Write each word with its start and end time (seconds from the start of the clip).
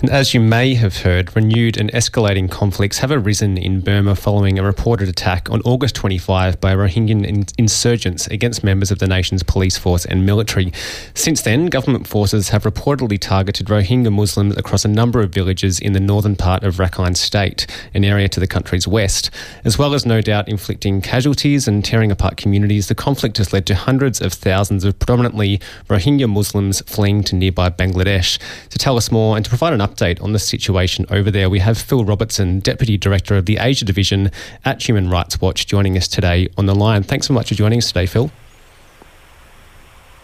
And 0.00 0.08
as 0.08 0.32
you 0.32 0.40
may 0.40 0.72
have 0.76 1.02
heard, 1.02 1.36
renewed 1.36 1.76
and 1.76 1.92
escalating 1.92 2.50
conflicts 2.50 3.00
have 3.00 3.10
arisen 3.10 3.58
in 3.58 3.82
Burma 3.82 4.14
following 4.14 4.58
a 4.58 4.62
reported 4.62 5.10
attack 5.10 5.50
on 5.50 5.60
August 5.60 5.94
25 5.94 6.58
by 6.58 6.74
Rohingya 6.74 7.52
insurgents 7.58 8.26
against 8.28 8.64
members 8.64 8.90
of 8.90 8.98
the 8.98 9.06
nation's 9.06 9.42
police 9.42 9.76
force 9.76 10.06
and 10.06 10.24
military. 10.24 10.72
Since 11.12 11.42
then, 11.42 11.66
government 11.66 12.06
forces 12.06 12.48
have 12.48 12.62
reportedly 12.62 13.20
targeted 13.20 13.66
Rohingya 13.66 14.10
Muslims 14.10 14.56
across 14.56 14.86
a 14.86 14.88
number 14.88 15.20
of 15.20 15.34
villages 15.34 15.78
in 15.78 15.92
the 15.92 16.00
northern 16.00 16.34
part 16.34 16.64
of 16.64 16.76
Rakhine 16.76 17.14
State, 17.14 17.66
an 17.92 18.02
area 18.02 18.30
to 18.30 18.40
the 18.40 18.46
country's 18.46 18.88
west. 18.88 19.28
As 19.66 19.76
well 19.76 19.92
as 19.92 20.06
no 20.06 20.22
doubt 20.22 20.48
inflicting 20.48 21.02
casualties 21.02 21.68
and 21.68 21.84
tearing 21.84 22.10
apart 22.10 22.38
communities, 22.38 22.88
the 22.88 22.94
conflict 22.94 23.36
has 23.36 23.52
led 23.52 23.66
to 23.66 23.74
hundreds 23.74 24.22
of 24.22 24.32
thousands 24.32 24.82
of 24.82 24.98
predominantly 24.98 25.60
Rohingya 25.90 26.32
Muslims 26.32 26.80
fleeing 26.86 27.22
to 27.24 27.36
nearby 27.36 27.68
Bangladesh. 27.68 28.38
To 28.70 28.78
tell 28.78 28.96
us 28.96 29.12
more 29.12 29.36
and 29.36 29.44
to 29.44 29.50
provide 29.50 29.74
an 29.74 29.80
update 29.80 29.89
on 30.20 30.32
the 30.32 30.38
situation 30.38 31.04
over 31.10 31.30
there, 31.30 31.50
we 31.50 31.58
have 31.58 31.76
Phil 31.76 32.04
Robertson, 32.04 32.60
Deputy 32.60 32.96
Director 32.96 33.34
of 33.34 33.46
the 33.46 33.56
Asia 33.56 33.84
Division 33.84 34.30
at 34.64 34.86
Human 34.88 35.10
Rights 35.10 35.40
Watch, 35.40 35.66
joining 35.66 35.96
us 35.96 36.06
today 36.06 36.48
on 36.56 36.66
the 36.66 36.74
line. 36.74 37.02
Thanks 37.02 37.26
so 37.26 37.34
much 37.34 37.48
for 37.48 37.54
joining 37.54 37.78
us 37.78 37.88
today, 37.88 38.06
Phil. 38.06 38.30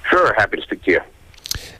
Sure, 0.09 0.33
happy 0.35 0.57
to 0.57 0.63
speak 0.63 0.83
to 0.85 0.91
you. 0.93 1.01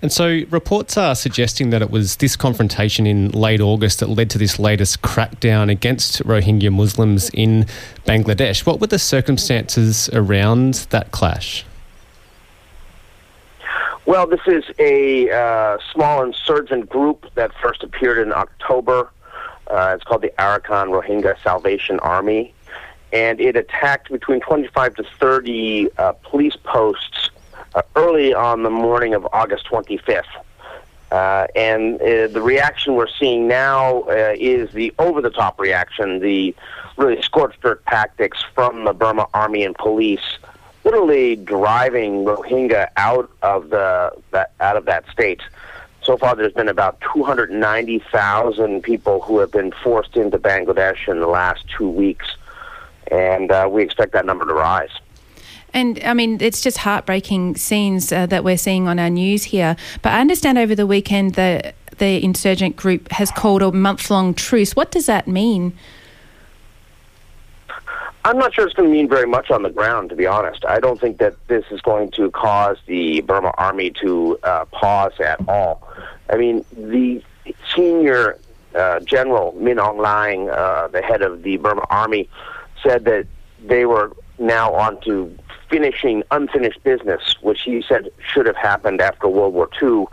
And 0.03 0.13
so, 0.13 0.43
reports 0.51 0.97
are 0.97 1.15
suggesting 1.15 1.71
that 1.71 1.81
it 1.81 1.91
was 1.91 2.17
this 2.17 2.37
confrontation 2.37 3.07
in 3.07 3.31
late 3.31 3.61
August 3.61 4.01
that 4.01 4.09
led 4.09 4.31
to 4.31 4.39
this 4.39 4.59
latest 4.59 5.03
crackdown 5.03 5.71
against 5.71 6.23
Rohingya 6.25 6.73
Muslims 6.73 7.31
in 7.31 7.67
Bangladesh. 8.05 8.67
What 8.67 8.81
were 8.81 8.89
the 8.89 8.99
circumstances 8.99 10.11
around 10.13 10.87
that 10.91 11.13
clash? 11.13 11.65
Well, 14.07 14.29
this 14.29 14.41
is 14.47 14.63
a 14.79 15.29
uh, 15.31 15.79
small 15.93 16.23
insurgent 16.23 16.89
group 16.89 17.27
that 17.35 17.51
first 17.61 17.83
appeared 17.83 18.19
in 18.19 18.33
October. 18.33 19.11
Uh, 19.67 19.95
it's 19.97 20.05
called 20.05 20.23
the 20.23 20.33
Arakan 20.39 20.91
Rohingya 20.91 21.43
Salvation 21.43 21.99
Army. 21.99 22.55
And 23.13 23.41
it 23.41 23.57
attacked 23.57 24.13
between 24.13 24.39
25 24.41 24.95
to 24.95 25.05
30 25.19 25.89
uh, 25.99 26.13
police 26.23 26.55
posts 26.55 27.31
uh, 27.75 27.83
early 27.97 28.33
on 28.33 28.63
the 28.63 28.71
morning 28.71 29.13
of 29.13 29.27
August 29.33 29.67
25th. 29.67 30.23
Uh, 31.11 31.49
and 31.57 32.01
uh, 32.01 32.29
the 32.29 32.41
reaction 32.41 32.95
we're 32.95 33.09
seeing 33.09 33.49
now 33.49 34.05
is 34.09 34.71
the 34.71 34.95
over 35.01 35.21
the 35.21 35.31
top 35.31 35.59
reaction, 35.59 36.21
the 36.21 36.55
really 36.97 37.21
scorched 37.23 37.59
earth 37.65 37.81
tactics 37.89 38.39
from 38.55 38.85
the 38.85 38.93
Burma 38.93 39.27
army 39.35 39.65
and 39.65 39.75
police 39.75 40.39
literally 40.87 41.35
driving 41.35 42.25
Rohingya 42.25 42.89
out 42.97 43.29
of 43.43 43.71
the 43.71 44.13
that, 44.31 44.53
out 44.61 44.77
of 44.77 44.85
that 44.87 45.05
state. 45.11 45.43
So 46.03 46.17
far, 46.17 46.37
there's 46.37 46.53
been 46.53 46.69
about 46.69 47.01
290,000 47.13 48.83
people 48.83 49.21
who 49.23 49.41
have 49.41 49.51
been 49.51 49.73
forced 49.83 50.17
into 50.17 50.39
Bangladesh 50.39 51.09
in 51.09 51.19
the 51.19 51.27
last 51.27 51.65
two 51.77 51.89
weeks, 51.89 52.37
and 53.11 53.51
uh, 53.51 53.69
we 53.71 53.83
expect 53.83 54.13
that 54.13 54.25
number 54.25 54.47
to 54.47 54.55
rise. 54.55 54.93
And 55.75 56.01
I 56.05 56.15
mean, 56.15 56.41
it's 56.41 56.61
just 56.61 56.79
heartbreaking 56.79 57.57
scenes 57.57 58.13
uh, 58.13 58.27
that 58.27 58.45
we're 58.45 58.57
seeing 58.57 58.87
on 58.87 59.01
our 59.01 59.11
news 59.11 59.45
here. 59.45 59.77
But 60.01 60.13
I 60.13 60.21
understand 60.21 60.59
over 60.59 60.77
the 60.77 60.87
weekend 60.87 61.35
the 61.35 61.75
the 61.99 62.23
insurgent 62.23 62.77
group 62.77 63.11
has 63.11 63.31
called 63.31 63.63
a 63.63 63.73
month 63.73 64.11
long 64.11 64.35
truce. 64.35 64.77
What 64.77 64.93
does 64.93 65.07
that 65.07 65.27
mean? 65.27 65.77
I'm 68.27 68.39
not 68.39 68.53
sure 68.53 68.67
it's 68.67 68.75
going 68.75 68.89
to 68.89 68.93
mean 68.93 69.09
very 69.09 69.29
much 69.29 69.53
on 69.53 69.63
the 69.63 69.71
ground, 69.71 70.11
to 70.11 70.17
be 70.17 70.27
honest. 70.27 70.65
I 70.65 70.81
don't 70.81 71.01
think 71.01 71.19
that 71.19 71.37
this 71.47 71.65
is 71.71 71.81
going 71.81 72.11
to 72.17 72.29
cause 72.33 72.77
the 72.87 73.21
Burma 73.21 73.53
army 73.57 73.93
to 74.03 74.37
uh, 74.43 74.65
pause 74.65 75.13
at 75.21 75.49
all. 75.49 75.89
I 76.29 76.37
mean, 76.37 76.65
the 76.77 77.23
senior 77.73 78.37
uh, 78.75 78.99
general 78.99 79.53
Min 79.53 79.77
Aung 79.77 79.99
Hlaing, 79.99 80.53
uh, 80.53 80.89
the 80.89 81.03
head 81.03 81.23
of 81.23 81.45
the 81.45 81.57
Burma 81.59 81.85
army, 81.89 82.29
said 82.83 83.05
that 83.05 83.29
they 83.65 83.87
were 83.87 84.11
now 84.41 84.75
on 84.75 85.01
to 85.03 85.33
finishing 85.71 86.25
unfinished 86.33 86.83
business, 86.83 87.37
which 87.43 87.63
he 87.63 87.85
said 87.89 88.09
should 88.19 88.47
have 88.47 88.57
happened 88.57 89.01
after 89.01 89.29
World 89.29 89.55
War 89.55 89.71
II 89.81 90.07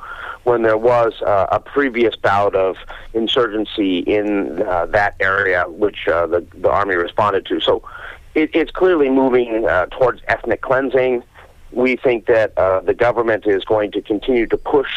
when 0.44 0.62
there 0.62 0.78
was 0.78 1.20
uh, 1.24 1.48
a 1.52 1.60
previous 1.60 2.16
bout 2.16 2.54
of 2.54 2.76
insurgency 3.14 4.00
in 4.00 4.62
uh, 4.62 4.86
that 4.88 5.16
area, 5.20 5.66
which 5.68 6.08
uh, 6.08 6.28
the, 6.28 6.46
the 6.54 6.70
army 6.70 6.96
responded 6.96 7.46
to. 7.48 7.60
So 7.60 7.82
it, 8.36 8.50
it's 8.54 8.72
clearly 8.72 9.10
moving 9.10 9.68
uh, 9.68 9.88
towards 9.88 10.22
ethnic 10.28 10.62
cleansing. 10.62 11.24
We 11.72 11.96
think 11.96 12.28
that 12.28 12.58
uh, 12.58 12.82
the 12.82 12.94
government 12.94 13.46
is 13.48 13.64
going 13.66 13.92
to 13.94 14.02
continue 14.02 14.48
to 14.48 14.58
push 14.58 14.92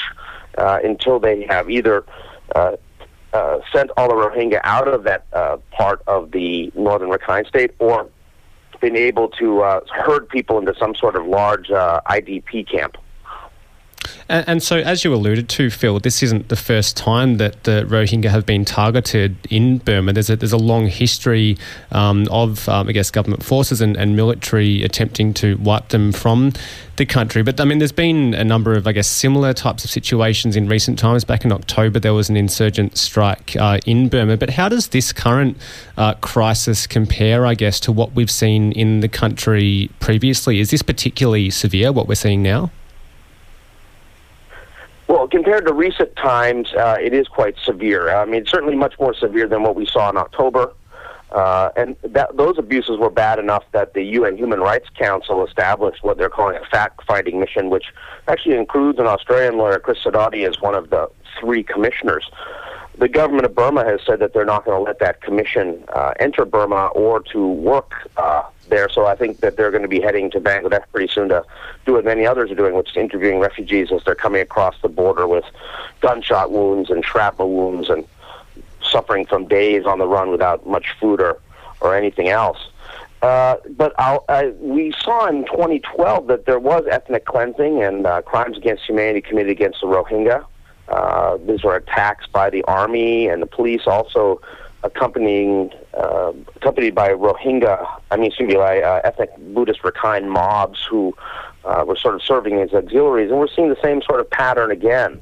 uh, 0.59 0.81
until 0.83 1.19
they 1.19 1.45
have 1.47 1.71
either 1.71 2.05
uh, 2.55 2.77
uh, 3.33 3.59
sent 3.73 3.91
all 3.97 4.09
the 4.09 4.15
Rohingya 4.15 4.61
out 4.65 4.89
of 4.89 5.05
that 5.05 5.27
uh, 5.33 5.59
part 5.71 6.03
of 6.07 6.31
the 6.33 6.73
northern 6.75 7.11
Rakhine 7.11 7.47
state 7.47 7.73
or 7.79 8.09
been 8.81 8.97
able 8.97 9.29
to 9.29 9.61
herd 9.95 10.29
people 10.29 10.59
into 10.59 10.75
some 10.79 10.95
sort 10.95 11.17
of 11.17 11.27
large 11.27 11.69
IDP 11.69 12.71
camp. 12.71 12.99
And, 14.29 14.49
and, 14.49 14.63
so, 14.63 14.79
as 14.79 15.05
you 15.05 15.15
alluded 15.15 15.49
to, 15.51 15.71
Phil, 15.71 15.99
this 16.01 16.23
isn't 16.23 16.49
the 16.49 16.57
first 16.57 16.97
time 16.97 17.37
that 17.37 17.65
the 17.65 17.87
Rohingya 17.89 18.31
have 18.31 18.47
been 18.47 18.65
targeted 18.65 19.37
in 19.51 19.79
Burma. 19.79 20.13
There's 20.13 20.31
a, 20.31 20.37
there's 20.37 20.53
a 20.53 20.59
long 20.59 20.87
history 20.87 21.57
um, 21.93 22.27
of, 22.31 22.69
um, 22.69 22.89
I 22.89 22.93
guess, 22.93 23.11
government 23.11 23.45
forces 23.45 23.81
and, 23.81 23.97
and, 23.97 24.17
military 24.17 24.83
attempting 24.83 25.35
to 25.35 25.57
wipe 25.59 25.89
them 25.89 26.11
from 26.11 26.53
the 26.97 27.07
country. 27.07 27.43
But 27.43 27.61
I 27.61 27.65
mean, 27.65 27.79
there's 27.79 27.93
been 27.93 28.35
a 28.35 28.45
number 28.45 28.75
of, 28.75 28.87
I 28.87 28.93
guess, 28.93 29.09
similar 29.09 29.53
types 29.53 29.85
of 29.85 29.91
situations 29.91 30.57
in 30.57 30.69
recent 30.69 30.99
times. 30.99 31.25
Back 31.25 31.45
in 31.45 31.53
October, 31.53 32.01
there 32.01 32.15
was 32.15 32.29
an 32.29 32.37
insurgent 32.37 32.97
strike 32.97 33.55
uh, 33.57 33.79
in 33.87 34.09
Burma. 34.09 34.37
But 34.37 34.51
how 34.51 34.69
does 34.69 34.89
this 34.89 35.13
current 35.13 35.57
uh, 35.97 36.15
crisis 36.15 36.87
compare, 36.87 37.47
I 37.47 37.55
guess, 37.55 37.79
to 37.81 37.93
what 37.93 38.13
we've 38.13 38.31
seen 38.31 38.73
in 38.73 39.01
the 39.01 39.09
country 39.09 39.91
previously? 40.01 40.61
Is 40.61 40.71
this 40.71 40.83
particularly 40.83 41.51
severe, 41.51 41.93
what 41.93 42.09
we're 42.09 42.15
seeing 42.15 42.43
now? 42.43 42.71
Well, 45.09 45.29
compared 45.29 45.67
to 45.67 45.73
recent 45.73 46.17
times, 46.17 46.73
uh, 46.75 46.97
it 47.01 47.15
is 47.15 47.29
quite 47.29 47.57
severe. 47.65 48.11
I 48.11 48.25
mean, 48.25 48.45
certainly 48.47 48.75
much 48.75 48.95
more 48.99 49.15
severe 49.15 49.47
than 49.47 49.63
what 49.63 49.77
we 49.77 49.87
saw 49.87 50.11
in 50.11 50.17
October. 50.17 50.73
Uh, 51.33 51.71
and 51.77 51.97
that, 52.03 52.37
those 52.37 52.57
abuses 52.59 52.99
were 52.99 53.11
bad 53.11 53.39
enough 53.39 53.65
that 53.73 53.95
the 53.95 54.03
UN 54.03 54.37
Human 54.37 54.61
Rights 54.61 54.89
Council 54.97 55.45
established 55.45 56.03
what 56.03 56.19
they're 56.19 56.31
calling 56.31 56.57
a 56.57 56.65
fact-finding 56.67 57.39
mission, 57.39 57.69
which 57.69 57.87
actually 58.29 58.57
includes 58.57 58.99
an 58.99 59.07
Australian 59.07 59.59
lawyer, 59.59 59.79
Chris 59.79 59.99
Sidoti, 60.05 60.49
as 60.49 60.61
one 60.61 60.75
of 60.75 60.91
the 60.91 61.11
three 61.39 61.63
commissioners. 61.63 62.31
The 62.99 63.09
government 63.09 63.45
of 63.45 63.55
Burma 63.55 63.85
has 63.85 64.01
said 64.07 64.21
that 64.21 64.33
they're 64.33 64.47
not 64.47 64.65
going 64.65 64.79
to 64.79 64.83
let 64.83 64.99
that 65.01 65.21
commission 65.21 65.85
uh, 65.95 66.15
enter 66.19 66.45
Burma 66.45 66.87
or 66.95 67.21
to 67.33 67.47
work 67.47 67.93
uh, 68.17 68.45
there. 68.69 68.89
So 68.89 69.07
I 69.07 69.15
think 69.17 69.41
that 69.41 69.57
they're 69.57 69.71
going 69.71 69.83
to 69.83 69.89
be 69.89 70.01
heading 70.01 70.31
to 70.33 70.41
Bangladesh 70.41 70.85
pretty 70.93 71.13
soon 71.13 71.29
to 71.31 71.45
do 71.85 71.95
what 71.95 72.05
many 72.05 72.27
others 72.27 72.51
are 72.51 72.55
doing, 72.55 72.75
which 72.75 72.91
is 72.91 72.97
interviewing 72.97 73.39
refugees 73.39 73.93
as 73.93 74.03
they're 74.05 74.15
coming 74.15 74.41
across 74.41 74.75
the 74.83 74.89
border 74.89 75.27
with 75.27 75.45
gunshot 76.01 76.51
wounds 76.51 76.91
and 76.91 77.05
shrapnel 77.05 77.51
wounds 77.51 77.89
and 77.89 78.07
suffering 78.83 79.27
from 79.27 79.47
days 79.47 79.85
on 79.85 79.99
the 79.99 80.07
run 80.07 80.31
without 80.31 80.67
much 80.67 80.95
food 81.01 81.21
or, 81.21 81.41
or 81.81 81.95
anything 81.95 82.29
else. 82.29 82.69
Uh, 83.23 83.57
but 83.71 83.95
I, 83.99 84.53
we 84.61 84.93
saw 85.01 85.27
in 85.27 85.47
2012 85.47 86.27
that 86.27 86.47
there 86.47 86.59
was 86.59 86.85
ethnic 86.89 87.25
cleansing 87.25 87.83
and 87.83 88.07
uh, 88.07 88.23
crimes 88.23 88.57
against 88.57 88.85
humanity 88.85 89.21
committed 89.21 89.51
against 89.51 89.81
the 89.81 89.87
Rohingya. 89.87 90.45
Uh, 90.89 91.39
these 91.39 91.65
were 91.65 91.77
attacks 91.77 92.27
by 92.27 92.51
the 92.51 92.63
army 92.65 93.27
and 93.27 93.43
the 93.43 93.47
police 93.47 93.83
also 93.87 94.41
accompanying 94.87 95.71
uh, 95.95 96.33
accompanied 96.57 96.95
by 96.95 97.11
Rohingya, 97.11 97.87
I 98.11 98.17
mean, 98.17 98.27
excuse 98.27 98.49
me, 98.49 98.55
by 98.55 98.81
uh, 98.81 99.01
ethnic 99.05 99.37
Buddhist 99.55 99.83
Rakhine 99.83 100.29
mobs 100.29 100.85
who 100.89 101.15
uh, 101.65 101.85
were 101.87 101.97
sort 101.97 102.15
of 102.15 102.23
serving 102.23 102.61
as 102.61 102.73
auxiliaries, 102.73 103.31
and 103.31 103.39
we're 103.39 103.49
seeing 103.55 103.69
the 103.69 103.81
same 103.83 104.03
sort 104.03 104.21
of 104.21 104.31
pattern 104.31 104.71
again. 104.71 105.21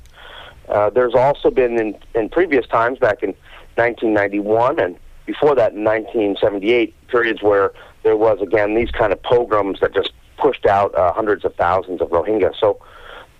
Uh, 0.68 0.90
there's 0.90 1.14
also 1.14 1.50
been 1.50 1.78
in, 1.78 1.96
in 2.14 2.28
previous 2.28 2.66
times, 2.66 2.98
back 2.98 3.22
in 3.22 3.34
1991 3.76 4.78
and 4.78 4.96
before 5.26 5.54
that 5.54 5.72
in 5.72 5.84
1978, 5.84 6.94
periods 7.08 7.42
where 7.42 7.72
there 8.02 8.16
was 8.16 8.40
again 8.42 8.74
these 8.74 8.90
kind 8.90 9.12
of 9.12 9.22
pogroms 9.22 9.80
that 9.80 9.94
just 9.94 10.12
pushed 10.36 10.66
out 10.66 10.94
uh, 10.94 11.12
hundreds 11.12 11.44
of 11.44 11.54
thousands 11.54 12.00
of 12.00 12.08
Rohingya. 12.08 12.52
So 12.58 12.78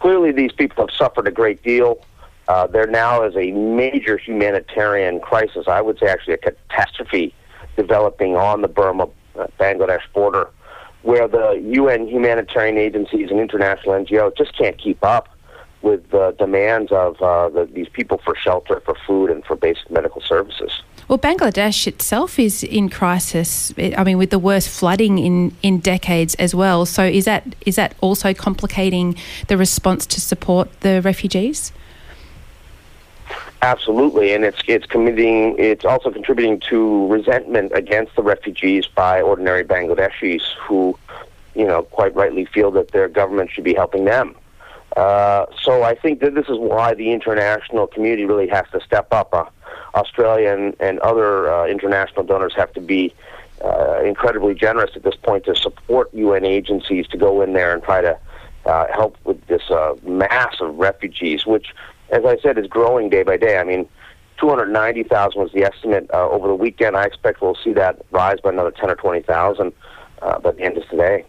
clearly, 0.01 0.33
these 0.33 0.53
people 0.53 0.87
have 0.87 0.97
suffered 0.97 1.29
a 1.29 1.31
great 1.31 1.63
deal. 1.63 1.99
Uh, 2.49 2.67
there 2.67 2.87
now 2.87 3.23
is 3.23 3.35
a 3.37 3.53
major 3.53 4.19
humanitarian 4.19 5.21
crisis, 5.21 5.67
I 5.67 5.81
would 5.81 5.99
say 5.99 6.07
actually 6.07 6.35
a 6.35 6.39
catastrophe 6.39 7.35
developing 7.77 8.37
on 8.37 8.61
the 8.61 8.69
Burma 8.69 9.09
uh, 9.39 9.47
Bangladesh 9.59 10.03
border, 10.13 10.51
where 11.03 11.27
the 11.27 11.61
UN 11.73 12.07
humanitarian 12.07 12.79
agencies 12.79 13.31
and 13.31 13.41
international 13.41 13.95
NGOs 13.95 14.37
just 14.37 14.57
can't 14.57 14.77
keep 14.79 15.03
up 15.03 15.29
with 15.85 16.11
the 16.11 16.35
demands 16.39 16.91
of 16.93 17.21
uh, 17.21 17.49
the, 17.51 17.67
these 17.67 17.89
people 17.89 18.19
for 18.25 18.35
shelter, 18.35 18.81
for 18.85 18.95
food, 19.07 19.31
and 19.31 19.45
for 19.45 19.55
basic 19.55 19.91
medical 19.91 20.21
services. 20.23 20.83
Well, 21.09 21.19
Bangladesh 21.19 21.87
itself 21.87 22.39
is 22.39 22.65
in 22.65 22.89
crisis. 22.89 23.75
I 23.77 24.03
mean, 24.03 24.17
with 24.17 24.31
the 24.31 24.39
worst 24.39 24.71
flooding 24.71 25.19
in, 25.19 25.55
in 25.63 25.81
decades 25.81 26.35
as 26.37 26.55
well. 26.55 26.87
So, 26.87 27.05
is 27.05 27.27
that 27.27 27.55
is 27.67 27.77
that 27.77 27.95
also 28.01 28.33
complicating 28.33 29.17
the 29.49 29.59
response 29.59 30.07
to 30.07 30.21
support 30.21 30.81
the 30.81 31.03
refugees? 31.03 31.73
Absolutely, 33.63 34.35
and 34.35 34.45
it's 34.45 34.61
it's 34.67 34.87
committing. 34.87 35.57
It's 35.59 35.85
also 35.85 36.11
contributing 36.11 36.61
to 36.69 37.07
resentment 37.07 37.73
against 37.75 38.15
the 38.15 38.23
refugees 38.23 38.87
by 38.87 39.23
ordinary 39.23 39.65
Bangladeshis 39.65 40.43
who, 40.61 40.99
you 41.55 41.67
know, 41.67 41.83
quite 41.83 42.15
rightly 42.15 42.45
feel 42.45 42.71
that 42.73 42.91
their 42.91 43.09
government 43.09 43.51
should 43.51 43.65
be 43.65 43.75
helping 43.75 44.05
them. 44.05 44.37
Uh, 44.97 45.47
so 45.61 45.83
I 45.83 45.95
think 45.95 46.21
that 46.21 46.35
this 46.35 46.47
is 46.49 46.59
why 46.59 46.95
the 46.95 47.11
international 47.11 47.87
community 47.87 48.25
really 48.27 48.49
has 48.49 48.67
to 48.73 48.81
step 48.81 49.13
up. 49.13 49.33
Uh, 49.33 49.45
Australia 49.95 50.51
and, 50.53 50.77
and 50.81 50.99
other 51.01 51.53
uh, 51.53 51.67
international 51.67 52.25
donors 52.25 52.53
have 52.55 52.73
to 52.75 52.81
be 52.81 53.15
uh, 53.65 54.01
incredibly 54.05 54.55
generous 54.55 54.91
at 54.95 55.03
this 55.03 55.17
point 55.17 55.45
to 55.45 55.57
support 55.57 56.13
UN 56.13 56.45
agencies 56.45 57.07
to 57.09 57.17
go 57.17 57.41
in 57.41 57.55
there 57.55 57.73
and 57.73 57.83
try 57.83 58.01
to 58.03 58.19
uh, 58.67 58.87
help 58.93 59.17
with 59.25 59.45
this 59.47 59.71
uh, 59.71 59.95
mass 60.05 60.57
of 60.61 60.77
refugees, 60.77 61.47
which, 61.47 61.75
as 62.15 62.25
I 62.25 62.37
said, 62.41 62.59
is 62.59 62.67
growing 62.67 63.11
day 63.11 63.25
by 63.25 63.37
day. 63.37 63.59
I 63.59 63.65
mean, 63.65 63.89
290,000 64.39 65.41
was 65.41 65.53
the 65.53 65.65
estimate 65.65 66.09
uh, 66.13 66.29
over 66.29 66.49
the 66.49 66.55
weekend. 66.55 66.97
I 66.97 67.05
expect 67.05 67.43
we'll 67.43 67.57
see 67.63 67.73
that 67.75 68.05
rise 68.11 68.41
by 68.43 68.51
another 68.51 68.71
10 68.71 68.91
or 68.91 68.97
20,000 68.97 69.73
uh, 70.23 70.39
by 70.39 70.53
the 70.53 70.63
end 70.63 70.77
of 70.77 70.89
today. 70.89 71.25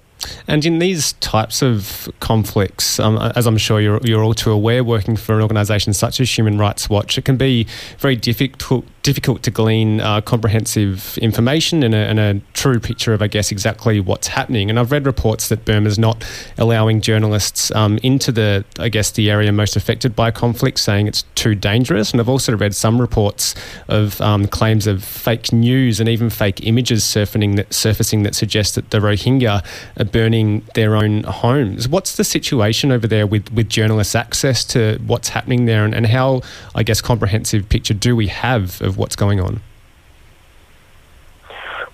And 0.47 0.65
in 0.65 0.79
these 0.79 1.13
types 1.13 1.61
of 1.61 2.09
conflicts, 2.19 2.99
um, 2.99 3.17
as 3.35 3.45
I'm 3.45 3.57
sure 3.57 3.81
you're, 3.81 3.99
you're 4.03 4.23
all 4.23 4.33
too 4.33 4.51
aware, 4.51 4.83
working 4.83 5.15
for 5.15 5.35
an 5.35 5.41
organisation 5.41 5.93
such 5.93 6.19
as 6.19 6.37
Human 6.37 6.57
Rights 6.57 6.89
Watch, 6.89 7.17
it 7.17 7.25
can 7.25 7.37
be 7.37 7.67
very 7.97 8.15
difficult 8.15 8.85
difficult 9.05 9.43
to 9.43 9.51
glean 9.51 10.01
uh, 10.01 10.19
comprehensive 10.19 11.15
information 11.19 11.83
and 11.83 11.93
a, 11.93 11.97
and 11.97 12.19
a, 12.19 12.41
true 12.53 12.79
picture 12.79 13.13
of, 13.13 13.21
I 13.21 13.27
guess, 13.27 13.51
exactly 13.51 13.99
what's 13.99 14.29
happening. 14.29 14.71
And 14.71 14.79
I've 14.79 14.91
read 14.91 15.05
reports 15.05 15.49
that 15.49 15.63
Burma's 15.63 15.99
not 15.99 16.25
allowing 16.57 17.01
journalists 17.01 17.69
um, 17.75 17.99
into 18.01 18.31
the, 18.31 18.65
I 18.79 18.89
guess, 18.89 19.11
the 19.11 19.29
area 19.29 19.51
most 19.51 19.75
affected 19.75 20.15
by 20.15 20.31
conflict, 20.31 20.79
saying 20.79 21.05
it's 21.05 21.23
too 21.35 21.53
dangerous. 21.53 22.11
And 22.11 22.19
I've 22.19 22.29
also 22.29 22.57
read 22.57 22.73
some 22.73 22.99
reports 22.99 23.53
of 23.87 24.19
um, 24.21 24.47
claims 24.47 24.87
of 24.87 25.03
fake 25.03 25.53
news 25.53 25.99
and 25.99 26.09
even 26.09 26.31
fake 26.31 26.65
images 26.65 27.03
surfacing 27.03 27.55
that, 27.57 27.71
surfacing 27.71 28.23
that 28.23 28.33
suggest 28.33 28.73
that 28.73 28.89
the 28.89 28.97
Rohingya 28.97 29.63
are 29.99 30.05
burning 30.05 30.63
their 30.73 30.95
own 30.95 31.23
homes. 31.25 31.87
What's 31.87 32.15
the 32.15 32.23
situation 32.23 32.91
over 32.91 33.05
there 33.05 33.27
with, 33.27 33.51
with 33.51 33.69
journalists' 33.69 34.15
access 34.15 34.65
to 34.65 34.97
what's 35.05 35.29
happening 35.29 35.65
there, 35.65 35.85
and, 35.85 35.93
and 35.93 36.07
how, 36.07 36.41
I 36.73 36.81
guess, 36.81 37.01
comprehensive 37.01 37.69
picture 37.69 37.93
do 37.93 38.15
we 38.15 38.27
have 38.27 38.81
of 38.81 38.94
what's 38.95 39.15
going 39.15 39.39
on? 39.39 39.61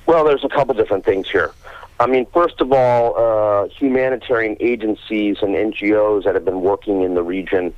Well, 0.06 0.26
there's 0.26 0.44
a 0.44 0.50
couple 0.50 0.74
different 0.74 1.06
things 1.06 1.30
here. 1.30 1.52
I 2.00 2.08
mean, 2.08 2.26
first 2.34 2.60
of 2.62 2.74
all, 2.74 3.16
uh, 3.16 3.68
humanitarian 3.68 4.58
agencies 4.60 5.38
and 5.42 5.56
NGOs 5.56 6.24
that 6.24 6.34
have 6.34 6.44
been 6.44 6.62
working 6.62 7.04
in 7.04 7.14
the 7.14 7.22
region 7.22 7.74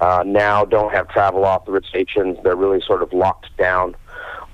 uh, 0.00 0.24
now 0.26 0.64
don't 0.64 0.92
have 0.92 1.08
travel 1.08 1.42
authorizations. 1.42 2.42
They're 2.42 2.56
really 2.56 2.80
sort 2.80 3.02
of 3.02 3.12
locked 3.12 3.56
down. 3.56 3.94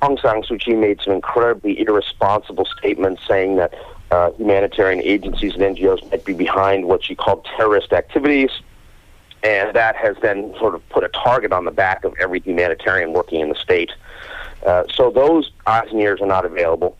Aung 0.02 0.20
San 0.20 0.42
Suu 0.42 0.60
Kyi 0.60 0.74
made 0.74 1.00
some 1.00 1.14
incredibly 1.14 1.80
irresponsible 1.80 2.66
statements 2.78 3.22
saying 3.26 3.56
that 3.56 3.72
uh, 4.10 4.30
humanitarian 4.32 5.02
agencies 5.02 5.54
and 5.54 5.62
NGOs 5.62 6.10
might 6.10 6.24
be 6.24 6.34
behind 6.34 6.86
what 6.86 7.02
she 7.02 7.14
called 7.14 7.46
terrorist 7.56 7.92
activities. 7.92 8.50
And 9.44 9.76
that 9.76 9.94
has 9.96 10.16
then 10.22 10.54
sort 10.58 10.74
of 10.74 10.88
put 10.88 11.04
a 11.04 11.08
target 11.08 11.52
on 11.52 11.66
the 11.66 11.70
back 11.70 12.04
of 12.04 12.14
every 12.18 12.40
humanitarian 12.40 13.12
working 13.12 13.40
in 13.40 13.50
the 13.50 13.54
state. 13.54 13.92
Uh, 14.64 14.84
so 14.92 15.10
those 15.10 15.52
eyes 15.66 15.88
and 15.90 16.00
ears 16.00 16.20
are 16.22 16.26
not 16.26 16.46
available. 16.46 16.96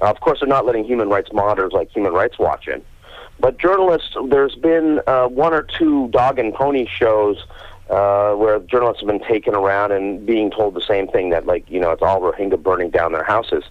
Uh, 0.00 0.04
of 0.04 0.20
course, 0.20 0.38
they're 0.40 0.48
not 0.48 0.64
letting 0.64 0.84
human 0.84 1.08
rights 1.08 1.32
monitors 1.32 1.72
like 1.72 1.90
Human 1.90 2.12
Rights 2.12 2.38
Watch 2.38 2.68
in. 2.68 2.82
But 3.40 3.58
journalists, 3.58 4.16
there's 4.28 4.54
been 4.54 5.00
uh, 5.06 5.26
one 5.26 5.52
or 5.52 5.62
two 5.62 6.08
dog 6.08 6.38
and 6.38 6.54
pony 6.54 6.86
shows 6.86 7.44
uh, 7.90 8.34
where 8.34 8.58
journalists 8.60 9.02
have 9.02 9.08
been 9.08 9.26
taken 9.26 9.54
around 9.54 9.92
and 9.92 10.24
being 10.24 10.50
told 10.50 10.74
the 10.74 10.80
same 10.80 11.08
thing 11.08 11.30
that, 11.30 11.46
like, 11.46 11.68
you 11.68 11.80
know, 11.80 11.90
it's 11.90 12.02
all 12.02 12.20
Rohingya 12.20 12.62
burning 12.62 12.90
down 12.90 13.12
their 13.12 13.24
houses. 13.24 13.64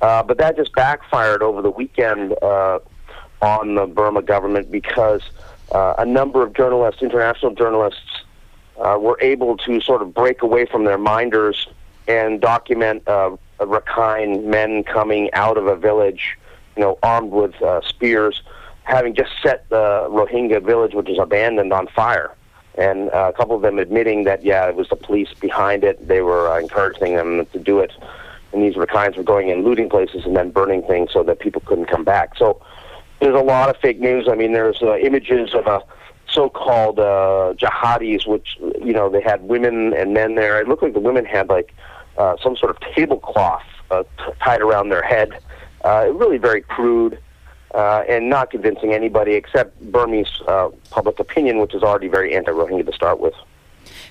Uh, 0.00 0.22
but 0.22 0.38
that 0.38 0.56
just 0.56 0.72
backfired 0.74 1.42
over 1.42 1.62
the 1.62 1.70
weekend 1.70 2.34
uh, 2.42 2.78
on 3.42 3.74
the 3.74 3.86
Burma 3.86 4.22
government 4.22 4.70
because 4.70 5.22
uh, 5.72 5.94
a 5.98 6.06
number 6.06 6.42
of 6.42 6.52
journalists, 6.54 7.02
international 7.02 7.54
journalists, 7.54 8.24
uh, 8.78 8.98
were 9.00 9.18
able 9.20 9.56
to 9.56 9.80
sort 9.80 10.02
of 10.02 10.12
break 10.12 10.42
away 10.42 10.66
from 10.66 10.84
their 10.84 10.98
minders 10.98 11.66
and 12.08 12.40
document 12.40 13.02
uh, 13.08 13.36
Rakhine 13.58 14.44
men 14.44 14.84
coming 14.84 15.32
out 15.32 15.56
of 15.56 15.66
a 15.66 15.76
village, 15.76 16.38
you 16.76 16.82
know, 16.82 16.98
armed 17.02 17.32
with 17.32 17.60
uh, 17.62 17.80
spears, 17.82 18.42
having 18.84 19.14
just 19.14 19.30
set 19.42 19.68
the 19.70 20.06
Rohingya 20.10 20.62
village, 20.62 20.94
which 20.94 21.08
is 21.08 21.18
abandoned, 21.18 21.72
on 21.72 21.88
fire. 21.88 22.32
And 22.76 23.10
uh, 23.10 23.32
a 23.34 23.36
couple 23.36 23.56
of 23.56 23.62
them 23.62 23.78
admitting 23.78 24.24
that, 24.24 24.44
yeah, 24.44 24.68
it 24.68 24.76
was 24.76 24.88
the 24.90 24.96
police 24.96 25.32
behind 25.40 25.82
it. 25.82 26.06
They 26.06 26.20
were 26.20 26.48
uh, 26.48 26.60
encouraging 26.60 27.16
them 27.16 27.46
to 27.46 27.58
do 27.58 27.80
it. 27.80 27.92
And 28.52 28.62
these 28.62 28.74
Rakhines 28.74 29.16
were 29.16 29.22
going 29.22 29.48
in, 29.48 29.64
looting 29.64 29.88
places, 29.88 30.24
and 30.26 30.36
then 30.36 30.50
burning 30.50 30.82
things 30.82 31.12
so 31.12 31.22
that 31.24 31.40
people 31.40 31.62
couldn't 31.64 31.86
come 31.86 32.04
back. 32.04 32.36
So 32.36 32.60
there's 33.20 33.34
a 33.34 33.44
lot 33.44 33.68
of 33.68 33.76
fake 33.78 34.00
news. 34.00 34.28
I 34.28 34.34
mean, 34.34 34.52
there's 34.52 34.82
uh, 34.82 34.96
images 34.98 35.54
of 35.54 35.66
a 35.66 35.82
so-called 36.30 36.98
uh, 36.98 37.54
jihadis, 37.56 38.26
which 38.26 38.58
you 38.60 38.92
know 38.92 39.08
they 39.08 39.22
had 39.22 39.42
women 39.42 39.94
and 39.94 40.12
men 40.12 40.34
there. 40.34 40.60
It 40.60 40.68
looked 40.68 40.82
like 40.82 40.92
the 40.92 41.00
women 41.00 41.24
had 41.24 41.48
like 41.48 41.74
uh, 42.18 42.36
some 42.42 42.56
sort 42.56 42.70
of 42.70 42.80
tablecloth 42.94 43.62
uh, 43.90 44.02
t- 44.02 44.32
tied 44.40 44.60
around 44.60 44.90
their 44.90 45.02
head. 45.02 45.38
Uh, 45.84 46.10
really 46.12 46.38
very 46.38 46.62
crude 46.62 47.18
uh, 47.74 48.02
and 48.08 48.28
not 48.28 48.50
convincing 48.50 48.92
anybody 48.92 49.34
except 49.34 49.80
Burmese 49.92 50.40
uh, 50.48 50.70
public 50.90 51.18
opinion, 51.20 51.58
which 51.58 51.74
is 51.74 51.82
already 51.82 52.08
very 52.08 52.34
anti-Rohingya 52.34 52.86
to 52.86 52.92
start 52.92 53.20
with. 53.20 53.34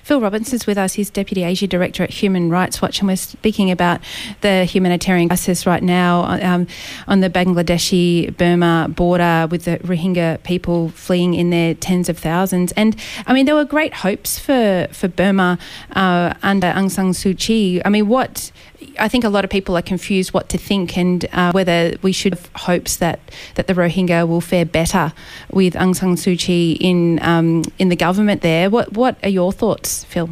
Phil 0.06 0.20
Robinson's 0.20 0.68
with 0.68 0.78
us. 0.78 0.92
He's 0.92 1.10
Deputy 1.10 1.42
Asia 1.42 1.66
Director 1.66 2.04
at 2.04 2.10
Human 2.10 2.48
Rights 2.48 2.80
Watch, 2.80 3.00
and 3.00 3.08
we're 3.08 3.16
speaking 3.16 3.72
about 3.72 4.00
the 4.40 4.62
humanitarian 4.62 5.28
crisis 5.28 5.66
right 5.66 5.82
now 5.82 6.22
um, 6.44 6.68
on 7.08 7.22
the 7.22 7.28
Bangladeshi 7.28 8.36
Burma 8.36 8.86
border 8.88 9.48
with 9.50 9.64
the 9.64 9.78
Rohingya 9.78 10.44
people 10.44 10.90
fleeing 10.90 11.34
in 11.34 11.50
their 11.50 11.74
tens 11.74 12.08
of 12.08 12.18
thousands. 12.18 12.70
And 12.76 12.94
I 13.26 13.32
mean, 13.32 13.46
there 13.46 13.56
were 13.56 13.64
great 13.64 13.94
hopes 13.94 14.38
for, 14.38 14.86
for 14.92 15.08
Burma 15.08 15.58
uh, 15.96 16.34
under 16.40 16.68
Aung 16.68 16.88
San 16.88 17.06
Suu 17.06 17.36
Kyi. 17.36 17.84
I 17.84 17.88
mean, 17.88 18.06
what 18.06 18.52
I 18.98 19.08
think 19.08 19.24
a 19.24 19.28
lot 19.28 19.44
of 19.44 19.50
people 19.50 19.76
are 19.76 19.82
confused 19.82 20.32
what 20.32 20.48
to 20.50 20.58
think 20.58 20.96
and 20.98 21.26
uh, 21.32 21.52
whether 21.52 21.96
we 22.02 22.12
should 22.12 22.34
have 22.34 22.50
hopes 22.54 22.96
that, 22.96 23.20
that 23.54 23.66
the 23.66 23.74
Rohingya 23.74 24.28
will 24.28 24.40
fare 24.40 24.64
better 24.64 25.12
with 25.50 25.74
Aung 25.74 25.96
San 25.96 26.16
Suu 26.16 26.38
Kyi 26.38 26.72
in 26.72 27.18
um, 27.22 27.62
in 27.78 27.88
the 27.88 27.96
government 27.96 28.42
there. 28.42 28.68
What 28.70 28.92
what 28.92 29.16
are 29.22 29.28
your 29.28 29.52
thoughts, 29.52 30.04
Phil? 30.04 30.30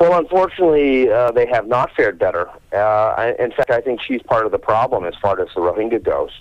Well, 0.00 0.18
unfortunately, 0.18 1.12
uh, 1.12 1.30
they 1.30 1.46
have 1.46 1.68
not 1.68 1.94
fared 1.94 2.18
better. 2.18 2.48
Uh, 2.72 2.76
I, 2.76 3.36
in 3.38 3.52
fact, 3.52 3.70
I 3.70 3.80
think 3.80 4.00
she's 4.02 4.20
part 4.22 4.46
of 4.46 4.50
the 4.50 4.58
problem 4.58 5.04
as 5.04 5.14
far 5.22 5.40
as 5.40 5.48
the 5.54 5.60
Rohingya 5.60 6.02
goes. 6.02 6.32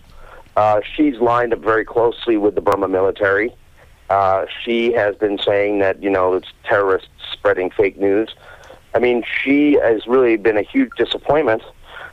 Uh, 0.58 0.81
she's 0.96 1.17
lined 1.20 1.53
up 1.53 1.60
very 1.60 1.86
closely 1.86 2.38
with 2.38 2.55
the 2.55 2.62
Burma 2.62 2.88
military. 2.88 3.53
Uh, 4.10 4.46
she 4.63 4.91
has 4.93 5.15
been 5.15 5.38
saying 5.38 5.79
that 5.79 6.01
you 6.01 6.10
know 6.10 6.34
it's 6.34 6.50
terrorists 6.63 7.08
spreading 7.31 7.70
fake 7.70 7.98
news. 8.00 8.29
I 8.93 9.00
mean, 9.00 9.24
she 9.43 9.74
has 9.74 10.05
really 10.07 10.38
been 10.38 10.57
a 10.57 10.63
huge 10.63 10.91
disappointment. 10.98 11.63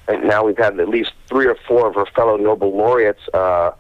And 0.08 0.25
now 0.25 0.44
we've 0.44 0.56
had 0.56 0.80
at 0.80 0.88
least 0.88 1.12
three 1.26 1.47
or 1.47 1.56
four 1.66 1.88
of 1.88 1.94
her 1.94 2.06
fellow 2.06 2.37
Nobel 2.37 2.75
laureates 2.75 3.20
uh, 3.35 3.73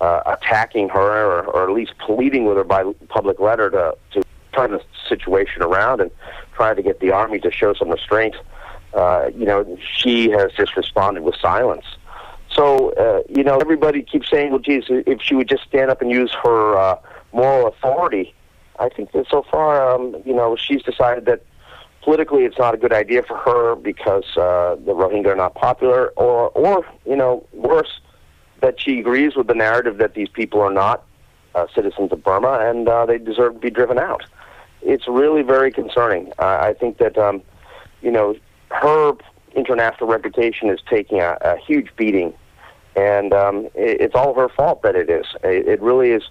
uh, 0.00 0.22
attacking 0.26 0.88
her, 0.88 1.26
or, 1.26 1.44
or 1.44 1.64
at 1.64 1.74
least 1.74 1.92
pleading 1.98 2.46
with 2.46 2.56
her 2.56 2.64
by 2.64 2.90
public 3.08 3.38
letter 3.38 3.70
to 3.70 3.96
to 4.12 4.22
turn 4.54 4.70
the 4.70 4.80
situation 5.08 5.62
around 5.62 6.00
and 6.00 6.10
try 6.54 6.72
to 6.72 6.82
get 6.82 7.00
the 7.00 7.10
army 7.10 7.38
to 7.40 7.50
show 7.50 7.74
some 7.74 7.90
restraint. 7.90 8.34
Uh, 8.94 9.28
you 9.34 9.44
know, 9.44 9.76
she 9.98 10.30
has 10.30 10.52
just 10.52 10.76
responded 10.76 11.22
with 11.22 11.34
silence. 11.36 11.84
So, 12.50 12.90
uh, 12.92 13.22
you 13.28 13.42
know, 13.42 13.58
everybody 13.58 14.02
keeps 14.02 14.30
saying, 14.30 14.50
well, 14.50 14.60
geez, 14.60 14.84
if 14.88 15.20
she 15.20 15.34
would 15.34 15.48
just 15.48 15.64
stand 15.64 15.90
up 15.90 16.00
and 16.00 16.10
use 16.10 16.32
her 16.44 16.76
uh, 16.78 16.98
moral 17.32 17.66
authority, 17.66 18.32
I 18.78 18.88
think 18.88 19.10
that 19.12 19.26
so 19.28 19.44
far, 19.50 19.92
um, 19.92 20.16
you 20.24 20.32
know, 20.32 20.54
she's 20.56 20.82
decided 20.82 21.24
that 21.26 21.42
politically 22.04 22.44
it's 22.44 22.58
not 22.58 22.74
a 22.74 22.76
good 22.76 22.92
idea 22.92 23.22
for 23.22 23.36
her 23.38 23.74
because 23.74 24.24
uh, 24.36 24.76
the 24.84 24.92
Rohingya 24.92 25.28
are 25.28 25.36
not 25.36 25.54
popular, 25.54 26.08
or, 26.16 26.50
or 26.50 26.86
you 27.06 27.16
know, 27.16 27.44
worse, 27.52 28.00
that 28.60 28.78
she 28.78 29.00
agrees 29.00 29.34
with 29.36 29.46
the 29.46 29.54
narrative 29.54 29.98
that 29.98 30.14
these 30.14 30.28
people 30.28 30.60
are 30.60 30.72
not 30.72 31.04
uh, 31.54 31.66
citizens 31.74 32.12
of 32.12 32.22
Burma 32.22 32.58
and 32.60 32.88
uh, 32.88 33.06
they 33.06 33.18
deserve 33.18 33.54
to 33.54 33.58
be 33.58 33.70
driven 33.70 33.98
out. 33.98 34.24
It's 34.82 35.08
really 35.08 35.42
very 35.42 35.72
concerning. 35.72 36.32
Uh, 36.38 36.58
I 36.60 36.74
think 36.74 36.98
that, 36.98 37.16
um, 37.16 37.42
you 38.02 38.10
know, 38.10 38.36
her 38.70 39.12
international 39.54 40.10
reputation 40.10 40.68
is 40.68 40.80
taking 40.88 41.20
a, 41.20 41.38
a 41.40 41.56
huge 41.56 41.88
beating, 41.96 42.34
and 42.96 43.32
um, 43.32 43.66
it, 43.74 44.00
it's 44.00 44.14
all 44.14 44.34
her 44.34 44.48
fault 44.48 44.82
that 44.82 44.94
it 44.94 45.08
is. 45.08 45.26
It, 45.42 45.66
it 45.66 45.80
really 45.80 46.10
is. 46.10 46.24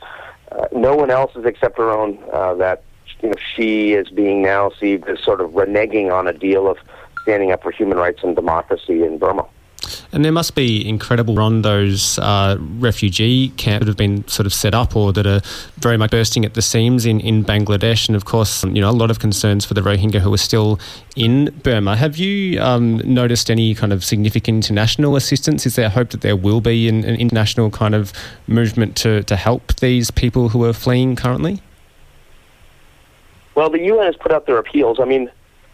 Uh, 0.51 0.67
no 0.71 0.95
one 0.95 1.09
else's 1.09 1.45
except 1.45 1.77
her 1.77 1.89
own 1.89 2.19
uh, 2.31 2.53
that 2.55 2.83
you 3.23 3.29
know, 3.29 3.35
she 3.55 3.93
is 3.93 4.09
being 4.09 4.41
now 4.41 4.69
seen 4.79 5.03
as 5.07 5.19
sort 5.23 5.41
of 5.41 5.51
reneging 5.51 6.13
on 6.13 6.27
a 6.27 6.33
deal 6.33 6.67
of 6.67 6.77
standing 7.23 7.51
up 7.51 7.63
for 7.63 7.71
human 7.71 7.97
rights 7.97 8.21
and 8.21 8.35
democracy 8.35 9.03
in 9.03 9.17
Burma. 9.17 9.45
And 10.11 10.23
there 10.23 10.31
must 10.31 10.55
be 10.55 10.87
incredible 10.87 11.39
on 11.39 11.61
those 11.61 12.19
uh, 12.19 12.57
refugee 12.59 13.49
camps 13.49 13.79
that 13.79 13.87
have 13.87 13.97
been 13.97 14.27
sort 14.27 14.45
of 14.45 14.53
set 14.53 14.73
up 14.73 14.95
or 14.95 15.11
that 15.13 15.25
are 15.25 15.41
very 15.77 15.97
much 15.97 16.11
bursting 16.11 16.45
at 16.45 16.53
the 16.53 16.61
seams 16.61 17.05
in, 17.05 17.19
in 17.19 17.43
Bangladesh. 17.43 18.07
And 18.07 18.15
of 18.15 18.25
course, 18.25 18.63
you 18.63 18.81
know, 18.81 18.89
a 18.89 18.91
lot 18.91 19.09
of 19.09 19.19
concerns 19.19 19.65
for 19.65 19.73
the 19.73 19.81
Rohingya 19.81 20.19
who 20.19 20.33
are 20.33 20.37
still 20.37 20.79
in 21.15 21.53
Burma. 21.63 21.95
Have 21.95 22.17
you 22.17 22.61
um, 22.61 22.97
noticed 22.97 23.49
any 23.49 23.73
kind 23.73 23.91
of 23.91 24.03
significant 24.03 24.57
international 24.57 25.15
assistance? 25.15 25.65
Is 25.65 25.75
there 25.75 25.89
hope 25.89 26.11
that 26.11 26.21
there 26.21 26.35
will 26.35 26.61
be 26.61 26.87
an, 26.87 27.03
an 27.03 27.15
international 27.15 27.71
kind 27.71 27.95
of 27.95 28.13
movement 28.47 28.95
to, 28.97 29.23
to 29.23 29.35
help 29.35 29.75
these 29.77 30.11
people 30.11 30.49
who 30.49 30.63
are 30.63 30.73
fleeing 30.73 31.15
currently? 31.15 31.61
Well, 33.55 33.69
the 33.69 33.79
UN 33.79 34.05
has 34.05 34.15
put 34.15 34.31
out 34.31 34.45
their 34.45 34.57
appeals. 34.57 34.99
I 34.99 35.05
mean, 35.05 35.29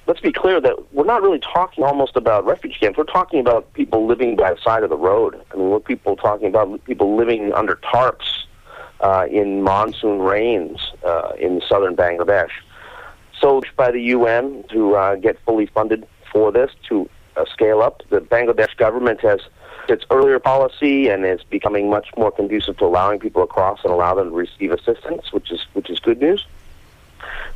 let's 0.07 0.19
be 0.19 0.31
clear 0.31 0.59
that 0.59 0.93
we're 0.93 1.05
not 1.05 1.21
really 1.21 1.39
talking 1.39 1.83
almost 1.83 2.15
about 2.15 2.45
refugee 2.45 2.77
camps. 2.79 2.98
We're 2.98 3.05
talking 3.05 3.39
about 3.39 3.71
people 3.74 4.05
living 4.05 4.36
by 4.36 4.53
the 4.53 4.62
side 4.62 4.83
of 4.83 4.89
the 4.89 4.98
road. 4.98 5.39
I 5.53 5.57
mean, 5.57 5.69
we're 5.69 5.79
people 5.79 6.15
talking 6.15 6.48
about 6.48 6.83
people 6.86 7.15
living 7.15 7.53
under 7.53 7.75
tarps 7.75 8.45
uh, 9.00 9.27
in 9.29 9.63
monsoon 9.63 10.19
rains 10.19 10.79
uh, 11.05 11.31
in 11.39 11.62
southern 11.67 11.95
Bangladesh. 11.95 12.51
So, 13.39 13.62
by 13.77 13.91
the 13.91 14.01
UN 14.01 14.65
to 14.69 14.95
uh, 14.95 15.15
get 15.15 15.39
fully 15.45 15.67
funded 15.67 16.05
for 16.33 16.51
this 16.51 16.71
to 16.89 17.09
uh, 17.38 17.45
scale 17.45 17.81
up, 17.81 18.03
the 18.09 18.19
Bangladesh 18.19 18.75
government 18.75 19.21
has 19.21 19.39
its 19.88 20.03
earlier 20.12 20.39
policy 20.39 21.07
and 21.07 21.25
is 21.25 21.41
becoming 21.43 21.89
much 21.89 22.09
more 22.17 22.31
conducive 22.31 22.77
to 22.77 22.86
allowing 22.86 23.19
people 23.19 23.41
across 23.41 23.79
and 23.83 23.93
allow 23.93 24.13
them 24.13 24.31
to 24.31 24.36
receive 24.36 24.71
assistance, 24.71 25.31
which 25.31 25.50
is 25.51 25.65
which 25.74 25.89
is 25.89 26.00
good 26.00 26.19
news. 26.19 26.45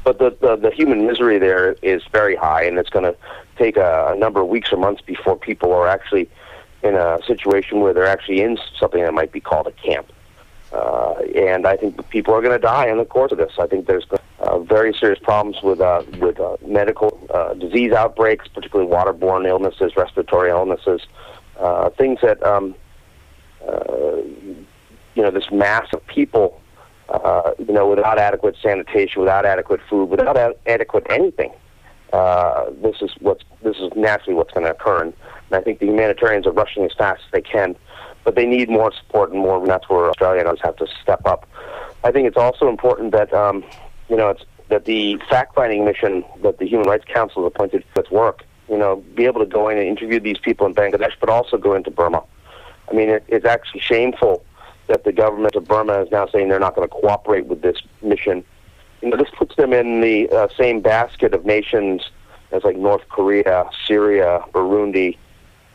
But 0.03 0.19
the, 0.19 0.35
the, 0.41 0.55
the 0.55 0.71
human 0.71 1.05
misery 1.05 1.39
there 1.39 1.73
is 1.81 2.03
very 2.11 2.35
high, 2.35 2.63
and 2.63 2.77
it's 2.77 2.89
going 2.89 3.05
to 3.05 3.15
take 3.57 3.77
a, 3.77 4.13
a 4.13 4.17
number 4.17 4.41
of 4.41 4.47
weeks 4.47 4.71
or 4.71 4.77
months 4.77 5.01
before 5.01 5.37
people 5.37 5.73
are 5.73 5.87
actually 5.87 6.29
in 6.83 6.95
a 6.95 7.19
situation 7.25 7.79
where 7.79 7.93
they're 7.93 8.05
actually 8.05 8.41
in 8.41 8.57
something 8.77 9.01
that 9.01 9.13
might 9.13 9.31
be 9.31 9.39
called 9.39 9.67
a 9.67 9.71
camp. 9.71 10.11
Uh, 10.73 11.13
and 11.35 11.67
I 11.67 11.77
think 11.77 12.09
people 12.09 12.33
are 12.33 12.41
going 12.41 12.53
to 12.53 12.61
die 12.61 12.87
in 12.87 12.97
the 12.97 13.05
course 13.05 13.31
of 13.31 13.37
this. 13.37 13.53
I 13.59 13.67
think 13.67 13.85
there's 13.85 14.05
uh, 14.39 14.59
very 14.59 14.93
serious 14.93 15.19
problems 15.19 15.61
with 15.61 15.79
uh, 15.79 16.03
with 16.17 16.39
uh, 16.39 16.57
medical 16.65 17.19
uh, 17.31 17.53
disease 17.53 17.93
outbreaks, 17.93 18.47
particularly 18.47 18.91
waterborne 18.91 19.47
illnesses, 19.47 19.95
respiratory 19.95 20.49
illnesses, 20.49 21.01
uh, 21.59 21.91
things 21.91 22.19
that 22.21 22.41
um, 22.43 22.73
uh, 23.67 24.17
you 25.13 25.21
know 25.21 25.29
this 25.29 25.51
mass 25.51 25.87
of 25.93 26.05
people 26.07 26.59
uh, 27.13 27.51
you 27.59 27.73
know, 27.73 27.87
without 27.87 28.17
adequate 28.17 28.55
sanitation, 28.61 29.21
without 29.21 29.45
adequate 29.45 29.81
food, 29.89 30.09
without 30.09 30.57
adequate 30.65 31.05
anything. 31.09 31.51
Uh, 32.11 32.69
this 32.81 32.95
is 33.01 33.11
what's 33.19 33.43
this 33.61 33.77
is 33.77 33.91
naturally 33.95 34.35
what's 34.35 34.51
going 34.53 34.65
to 34.65 34.71
occur, 34.71 35.01
and, 35.01 35.13
and 35.49 35.59
I 35.59 35.61
think 35.61 35.79
the 35.79 35.85
humanitarians 35.87 36.45
are 36.45 36.51
rushing 36.51 36.83
as 36.85 36.91
fast 36.97 37.21
as 37.25 37.31
they 37.31 37.41
can, 37.41 37.75
but 38.23 38.35
they 38.35 38.45
need 38.45 38.69
more 38.69 38.91
support 38.91 39.31
and 39.31 39.39
more. 39.39 39.59
And 39.59 39.67
that's 39.67 39.89
where 39.89 40.09
Australians 40.09 40.59
have 40.63 40.75
to 40.77 40.87
step 41.01 41.25
up. 41.25 41.47
I 42.03 42.11
think 42.11 42.27
it's 42.27 42.37
also 42.37 42.67
important 42.67 43.11
that 43.13 43.33
um, 43.33 43.63
you 44.09 44.15
know 44.15 44.29
it's 44.29 44.43
that 44.69 44.85
the 44.85 45.17
fact-finding 45.29 45.85
mission 45.85 46.23
that 46.41 46.57
the 46.57 46.65
Human 46.65 46.87
Rights 46.87 47.05
Council 47.05 47.43
has 47.43 47.51
appointed 47.53 47.83
its 47.95 48.09
work, 48.09 48.43
you 48.69 48.77
know, 48.77 49.03
be 49.15 49.25
able 49.25 49.39
to 49.39 49.45
go 49.45 49.69
in 49.69 49.77
and 49.77 49.87
interview 49.87 50.19
these 50.19 50.39
people 50.39 50.65
in 50.65 50.73
Bangladesh, 50.73 51.13
but 51.19 51.29
also 51.29 51.57
go 51.57 51.75
into 51.75 51.91
Burma. 51.91 52.23
I 52.89 52.93
mean, 52.93 53.09
it, 53.09 53.23
it's 53.27 53.45
actually 53.45 53.81
shameful 53.81 54.43
that 54.87 55.03
the 55.03 55.11
government 55.11 55.55
of 55.55 55.65
Burma 55.65 56.01
is 56.01 56.11
now 56.11 56.27
saying 56.27 56.49
they're 56.49 56.59
not 56.59 56.75
going 56.75 56.87
to 56.87 56.93
cooperate 56.93 57.45
with 57.45 57.61
this 57.61 57.77
mission. 58.01 58.43
You 59.01 59.09
know, 59.09 59.17
this 59.17 59.29
puts 59.35 59.55
them 59.55 59.73
in 59.73 60.01
the 60.01 60.29
uh, 60.29 60.47
same 60.57 60.81
basket 60.81 61.33
of 61.33 61.45
nations 61.45 62.09
as 62.51 62.63
like 62.63 62.77
North 62.77 63.07
Korea, 63.09 63.69
Syria, 63.87 64.43
Burundi, 64.53 65.17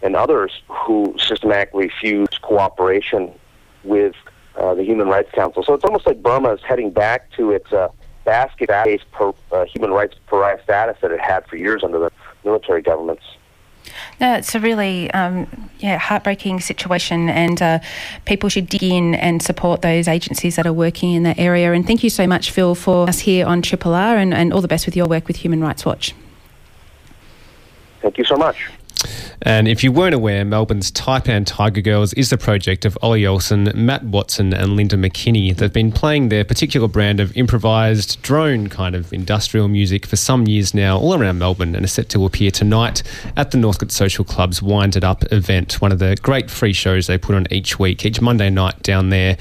and 0.02 0.14
others 0.14 0.62
who 0.68 1.14
systematically 1.18 1.86
refuse 1.86 2.28
cooperation 2.40 3.32
with 3.84 4.14
uh, 4.56 4.74
the 4.74 4.84
Human 4.84 5.08
Rights 5.08 5.30
Council. 5.32 5.62
So 5.62 5.74
it's 5.74 5.84
almost 5.84 6.06
like 6.06 6.22
Burma 6.22 6.52
is 6.54 6.60
heading 6.62 6.90
back 6.90 7.30
to 7.32 7.50
its 7.50 7.72
uh, 7.72 7.88
basket-based 8.24 9.06
uh, 9.20 9.64
human 9.64 9.90
rights 9.90 10.14
pariah 10.26 10.62
status 10.62 10.96
that 11.00 11.10
it 11.10 11.20
had 11.20 11.46
for 11.46 11.56
years 11.56 11.82
under 11.82 11.98
the 11.98 12.12
military 12.44 12.82
governments. 12.82 13.22
No, 14.20 14.34
it's 14.34 14.54
a 14.54 14.60
really 14.60 15.10
um, 15.12 15.46
yeah 15.78 15.98
heartbreaking 15.98 16.60
situation, 16.60 17.28
and 17.28 17.60
uh, 17.62 17.78
people 18.24 18.48
should 18.48 18.68
dig 18.68 18.82
in 18.82 19.14
and 19.14 19.42
support 19.42 19.82
those 19.82 20.08
agencies 20.08 20.56
that 20.56 20.66
are 20.66 20.72
working 20.72 21.14
in 21.14 21.22
that 21.24 21.38
area. 21.38 21.72
And 21.72 21.86
thank 21.86 22.02
you 22.02 22.10
so 22.10 22.26
much, 22.26 22.50
Phil, 22.50 22.74
for 22.74 23.08
us 23.08 23.20
here 23.20 23.46
on 23.46 23.62
Triple 23.62 23.94
R, 23.94 24.16
and, 24.16 24.34
and 24.34 24.52
all 24.52 24.60
the 24.60 24.68
best 24.68 24.86
with 24.86 24.96
your 24.96 25.06
work 25.06 25.26
with 25.26 25.36
Human 25.36 25.60
Rights 25.60 25.84
Watch. 25.84 26.14
Thank 28.00 28.18
you 28.18 28.24
so 28.24 28.36
much. 28.36 28.56
And 29.42 29.68
if 29.68 29.84
you 29.84 29.92
weren't 29.92 30.14
aware, 30.14 30.44
Melbourne's 30.44 30.90
Taipan 30.90 31.44
Tiger 31.46 31.80
Girls 31.80 32.12
is 32.14 32.30
the 32.30 32.36
project 32.36 32.84
of 32.84 32.98
Ollie 33.00 33.24
Olsen, 33.24 33.70
Matt 33.74 34.02
Watson, 34.04 34.52
and 34.52 34.74
Linda 34.74 34.96
McKinney. 34.96 35.56
They've 35.56 35.72
been 35.72 35.92
playing 35.92 36.28
their 36.28 36.44
particular 36.44 36.88
brand 36.88 37.20
of 37.20 37.36
improvised 37.36 38.20
drone 38.22 38.66
kind 38.68 38.96
of 38.96 39.12
industrial 39.12 39.68
music 39.68 40.06
for 40.06 40.16
some 40.16 40.48
years 40.48 40.74
now, 40.74 40.98
all 40.98 41.14
around 41.14 41.38
Melbourne, 41.38 41.76
and 41.76 41.84
are 41.84 41.88
set 41.88 42.08
to 42.10 42.24
appear 42.26 42.50
tonight 42.50 43.02
at 43.36 43.52
the 43.52 43.58
Northcote 43.58 43.92
Social 43.92 44.24
Club's 44.24 44.60
Wind 44.60 44.96
It 44.96 45.04
Up 45.04 45.22
event, 45.32 45.80
one 45.80 45.92
of 45.92 46.00
the 46.00 46.16
great 46.20 46.50
free 46.50 46.72
shows 46.72 47.06
they 47.06 47.16
put 47.18 47.36
on 47.36 47.46
each 47.52 47.78
week, 47.78 48.04
each 48.04 48.20
Monday 48.20 48.50
night 48.50 48.82
down 48.82 49.10
there 49.10 49.36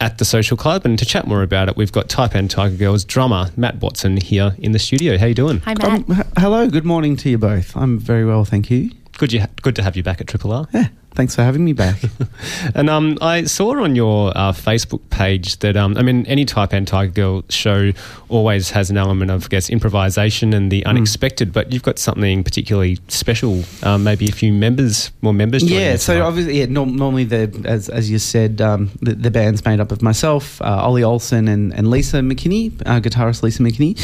at 0.00 0.16
the 0.18 0.24
Social 0.24 0.56
Club. 0.56 0.86
And 0.86 0.98
to 0.98 1.04
chat 1.04 1.26
more 1.26 1.42
about 1.42 1.68
it, 1.68 1.76
we've 1.76 1.92
got 1.92 2.08
Taipan 2.08 2.48
Tiger 2.48 2.76
Girls 2.76 3.04
drummer 3.04 3.50
Matt 3.56 3.76
Watson 3.80 4.16
here 4.16 4.56
in 4.58 4.72
the 4.72 4.78
studio. 4.78 5.18
How 5.18 5.26
you 5.26 5.34
doing? 5.34 5.58
Hi, 5.60 5.74
Matt. 5.74 5.88
Um, 5.88 6.04
h- 6.10 6.26
hello. 6.38 6.68
Good 6.68 6.86
morning 6.86 7.16
to 7.18 7.28
you 7.28 7.36
both. 7.36 7.76
I'm 7.76 7.98
very 7.98 8.24
well, 8.24 8.46
thank 8.46 8.70
you. 8.70 8.90
Good, 9.18 9.32
you, 9.32 9.44
good 9.60 9.76
to 9.76 9.82
have 9.82 9.96
you 9.96 10.02
back 10.02 10.20
at 10.20 10.26
Triple 10.26 10.52
R. 10.52 10.66
Yeah, 10.72 10.88
thanks 11.14 11.34
for 11.34 11.42
having 11.42 11.64
me 11.64 11.74
back. 11.74 11.96
and 12.74 12.88
um, 12.88 13.18
I 13.20 13.44
saw 13.44 13.82
on 13.82 13.94
your 13.94 14.32
uh, 14.36 14.52
Facebook 14.52 15.00
page 15.10 15.58
that 15.58 15.76
um, 15.76 15.96
I 15.98 16.02
mean, 16.02 16.24
any 16.26 16.46
Taipan 16.46 16.86
Tiger 16.86 17.12
Girl 17.12 17.44
show 17.50 17.92
always 18.30 18.70
has 18.70 18.90
an 18.90 18.96
element 18.96 19.30
of, 19.30 19.44
I 19.44 19.48
guess, 19.48 19.68
improvisation 19.68 20.54
and 20.54 20.72
the 20.72 20.80
mm. 20.80 20.86
unexpected. 20.86 21.52
But 21.52 21.72
you've 21.72 21.82
got 21.82 21.98
something 21.98 22.42
particularly 22.42 22.98
special. 23.08 23.62
Um, 23.82 24.02
maybe 24.02 24.28
a 24.28 24.32
few 24.32 24.52
members, 24.52 25.12
more 25.20 25.34
members. 25.34 25.62
Yeah. 25.62 25.96
So 25.96 26.24
obviously, 26.24 26.58
yeah. 26.58 26.66
No, 26.66 26.86
normally, 26.86 27.24
the 27.24 27.62
as 27.66 27.90
as 27.90 28.10
you 28.10 28.18
said, 28.18 28.60
um, 28.62 28.90
the, 29.02 29.14
the, 29.14 29.30
band's 29.30 29.64
made 29.64 29.80
up 29.80 29.92
of 29.92 30.02
myself, 30.02 30.60
uh, 30.62 30.82
Ollie 30.82 31.04
Olsen, 31.04 31.48
and, 31.48 31.74
and 31.74 31.90
Lisa 31.90 32.18
McKinney, 32.18 32.72
uh, 32.86 33.00
guitarist 33.00 33.42
Lisa 33.42 33.62
McKinney. 33.62 33.98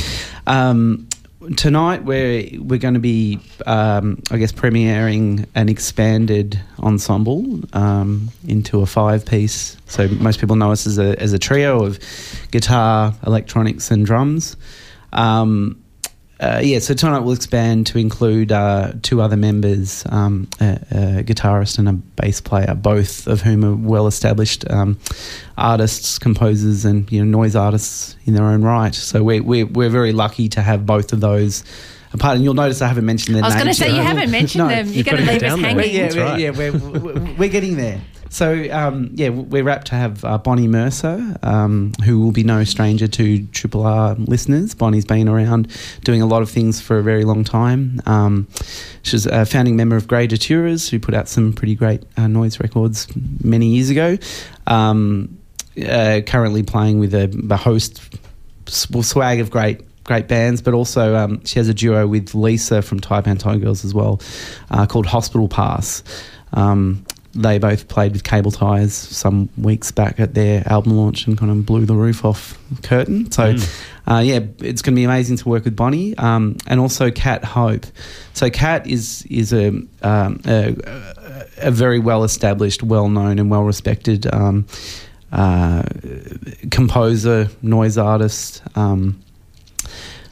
Tonight 1.56 2.04
we're 2.04 2.50
we're 2.60 2.78
going 2.78 2.94
to 2.94 3.00
be, 3.00 3.40
um, 3.64 4.22
I 4.30 4.36
guess, 4.36 4.52
premiering 4.52 5.46
an 5.54 5.68
expanded 5.68 6.60
ensemble 6.80 7.60
um, 7.72 8.30
into 8.46 8.80
a 8.80 8.86
five 8.86 9.24
piece. 9.24 9.76
So 9.86 10.08
most 10.08 10.40
people 10.40 10.56
know 10.56 10.72
us 10.72 10.86
as 10.86 10.98
a 10.98 11.20
as 11.20 11.32
a 11.32 11.38
trio 11.38 11.84
of 11.84 11.98
guitar, 12.50 13.14
electronics, 13.26 13.90
and 13.90 14.04
drums. 14.04 14.56
Um, 15.12 15.82
uh, 16.40 16.60
yeah, 16.62 16.78
so 16.78 16.94
tonight 16.94 17.18
we'll 17.20 17.34
expand 17.34 17.88
to 17.88 17.98
include 17.98 18.52
uh, 18.52 18.92
two 19.02 19.20
other 19.20 19.36
members, 19.36 20.04
um, 20.08 20.48
a, 20.60 20.78
a, 20.90 21.24
guitarist 21.24 21.78
and 21.78 21.88
a 21.88 21.92
bass 21.92 22.40
player, 22.40 22.74
both 22.76 23.26
of 23.26 23.40
whom 23.40 23.64
are 23.64 23.74
well 23.74 24.06
established 24.06 24.68
um, 24.70 24.96
artists, 25.56 26.16
composers, 26.16 26.84
and 26.84 27.10
you 27.10 27.24
know 27.24 27.38
noise 27.38 27.56
artists 27.56 28.14
in 28.24 28.34
their 28.34 28.44
own 28.44 28.62
right. 28.62 28.94
So 28.94 29.24
we're, 29.24 29.42
we're, 29.42 29.66
we're 29.66 29.88
very 29.88 30.12
lucky 30.12 30.48
to 30.50 30.62
have 30.62 30.86
both 30.86 31.12
of 31.12 31.20
those 31.20 31.64
apart. 32.12 32.36
And 32.36 32.44
you'll 32.44 32.54
notice 32.54 32.82
I 32.82 32.86
haven't 32.86 33.06
mentioned 33.06 33.34
their 33.34 33.42
names. 33.42 33.54
I 33.54 33.56
was 33.56 33.64
going 33.64 33.74
to 33.74 33.80
say, 33.80 33.96
you 33.96 34.02
haven't 34.02 34.30
mentioned 34.30 34.64
no, 34.68 34.74
them. 34.74 34.88
You're 34.88 35.04
going 35.04 35.24
to 35.24 35.32
leave 35.32 35.42
us 35.42 35.60
hanging. 35.60 35.94
Yeah, 35.94 36.22
right. 36.22 36.40
yeah, 36.40 36.50
we're, 36.50 36.72
we're, 36.72 37.34
we're 37.34 37.48
getting 37.48 37.76
there. 37.76 38.00
So 38.30 38.68
um, 38.70 39.10
yeah, 39.14 39.30
we're 39.30 39.64
rapt 39.64 39.88
to 39.88 39.94
have 39.94 40.24
uh, 40.24 40.38
Bonnie 40.38 40.68
Mercer, 40.68 41.36
um, 41.42 41.92
who 42.04 42.20
will 42.20 42.32
be 42.32 42.44
no 42.44 42.64
stranger 42.64 43.08
to 43.08 43.46
Triple 43.46 43.86
R 43.86 44.14
listeners. 44.14 44.74
Bonnie's 44.74 45.04
been 45.04 45.28
around 45.28 45.68
doing 46.04 46.22
a 46.22 46.26
lot 46.26 46.42
of 46.42 46.50
things 46.50 46.80
for 46.80 46.98
a 46.98 47.02
very 47.02 47.24
long 47.24 47.44
time. 47.44 48.00
Um, 48.06 48.48
she's 49.02 49.26
a 49.26 49.46
founding 49.46 49.76
member 49.76 49.96
of 49.96 50.06
Grey 50.06 50.28
Daturas, 50.28 50.88
who 50.88 50.98
put 50.98 51.14
out 51.14 51.28
some 51.28 51.52
pretty 51.52 51.74
great 51.74 52.02
uh, 52.16 52.26
noise 52.26 52.60
records 52.60 53.08
many 53.42 53.66
years 53.66 53.90
ago. 53.90 54.18
Um, 54.66 55.38
uh, 55.88 56.20
currently 56.26 56.62
playing 56.62 56.98
with 56.98 57.14
a, 57.14 57.30
a 57.50 57.56
host 57.56 58.02
swag 58.66 59.40
of 59.40 59.50
great 59.50 59.82
great 60.04 60.26
bands, 60.26 60.62
but 60.62 60.72
also 60.72 61.14
um, 61.14 61.44
she 61.44 61.58
has 61.58 61.68
a 61.68 61.74
duo 61.74 62.06
with 62.06 62.34
Lisa 62.34 62.80
from 62.80 62.98
Taipan 62.98 63.38
Tiger 63.38 63.60
Girls 63.60 63.84
as 63.84 63.92
well, 63.92 64.20
uh, 64.70 64.86
called 64.86 65.04
Hospital 65.04 65.48
Pass. 65.48 66.02
Um, 66.54 67.04
they 67.38 67.58
both 67.58 67.88
played 67.88 68.12
with 68.12 68.24
Cable 68.24 68.50
Ties 68.50 68.92
some 68.92 69.48
weeks 69.56 69.92
back 69.92 70.18
at 70.18 70.34
their 70.34 70.62
album 70.66 70.96
launch 70.96 71.26
and 71.26 71.38
kind 71.38 71.50
of 71.50 71.64
blew 71.64 71.86
the 71.86 71.94
roof 71.94 72.24
off 72.24 72.58
Curtin. 72.82 73.30
So, 73.30 73.54
mm. 73.54 73.84
uh, 74.06 74.18
yeah, 74.18 74.40
it's 74.58 74.82
going 74.82 74.94
to 74.94 74.96
be 74.96 75.04
amazing 75.04 75.36
to 75.38 75.48
work 75.48 75.64
with 75.64 75.76
Bonnie 75.76 76.16
um, 76.18 76.56
and 76.66 76.80
also 76.80 77.10
Cat 77.10 77.44
Hope. 77.44 77.86
So, 78.34 78.50
Cat 78.50 78.86
is 78.86 79.24
is 79.30 79.52
a, 79.52 79.68
um, 80.02 80.40
a, 80.46 80.76
a 81.58 81.70
very 81.70 82.00
well 82.00 82.24
established, 82.24 82.82
well 82.82 83.08
known, 83.08 83.38
and 83.38 83.50
well 83.50 83.62
respected 83.62 84.26
um, 84.34 84.66
uh, 85.30 85.84
composer, 86.70 87.48
noise 87.62 87.96
artist. 87.96 88.62
Um, 88.76 89.22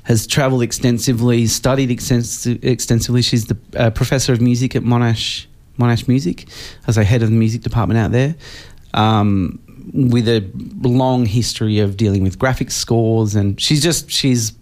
has 0.02 0.24
travelled 0.24 0.62
extensively, 0.62 1.48
studied 1.48 1.90
extens- 1.90 2.62
extensively. 2.62 3.22
She's 3.22 3.46
the 3.46 3.58
uh, 3.76 3.90
professor 3.90 4.32
of 4.32 4.40
music 4.40 4.76
at 4.76 4.84
Monash 4.84 5.46
Monash 5.78 6.08
Music, 6.08 6.46
as 6.86 6.96
a 6.96 7.04
head 7.04 7.22
of 7.22 7.30
the 7.30 7.36
music 7.36 7.62
department 7.62 7.98
out 7.98 8.12
there. 8.12 8.34
Um, 8.94 9.58
with 9.92 10.28
a 10.28 10.44
long 10.82 11.26
history 11.26 11.78
of 11.78 11.96
dealing 11.96 12.22
with 12.22 12.38
graphic 12.38 12.70
scores, 12.70 13.34
and 13.34 13.60
she's 13.60 13.82
just 13.82 14.10
she's 14.10 14.52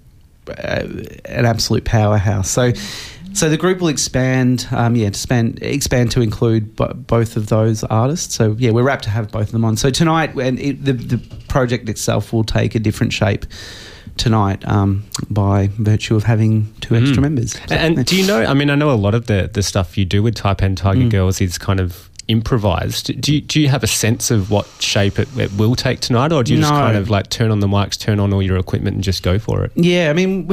uh, 0.48 0.86
an 1.24 1.46
absolute 1.46 1.84
powerhouse. 1.84 2.50
So, 2.50 2.72
so 3.32 3.48
the 3.48 3.56
group 3.56 3.80
will 3.80 3.88
expand, 3.88 4.68
um, 4.70 4.96
yeah, 4.96 5.06
expand 5.06 5.60
expand 5.62 6.10
to 6.12 6.20
include 6.20 6.76
b- 6.76 6.86
both 6.94 7.36
of 7.36 7.48
those 7.48 7.84
artists. 7.84 8.34
So 8.34 8.54
yeah, 8.58 8.70
we're 8.70 8.82
rapt 8.82 9.04
to 9.04 9.10
have 9.10 9.30
both 9.30 9.46
of 9.46 9.52
them 9.52 9.64
on. 9.64 9.76
So 9.76 9.90
tonight, 9.90 10.34
and 10.34 10.58
the 10.58 10.92
the 10.92 11.18
project 11.48 11.88
itself 11.88 12.32
will 12.32 12.44
take 12.44 12.74
a 12.74 12.78
different 12.78 13.12
shape 13.12 13.46
tonight 14.16 14.66
um, 14.68 15.04
by 15.30 15.68
virtue 15.78 16.14
of 16.16 16.24
having 16.24 16.72
two 16.80 16.94
extra 16.94 17.18
Mm. 17.18 17.22
members. 17.22 17.52
So, 17.52 17.74
And 17.74 17.96
yeah. 17.98 18.02
do 18.04 18.16
you 18.16 18.26
know? 18.26 18.42
I 18.44 18.54
mean, 18.54 18.70
I 18.70 18.74
know 18.74 18.90
a 18.90 18.96
lot 19.06 19.14
of 19.14 19.26
the 19.26 19.50
the 19.52 19.62
stuff 19.62 19.96
you 19.98 20.04
do 20.04 20.22
with 20.22 20.34
Taipan 20.36 20.76
Tiger 20.76 21.00
Mm. 21.02 21.10
Girls 21.10 21.40
is 21.40 21.58
kind 21.58 21.80
of 21.80 22.10
improvised. 22.26 23.20
Do 23.20 23.34
you, 23.34 23.40
do 23.42 23.60
you 23.60 23.68
have 23.68 23.82
a 23.82 23.86
sense 23.86 24.30
of 24.30 24.50
what 24.50 24.66
shape 24.80 25.18
it, 25.18 25.28
it 25.36 25.52
will 25.58 25.74
take 25.76 26.00
tonight, 26.00 26.32
or 26.32 26.42
do 26.42 26.54
you 26.54 26.60
just 26.60 26.72
kind 26.72 26.96
of 26.96 27.10
like 27.10 27.28
turn 27.28 27.50
on 27.50 27.60
the 27.60 27.66
mics, 27.66 27.98
turn 27.98 28.18
on 28.18 28.32
all 28.32 28.42
your 28.42 28.56
equipment, 28.56 28.94
and 28.94 29.04
just 29.04 29.22
go 29.22 29.38
for 29.38 29.62
it? 29.64 29.72
Yeah, 29.74 30.08
I 30.10 30.14
mean, 30.14 30.48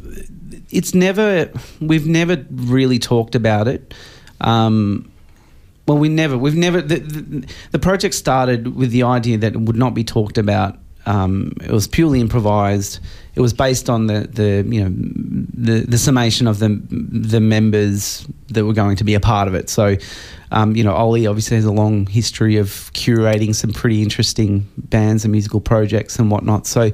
it's 0.70 0.94
never. 0.94 1.50
We've 1.80 2.06
never 2.06 2.44
really 2.50 2.98
talked 2.98 3.34
about 3.34 3.68
it. 3.68 3.92
Um, 4.40 5.10
well, 5.86 5.98
we 5.98 6.08
never. 6.08 6.38
We've 6.38 6.56
never. 6.56 6.80
The, 6.80 7.00
the, 7.00 7.46
the 7.72 7.78
project 7.78 8.14
started 8.14 8.74
with 8.76 8.90
the 8.90 9.02
idea 9.02 9.36
that 9.38 9.52
it 9.54 9.60
would 9.60 9.76
not 9.76 9.94
be 9.94 10.04
talked 10.04 10.38
about. 10.38 10.78
Um, 11.06 11.52
it 11.60 11.70
was 11.70 11.86
purely 11.86 12.20
improvised. 12.20 13.00
It 13.34 13.40
was 13.40 13.52
based 13.52 13.88
on 13.88 14.06
the, 14.06 14.20
the 14.20 14.64
you 14.68 14.84
know 14.84 14.92
the, 14.94 15.80
the 15.86 15.98
summation 15.98 16.46
of 16.46 16.58
the 16.58 16.80
the 16.90 17.40
members 17.40 18.26
that 18.48 18.64
were 18.64 18.74
going 18.74 18.96
to 18.96 19.04
be 19.04 19.14
a 19.14 19.20
part 19.20 19.48
of 19.48 19.54
it. 19.54 19.70
So, 19.70 19.96
um, 20.50 20.76
you 20.76 20.84
know, 20.84 20.92
Ollie 20.92 21.26
obviously 21.26 21.56
has 21.56 21.64
a 21.64 21.72
long 21.72 22.06
history 22.06 22.56
of 22.56 22.68
curating 22.92 23.54
some 23.54 23.72
pretty 23.72 24.02
interesting 24.02 24.68
bands 24.76 25.24
and 25.24 25.32
musical 25.32 25.60
projects 25.60 26.18
and 26.18 26.30
whatnot. 26.30 26.66
So, 26.66 26.90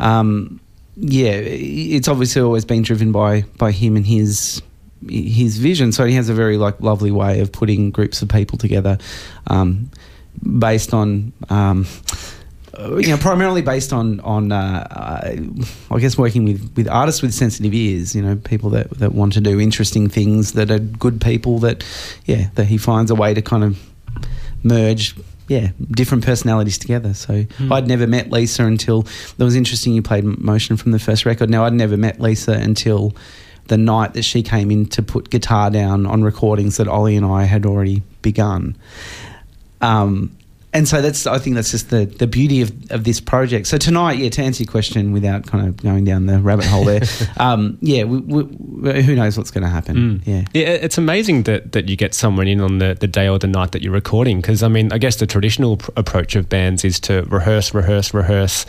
um, 0.00 0.60
yeah, 0.96 1.30
it's 1.30 2.08
obviously 2.08 2.42
always 2.42 2.64
been 2.64 2.82
driven 2.82 3.12
by 3.12 3.42
by 3.56 3.70
him 3.70 3.96
and 3.96 4.04
his 4.06 4.60
his 5.08 5.58
vision. 5.58 5.92
So 5.92 6.04
he 6.04 6.14
has 6.14 6.28
a 6.28 6.34
very 6.34 6.56
like 6.56 6.80
lovely 6.80 7.12
way 7.12 7.40
of 7.40 7.52
putting 7.52 7.92
groups 7.92 8.20
of 8.20 8.28
people 8.28 8.58
together, 8.58 8.98
um, 9.46 9.90
based 10.58 10.92
on. 10.92 11.32
You 12.78 13.08
know, 13.08 13.16
primarily 13.16 13.62
based 13.62 13.92
on 13.92 14.20
on 14.20 14.52
uh, 14.52 14.86
uh, 14.90 15.94
I 15.94 15.98
guess 15.98 16.16
working 16.16 16.44
with, 16.44 16.72
with 16.76 16.88
artists 16.88 17.22
with 17.22 17.34
sensitive 17.34 17.74
ears. 17.74 18.14
You 18.14 18.22
know, 18.22 18.36
people 18.36 18.70
that, 18.70 18.90
that 18.98 19.12
want 19.12 19.32
to 19.32 19.40
do 19.40 19.60
interesting 19.60 20.08
things 20.08 20.52
that 20.52 20.70
are 20.70 20.78
good 20.78 21.20
people. 21.20 21.58
That 21.58 21.84
yeah, 22.24 22.50
that 22.54 22.66
he 22.66 22.78
finds 22.78 23.10
a 23.10 23.14
way 23.14 23.34
to 23.34 23.42
kind 23.42 23.64
of 23.64 23.78
merge 24.62 25.14
yeah 25.48 25.70
different 25.90 26.24
personalities 26.24 26.78
together. 26.78 27.14
So 27.14 27.46
I'd 27.70 27.88
never 27.88 28.06
met 28.06 28.30
Lisa 28.30 28.64
until 28.64 29.02
that 29.02 29.44
was 29.44 29.56
interesting. 29.56 29.94
You 29.94 30.02
played 30.02 30.24
Motion 30.24 30.76
from 30.76 30.92
the 30.92 30.98
first 30.98 31.26
record. 31.26 31.50
Now 31.50 31.64
I'd 31.64 31.72
never 31.72 31.96
met 31.96 32.20
Lisa 32.20 32.52
until 32.52 33.14
the 33.68 33.76
night 33.76 34.14
that 34.14 34.22
she 34.22 34.42
came 34.42 34.70
in 34.70 34.86
to 34.86 35.02
put 35.02 35.30
guitar 35.30 35.70
down 35.70 36.06
on 36.06 36.22
recordings 36.22 36.78
that 36.78 36.88
Ollie 36.88 37.16
and 37.16 37.26
I 37.26 37.44
had 37.44 37.66
already 37.66 38.02
begun. 38.22 38.76
Um, 39.80 40.36
and 40.72 40.86
so 40.86 41.00
that's 41.00 41.26
I 41.26 41.38
think 41.38 41.56
that's 41.56 41.70
just 41.70 41.90
the, 41.90 42.04
the 42.04 42.26
beauty 42.26 42.60
of, 42.60 42.72
of 42.90 43.04
this 43.04 43.20
project. 43.20 43.66
So 43.66 43.78
tonight, 43.78 44.18
yeah, 44.18 44.28
to 44.30 44.42
answer 44.42 44.62
your 44.62 44.70
question 44.70 45.12
without 45.12 45.46
kind 45.46 45.66
of 45.66 45.78
going 45.78 46.04
down 46.04 46.26
the 46.26 46.40
rabbit 46.40 46.66
hole 46.66 46.84
there, 46.84 47.02
um, 47.38 47.78
yeah, 47.80 48.04
we, 48.04 48.18
we, 48.18 49.02
who 49.02 49.14
knows 49.14 49.38
what's 49.38 49.50
going 49.50 49.64
to 49.64 49.70
happen? 49.70 49.96
Mm. 49.96 50.26
Yeah. 50.26 50.44
Yeah, 50.52 50.68
it's 50.68 50.98
amazing 50.98 51.44
that, 51.44 51.72
that 51.72 51.88
you 51.88 51.96
get 51.96 52.12
someone 52.12 52.46
in 52.48 52.60
on 52.60 52.78
the, 52.78 52.96
the 52.98 53.06
day 53.06 53.28
or 53.28 53.38
the 53.38 53.46
night 53.46 53.72
that 53.72 53.82
you're 53.82 53.92
recording. 53.92 54.40
Because, 54.40 54.62
I 54.62 54.68
mean, 54.68 54.92
I 54.92 54.98
guess 54.98 55.16
the 55.16 55.26
traditional 55.26 55.78
pr- 55.78 55.90
approach 55.96 56.36
of 56.36 56.48
bands 56.48 56.84
is 56.84 57.00
to 57.00 57.22
rehearse, 57.22 57.72
rehearse, 57.72 58.12
rehearse 58.12 58.66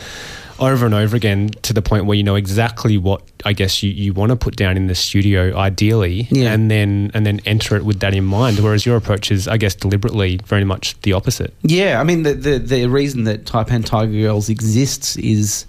over 0.60 0.84
and 0.84 0.94
over 0.94 1.16
again 1.16 1.48
to 1.62 1.72
the 1.72 1.80
point 1.82 2.04
where 2.04 2.16
you 2.16 2.22
know 2.22 2.34
exactly 2.36 2.98
what 2.98 3.22
I 3.46 3.52
guess 3.54 3.82
you, 3.82 3.90
you 3.90 4.12
want 4.12 4.30
to 4.30 4.36
put 4.36 4.56
down 4.56 4.76
in 4.76 4.86
the 4.88 4.94
studio 4.94 5.56
ideally 5.56 6.28
Yeah. 6.30 6.52
and 6.52 6.70
then 6.70 7.10
and 7.14 7.24
then 7.24 7.40
enter 7.46 7.76
it 7.76 7.84
with 7.84 8.00
that 8.00 8.14
in 8.14 8.24
mind 8.24 8.58
whereas 8.60 8.84
your 8.84 8.96
approach 8.96 9.30
is 9.32 9.48
I 9.48 9.56
guess 9.56 9.74
deliberately 9.74 10.38
very 10.44 10.64
much 10.64 11.00
the 11.00 11.14
opposite 11.14 11.54
Yeah, 11.62 11.98
I 12.00 12.04
mean 12.04 12.22
the 12.24 12.34
the, 12.34 12.58
the 12.58 12.86
reason 12.86 13.24
that 13.24 13.44
Taipan 13.44 13.84
Tiger 13.86 14.12
Girls 14.12 14.48
exists 14.50 15.16
is 15.16 15.64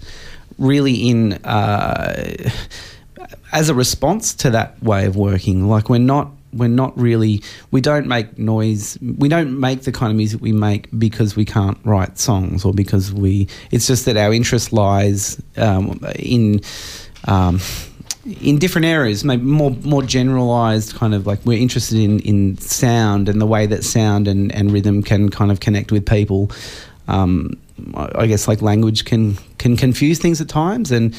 really 0.58 1.08
in 1.08 1.32
uh, 1.44 2.34
as 3.52 3.68
a 3.68 3.74
response 3.74 4.34
to 4.34 4.50
that 4.50 4.82
way 4.82 5.06
of 5.06 5.16
working. 5.16 5.68
Like 5.68 5.88
we're 5.88 5.98
not 5.98 6.30
we're 6.52 6.68
not 6.68 6.98
really 6.98 7.42
we 7.70 7.80
don't 7.80 8.06
make 8.06 8.38
noise. 8.38 8.98
We 9.00 9.28
don't 9.28 9.58
make 9.58 9.82
the 9.82 9.92
kind 9.92 10.10
of 10.10 10.16
music 10.16 10.40
we 10.40 10.52
make 10.52 10.88
because 10.98 11.36
we 11.36 11.44
can't 11.44 11.78
write 11.84 12.18
songs 12.18 12.64
or 12.64 12.72
because 12.72 13.12
we. 13.12 13.48
It's 13.70 13.86
just 13.86 14.04
that 14.06 14.16
our 14.16 14.32
interest 14.32 14.72
lies 14.72 15.40
um, 15.56 16.00
in. 16.16 16.60
Um, 17.26 17.60
in 18.40 18.56
different 18.58 18.84
areas, 18.84 19.24
maybe 19.24 19.42
more 19.42 19.72
more 19.82 20.02
generalized, 20.02 20.94
kind 20.94 21.12
of 21.12 21.26
like 21.26 21.44
we're 21.44 21.58
interested 21.58 21.98
in, 21.98 22.20
in 22.20 22.56
sound 22.58 23.28
and 23.28 23.40
the 23.40 23.46
way 23.46 23.66
that 23.66 23.82
sound 23.82 24.28
and, 24.28 24.52
and 24.54 24.70
rhythm 24.70 25.02
can 25.02 25.28
kind 25.28 25.50
of 25.50 25.58
connect 25.58 25.90
with 25.90 26.06
people. 26.06 26.48
Um, 27.08 27.58
I 27.94 28.26
guess 28.28 28.46
like 28.46 28.62
language 28.62 29.04
can 29.04 29.38
can 29.58 29.76
confuse 29.76 30.20
things 30.20 30.40
at 30.40 30.48
times, 30.48 30.92
and 30.92 31.16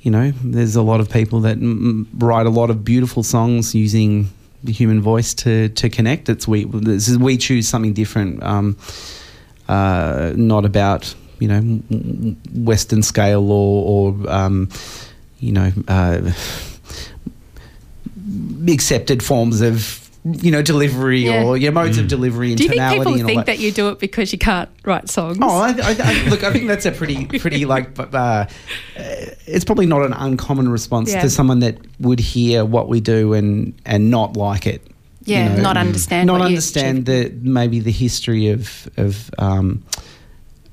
you 0.00 0.10
know, 0.10 0.32
there's 0.42 0.76
a 0.76 0.82
lot 0.82 1.00
of 1.00 1.10
people 1.10 1.40
that 1.40 1.58
write 2.18 2.46
a 2.46 2.50
lot 2.50 2.70
of 2.70 2.84
beautiful 2.84 3.22
songs 3.22 3.74
using 3.74 4.30
the 4.62 4.72
human 4.72 5.00
voice 5.00 5.34
to 5.34 5.68
to 5.70 5.88
connect. 5.88 6.28
It's 6.28 6.46
we 6.46 6.66
is, 6.66 7.18
we 7.18 7.36
choose 7.36 7.68
something 7.68 7.92
different, 7.92 8.42
um, 8.42 8.76
uh, 9.68 10.32
not 10.36 10.64
about 10.64 11.14
you 11.38 11.48
know 11.48 11.60
Western 12.54 13.02
scale 13.02 13.50
or 13.50 14.12
or 14.14 14.30
um, 14.30 14.68
you 15.38 15.52
know 15.52 15.72
uh, 15.88 16.32
accepted 18.68 19.22
forms 19.22 19.60
of 19.60 19.99
you 20.24 20.50
know 20.50 20.60
delivery 20.60 21.20
Yeah. 21.24 21.44
or 21.44 21.56
your 21.56 21.72
modes 21.72 21.96
of 21.96 22.06
delivery 22.08 22.50
and 22.50 22.58
Do 22.58 22.64
you 22.64 22.68
think 22.68 22.78
tonality 22.80 22.98
people 23.00 23.12
and 23.14 23.22
all 23.22 23.26
think 23.26 23.38
that. 23.40 23.46
that 23.46 23.58
you 23.58 23.72
do 23.72 23.88
it 23.88 23.98
because 23.98 24.32
you 24.32 24.38
can't 24.38 24.68
write 24.84 25.08
songs? 25.08 25.38
Oh, 25.40 25.48
I, 25.60 25.70
I, 25.70 25.96
I, 25.98 26.28
look, 26.28 26.44
I 26.44 26.52
think 26.52 26.66
that's 26.68 26.84
a 26.84 26.92
pretty, 26.92 27.24
pretty 27.38 27.64
like, 27.64 27.98
uh, 27.98 28.02
uh, 28.12 28.46
it's 28.96 29.64
probably 29.64 29.86
not 29.86 30.02
an 30.04 30.12
uncommon 30.12 30.68
response 30.68 31.10
Yeah. 31.12 31.22
to 31.22 31.30
someone 31.30 31.60
that 31.60 31.78
would 32.00 32.20
hear 32.20 32.64
what 32.66 32.88
we 32.88 33.00
do 33.00 33.32
and 33.32 33.72
and 33.86 34.10
not 34.10 34.36
like 34.36 34.66
it. 34.66 34.82
you 35.24 35.36
Yeah, 35.36 35.56
know. 35.56 35.62
not 35.62 35.76
understand 35.78 36.26
not 36.26 36.40
what 36.40 36.46
understand 36.46 37.06
the 37.06 37.32
maybe 37.40 37.80
the 37.80 37.92
history 37.92 38.48
of 38.48 38.90
of 38.98 39.30
um, 39.38 39.82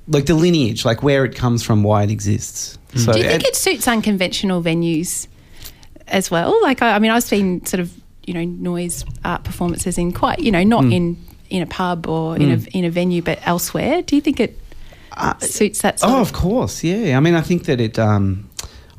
like 0.09 0.25
the 0.25 0.35
lineage, 0.35 0.83
like 0.83 1.03
where 1.03 1.23
it 1.25 1.35
comes 1.35 1.63
from, 1.63 1.83
why 1.83 2.03
it 2.03 2.11
exists. 2.11 2.77
So, 2.95 3.11
Do 3.13 3.19
you 3.19 3.23
think 3.25 3.33
and- 3.35 3.43
it 3.45 3.55
suits 3.55 3.87
unconventional 3.87 4.61
venues 4.61 5.27
as 6.07 6.29
well? 6.31 6.57
Like, 6.61 6.81
I, 6.81 6.95
I 6.95 6.99
mean, 6.99 7.11
I've 7.11 7.23
seen 7.23 7.65
sort 7.65 7.79
of 7.81 7.91
you 8.27 8.33
know 8.35 8.43
noise 8.43 9.03
art 9.25 9.43
performances 9.43 9.97
in 9.97 10.11
quite 10.11 10.39
you 10.39 10.51
know 10.51 10.63
not 10.63 10.83
Mm. 10.83 10.93
in 10.93 11.17
in 11.49 11.61
a 11.63 11.65
pub 11.65 12.05
or 12.07 12.35
in 12.35 12.51
a 12.51 12.77
in 12.77 12.83
a 12.85 12.89
venue, 12.91 13.21
but 13.21 13.39
elsewhere. 13.47 14.01
Do 14.03 14.15
you 14.15 14.21
think 14.21 14.39
it 14.39 14.59
suits 15.39 15.81
that? 15.81 15.99
Sort 15.99 16.11
Oh, 16.11 16.21
of 16.21 16.27
of 16.27 16.33
course, 16.33 16.83
yeah. 16.83 17.17
I 17.17 17.19
mean, 17.21 17.33
I 17.35 17.41
think 17.41 17.63
that 17.65 17.79
it. 17.81 17.97
Um, 17.97 18.49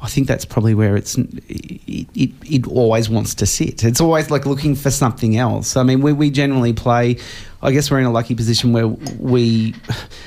I 0.00 0.06
think 0.08 0.28
that's 0.28 0.44
probably 0.44 0.74
where 0.74 0.96
it's. 0.96 1.18
It, 1.18 2.06
it, 2.14 2.30
it 2.44 2.66
always 2.68 3.10
wants 3.10 3.34
to 3.34 3.46
sit. 3.46 3.84
It's 3.84 4.00
always 4.00 4.30
like 4.30 4.46
looking 4.46 4.76
for 4.76 4.90
something 4.90 5.36
else. 5.36 5.76
I 5.76 5.82
mean, 5.82 6.00
we, 6.00 6.12
we 6.12 6.30
generally 6.30 6.72
play. 6.72 7.18
I 7.62 7.72
guess 7.72 7.90
we're 7.90 7.98
in 7.98 8.06
a 8.06 8.12
lucky 8.12 8.34
position 8.34 8.72
where 8.72 8.86
we 8.86 9.74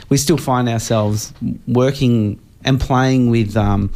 we 0.10 0.18
still 0.18 0.38
find 0.38 0.70
ourselves 0.70 1.34
working 1.68 2.40
and 2.64 2.80
playing 2.80 3.30
with. 3.32 3.58
Um, 3.58 3.90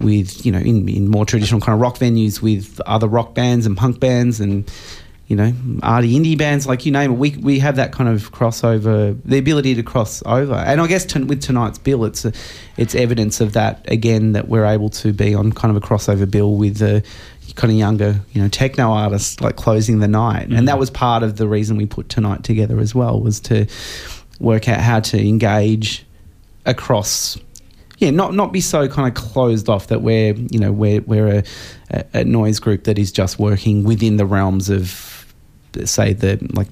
with 0.00 0.44
you 0.44 0.52
know 0.52 0.58
in, 0.58 0.88
in 0.88 1.08
more 1.08 1.24
traditional 1.24 1.60
kind 1.60 1.74
of 1.74 1.80
rock 1.80 1.98
venues 1.98 2.40
with 2.40 2.80
other 2.86 3.08
rock 3.08 3.34
bands 3.34 3.66
and 3.66 3.76
punk 3.76 4.00
bands 4.00 4.40
and 4.40 4.70
you 5.28 5.36
know, 5.36 5.52
arty 5.82 6.18
indie 6.18 6.38
bands, 6.38 6.66
like 6.66 6.86
you 6.86 6.92
name 6.92 7.12
it, 7.12 7.18
we, 7.18 7.36
we 7.36 7.58
have 7.58 7.76
that 7.76 7.92
kind 7.92 8.08
of 8.08 8.32
crossover, 8.32 9.16
the 9.26 9.36
ability 9.36 9.74
to 9.74 9.82
cross 9.82 10.22
over. 10.24 10.54
And 10.54 10.80
I 10.80 10.86
guess 10.86 11.14
with 11.14 11.42
tonight's 11.42 11.76
bill, 11.76 12.06
it's 12.06 12.24
a, 12.24 12.32
it's 12.78 12.94
evidence 12.94 13.42
of 13.42 13.52
that 13.52 13.84
again 13.92 14.32
that 14.32 14.48
we're 14.48 14.64
able 14.64 14.88
to 14.88 15.12
be 15.12 15.34
on 15.34 15.52
kind 15.52 15.76
of 15.76 15.82
a 15.82 15.86
crossover 15.86 16.28
bill 16.28 16.56
with 16.56 16.78
the 16.78 17.04
kind 17.56 17.70
of 17.70 17.78
younger, 17.78 18.18
you 18.32 18.40
know, 18.40 18.48
techno 18.48 18.90
artists 18.90 19.42
like 19.42 19.56
closing 19.56 19.98
the 20.00 20.08
night. 20.08 20.44
And 20.44 20.60
mm. 20.60 20.66
that 20.66 20.78
was 20.78 20.88
part 20.88 21.22
of 21.22 21.36
the 21.36 21.46
reason 21.46 21.76
we 21.76 21.84
put 21.84 22.08
tonight 22.08 22.42
together 22.42 22.80
as 22.80 22.94
well 22.94 23.20
was 23.20 23.38
to 23.40 23.66
work 24.40 24.66
out 24.66 24.80
how 24.80 25.00
to 25.00 25.20
engage 25.20 26.06
across 26.64 27.36
yeah, 27.98 28.10
not 28.10 28.32
not 28.34 28.52
be 28.52 28.60
so 28.60 28.88
kind 28.88 29.08
of 29.08 29.14
closed 29.14 29.68
off 29.68 29.88
that 29.88 30.02
we're 30.02 30.34
you 30.34 30.58
know 30.58 30.72
we're 30.72 31.00
we're 31.02 31.42
a, 31.90 32.04
a, 32.14 32.24
noise 32.24 32.60
group 32.60 32.84
that 32.84 32.98
is 32.98 33.10
just 33.10 33.38
working 33.38 33.82
within 33.82 34.16
the 34.16 34.26
realms 34.26 34.70
of 34.70 35.34
say 35.84 36.12
the 36.12 36.38
like 36.54 36.68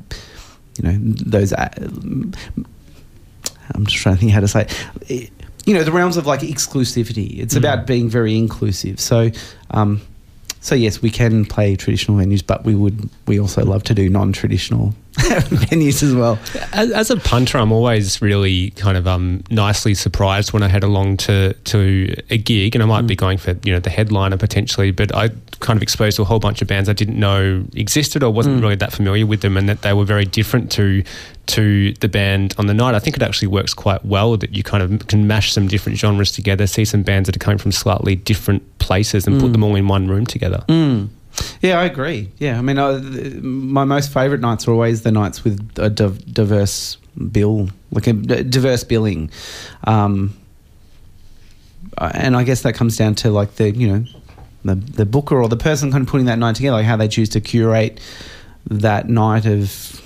you 0.78 0.84
know 0.84 0.96
those. 1.00 1.52
uh, 1.52 1.68
I'm 3.74 3.84
just 3.84 4.00
trying 4.00 4.14
to 4.14 4.20
think 4.20 4.32
how 4.32 4.40
to 4.40 4.48
say. 4.48 4.68
It. 5.08 5.30
you 5.64 5.74
know 5.74 5.82
the 5.82 5.90
realms 5.90 6.16
of 6.16 6.26
like 6.26 6.40
exclusivity. 6.40 7.40
It's 7.40 7.56
about 7.56 7.86
being 7.86 8.08
very 8.08 8.36
inclusive. 8.36 9.00
So. 9.00 9.30
Um, 9.70 10.00
so 10.60 10.74
yes, 10.74 11.00
we 11.00 11.10
can 11.10 11.44
play 11.44 11.76
traditional 11.76 12.16
venues, 12.16 12.44
but 12.44 12.64
we 12.64 12.74
would 12.74 13.08
we 13.28 13.38
also 13.38 13.64
love 13.64 13.84
to 13.84 13.94
do 13.94 14.08
non-traditional 14.08 14.94
venues 15.70 16.02
as 16.02 16.14
well. 16.14 16.38
As, 16.72 16.90
as, 16.90 17.10
a 17.10 17.16
punter, 17.16 17.56
I'm 17.56 17.72
always 17.72 18.20
really 18.20 18.70
kind 18.72 18.98
of 18.98 19.06
um, 19.06 19.42
nicely 19.50 19.94
surprised 19.94 20.52
when 20.52 20.62
I 20.62 20.68
head 20.68 20.84
along 20.84 21.16
to, 21.18 21.54
to 21.54 22.14
a 22.28 22.36
gig, 22.36 22.74
and 22.74 22.82
I 22.82 22.86
might 22.86 23.04
mm. 23.04 23.08
be 23.08 23.16
going 23.16 23.38
for 23.38 23.56
you 23.64 23.72
know 23.72 23.80
the 23.80 23.90
headliner 23.90 24.36
potentially, 24.36 24.90
but 24.90 25.14
I 25.14 25.30
kind 25.60 25.78
of 25.78 25.82
exposed 25.82 26.16
to 26.16 26.22
a 26.22 26.26
whole 26.26 26.38
bunch 26.38 26.60
of 26.60 26.68
bands 26.68 26.88
I 26.90 26.92
didn't 26.92 27.18
know 27.18 27.64
existed 27.72 28.22
or 28.22 28.30
wasn't 28.30 28.58
mm. 28.58 28.62
really 28.62 28.76
that 28.76 28.92
familiar 28.92 29.24
with 29.24 29.40
them, 29.40 29.56
and 29.56 29.68
that 29.70 29.80
they 29.82 29.94
were 29.94 30.04
very 30.04 30.26
different 30.26 30.70
to 30.72 31.02
to 31.46 31.92
the 31.94 32.08
band 32.08 32.54
on 32.58 32.66
the 32.66 32.74
night. 32.74 32.94
I 32.94 32.98
think 32.98 33.16
it 33.16 33.22
actually 33.22 33.48
works 33.48 33.72
quite 33.72 34.04
well 34.04 34.36
that 34.36 34.54
you 34.54 34.62
kind 34.62 34.82
of 34.82 35.08
can 35.08 35.26
mash 35.26 35.52
some 35.52 35.66
different 35.66 35.98
genres 35.98 36.30
together, 36.32 36.66
see 36.66 36.84
some 36.84 37.02
bands 37.02 37.26
that 37.26 37.36
are 37.36 37.38
coming 37.38 37.58
from 37.58 37.72
slightly 37.72 38.16
different 38.16 38.78
places, 38.78 39.26
and 39.26 39.36
mm. 39.36 39.40
put 39.40 39.52
them 39.52 39.64
all 39.64 39.76
in 39.76 39.88
one 39.88 40.08
room 40.08 40.26
together. 40.26 40.62
Mm. 40.68 41.08
Yeah, 41.60 41.80
I 41.80 41.84
agree. 41.84 42.30
Yeah, 42.38 42.58
I 42.58 42.62
mean, 42.62 42.78
uh, 42.78 42.98
my 43.42 43.84
most 43.84 44.12
favourite 44.12 44.40
nights 44.40 44.68
are 44.68 44.72
always 44.72 45.02
the 45.02 45.12
nights 45.12 45.44
with 45.44 45.58
a 45.78 45.90
diverse 45.90 46.98
bill, 47.32 47.70
like 47.90 48.06
a 48.06 48.12
diverse 48.12 48.84
billing. 48.84 49.30
Um, 49.84 50.36
and 51.98 52.36
I 52.36 52.44
guess 52.44 52.62
that 52.62 52.74
comes 52.74 52.96
down 52.96 53.14
to 53.16 53.30
like 53.30 53.56
the 53.56 53.70
you 53.70 53.88
know 53.88 54.04
the 54.64 54.74
the 54.74 55.06
booker 55.06 55.40
or 55.40 55.48
the 55.48 55.56
person 55.56 55.90
kind 55.90 56.02
of 56.02 56.08
putting 56.08 56.26
that 56.26 56.38
night 56.38 56.56
together, 56.56 56.76
like 56.76 56.86
how 56.86 56.96
they 56.96 57.08
choose 57.08 57.28
to 57.30 57.40
curate 57.40 58.00
that 58.68 59.08
night 59.08 59.46
of 59.46 60.02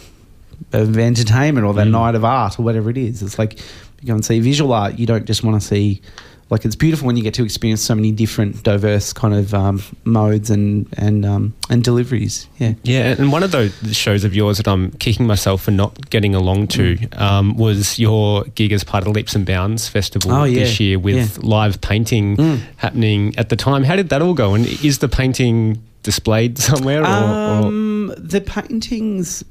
of 0.72 0.96
entertainment 0.96 1.66
or 1.66 1.74
that 1.74 1.86
mm. 1.86 1.92
night 1.92 2.14
of 2.14 2.24
art 2.24 2.58
or 2.58 2.62
whatever 2.62 2.90
it 2.90 2.96
is. 2.96 3.22
It's 3.22 3.38
like 3.38 3.58
you 4.00 4.06
go 4.06 4.14
and 4.14 4.24
see 4.24 4.40
visual 4.40 4.72
art. 4.72 4.98
You 4.98 5.06
don't 5.06 5.24
just 5.24 5.42
want 5.42 5.60
to 5.60 5.66
see 5.66 6.02
like 6.50 6.64
it's 6.64 6.74
beautiful 6.74 7.06
when 7.06 7.16
you 7.16 7.22
get 7.22 7.32
to 7.34 7.44
experience 7.44 7.80
so 7.80 7.94
many 7.94 8.10
different, 8.10 8.64
diverse 8.64 9.12
kind 9.12 9.34
of 9.34 9.54
um, 9.54 9.80
modes 10.02 10.50
and 10.50 10.88
and 10.98 11.24
um, 11.24 11.54
and 11.70 11.84
deliveries. 11.84 12.48
Yeah, 12.58 12.74
yeah. 12.82 13.14
And 13.16 13.30
one 13.30 13.44
of 13.44 13.52
those 13.52 13.72
shows 13.92 14.24
of 14.24 14.34
yours 14.34 14.56
that 14.56 14.66
I'm 14.66 14.90
kicking 14.92 15.28
myself 15.28 15.62
for 15.62 15.70
not 15.70 16.10
getting 16.10 16.34
along 16.34 16.68
to 16.68 16.98
um, 17.12 17.56
was 17.56 18.00
your 18.00 18.42
gig 18.56 18.72
as 18.72 18.82
part 18.82 19.02
of 19.02 19.12
the 19.12 19.18
Leaps 19.18 19.36
and 19.36 19.46
Bounds 19.46 19.88
Festival 19.88 20.32
oh, 20.32 20.44
yeah. 20.44 20.64
this 20.64 20.80
year 20.80 20.98
with 20.98 21.38
yeah. 21.38 21.48
live 21.48 21.80
painting 21.80 22.36
mm. 22.36 22.60
happening 22.76 23.32
at 23.38 23.48
the 23.48 23.56
time. 23.56 23.84
How 23.84 23.94
did 23.94 24.08
that 24.08 24.20
all 24.20 24.34
go? 24.34 24.54
And 24.54 24.66
is 24.66 24.98
the 24.98 25.08
painting 25.08 25.80
displayed 26.02 26.58
somewhere? 26.58 27.02
Or, 27.02 27.06
or? 27.06 27.66
Um, 27.66 28.12
the 28.18 28.40
paintings. 28.40 29.44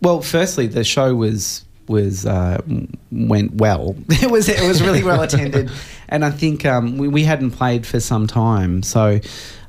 Well, 0.00 0.22
firstly, 0.22 0.68
the 0.68 0.84
show 0.84 1.16
was 1.16 1.64
was 1.88 2.26
uh, 2.26 2.60
went 3.10 3.54
well. 3.54 3.96
it 4.08 4.30
was 4.30 4.48
it 4.48 4.66
was 4.66 4.82
really 4.82 5.02
well 5.02 5.22
attended, 5.28 5.70
and 6.08 6.24
I 6.24 6.30
think 6.30 6.64
um, 6.64 6.98
we, 6.98 7.08
we 7.08 7.24
hadn't 7.24 7.52
played 7.52 7.86
for 7.86 8.00
some 8.00 8.26
time, 8.26 8.82
so. 8.82 9.20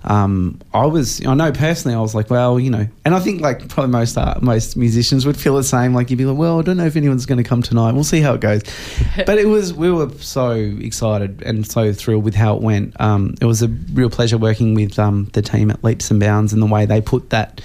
Um, 0.02 0.62
I 0.74 0.86
was, 0.86 1.26
I 1.26 1.34
know 1.34 1.52
personally, 1.52 1.94
I 1.94 2.00
was 2.00 2.16
like, 2.16 2.30
well, 2.30 2.58
you 2.58 2.70
know, 2.70 2.88
and 3.04 3.14
I 3.14 3.20
think 3.20 3.42
like 3.42 3.68
probably 3.68 3.92
most 3.92 4.18
uh, 4.18 4.40
most 4.42 4.78
musicians 4.78 5.26
would 5.26 5.36
feel 5.36 5.58
the 5.58 5.64
same. 5.64 5.94
Like 5.94 6.10
you'd 6.10 6.16
be 6.16 6.24
like, 6.24 6.38
well, 6.38 6.60
I 6.60 6.62
don't 6.62 6.78
know 6.78 6.86
if 6.86 6.96
anyone's 6.96 7.26
going 7.26 7.38
to 7.38 7.44
come 7.44 7.62
tonight. 7.62 7.92
We'll 7.92 8.06
see 8.06 8.22
how 8.22 8.34
it 8.34 8.40
goes. 8.40 8.64
but 9.26 9.38
it 9.38 9.48
was, 9.48 9.74
we 9.74 9.92
were 9.92 10.10
so 10.14 10.52
excited 10.52 11.44
and 11.44 11.70
so 11.70 11.92
thrilled 11.92 12.24
with 12.24 12.34
how 12.34 12.56
it 12.56 12.62
went. 12.62 13.00
Um, 13.02 13.36
it 13.42 13.46
was 13.46 13.62
a 13.62 13.68
real 13.68 14.10
pleasure 14.10 14.38
working 14.38 14.74
with 14.74 14.98
um, 14.98 15.26
the 15.34 15.42
team 15.42 15.70
at 15.70 15.84
Leaps 15.84 16.10
and 16.10 16.20
Bounds 16.20 16.54
and 16.54 16.62
the 16.62 16.66
way 16.68 16.86
they 16.86 17.02
put 17.02 17.32
that 17.32 17.60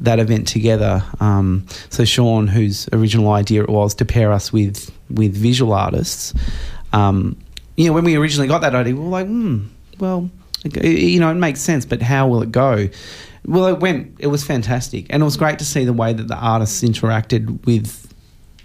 that 0.00 0.18
event 0.18 0.48
together. 0.48 1.02
Um, 1.20 1.66
so 1.90 2.04
Sean, 2.04 2.46
whose 2.46 2.88
original 2.92 3.32
idea 3.32 3.62
it 3.62 3.68
was 3.68 3.94
to 3.96 4.04
pair 4.04 4.32
us 4.32 4.52
with 4.52 4.92
with 5.10 5.34
visual 5.34 5.72
artists, 5.72 6.34
um, 6.92 7.36
you 7.78 7.86
know, 7.86 7.92
when 7.92 8.02
we 8.02 8.16
originally 8.16 8.48
got 8.48 8.62
that 8.62 8.74
idea, 8.74 8.92
we 8.92 9.00
were 9.00 9.06
like, 9.06 9.26
hmm, 9.26 9.66
well, 10.00 10.28
you 10.82 11.20
know, 11.20 11.30
it 11.30 11.36
makes 11.36 11.60
sense, 11.60 11.86
but 11.86 12.02
how 12.02 12.26
will 12.26 12.42
it 12.42 12.50
go? 12.50 12.88
Well, 13.46 13.66
it 13.66 13.78
went. 13.78 14.16
It 14.18 14.26
was 14.26 14.42
fantastic, 14.44 15.06
and 15.10 15.22
it 15.22 15.24
was 15.24 15.36
great 15.36 15.60
to 15.60 15.64
see 15.64 15.84
the 15.84 15.92
way 15.92 16.12
that 16.12 16.26
the 16.26 16.34
artists 16.34 16.82
interacted 16.82 17.64
with 17.64 18.12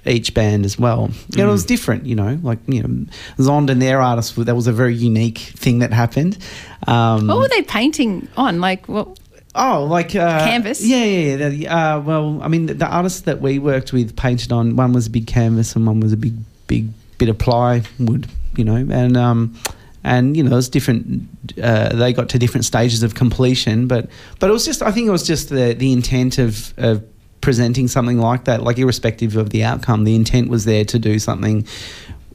each 0.04 0.34
band 0.34 0.66
as 0.66 0.80
well. 0.80 1.10
Mm. 1.30 1.40
it 1.44 1.46
was 1.46 1.64
different, 1.64 2.08
you 2.08 2.16
know, 2.16 2.40
like, 2.42 2.58
you 2.68 2.82
know, 2.82 3.06
Zond 3.38 3.70
and 3.70 3.80
their 3.80 4.02
artists, 4.02 4.34
that 4.36 4.56
was 4.56 4.66
a 4.66 4.74
very 4.74 4.96
unique 4.96 5.38
thing 5.38 5.80
that 5.80 5.94
happened. 5.94 6.40
Um, 6.88 7.28
what 7.28 7.38
were 7.38 7.48
they 7.48 7.62
painting 7.62 8.28
on? 8.36 8.60
Like, 8.60 8.88
what? 8.88 9.20
Oh, 9.54 9.86
like 9.86 10.16
uh, 10.16 10.40
canvas. 10.40 10.84
Yeah, 10.84 11.04
yeah, 11.04 11.48
yeah. 11.48 11.96
Uh, 11.96 12.02
well, 12.02 12.42
I 12.42 12.48
mean, 12.48 12.66
the, 12.66 12.74
the, 12.74 12.88
artists 12.88 13.22
that 13.22 13.40
we 13.40 13.60
worked 13.60 13.94
with 13.94 14.16
painted 14.16 14.52
on 14.52 14.76
one 14.76 14.92
was 14.92 15.06
a 15.06 15.12
big 15.12 15.28
canvas 15.28 15.76
and 15.76 15.86
one 15.86 16.00
was 16.00 16.12
a 16.12 16.18
big, 16.18 16.34
big 16.66 16.90
bit 17.20 17.30
of 17.30 17.38
plywood. 17.38 18.28
You 18.56 18.66
know, 18.66 18.76
and 18.76 19.18
um, 19.18 19.60
and 20.04 20.36
you 20.36 20.44
know, 20.44 20.52
it 20.52 20.56
was 20.56 20.70
different. 20.70 21.30
Uh, 21.62 21.96
they 21.96 22.14
got 22.14 22.30
to 22.30 22.40
different 22.40 22.66
stages 22.66 23.04
of 23.04 23.16
completion, 23.16 23.88
but 23.88 24.10
but 24.40 24.50
it 24.50 24.54
was 24.54 24.66
just. 24.66 24.82
I 24.82 24.92
think 24.92 25.08
it 25.08 25.12
was 25.12 25.26
just 25.26 25.50
the 25.50 25.74
the 25.74 25.94
intent 25.94 26.38
of 26.38 26.74
of 26.78 27.04
presenting 27.42 27.90
something 27.90 28.20
like 28.20 28.46
that, 28.46 28.64
like 28.64 28.78
irrespective 28.80 29.36
of 29.36 29.50
the 29.50 29.64
outcome, 29.64 30.06
the 30.06 30.16
intent 30.16 30.50
was 30.50 30.64
there 30.64 30.86
to 30.86 30.98
do 30.98 31.20
something 31.20 31.68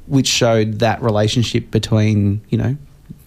which 0.07 0.27
showed 0.27 0.79
that 0.79 1.03
relationship 1.03 1.71
between 1.71 2.41
you 2.49 2.59
know 2.59 2.77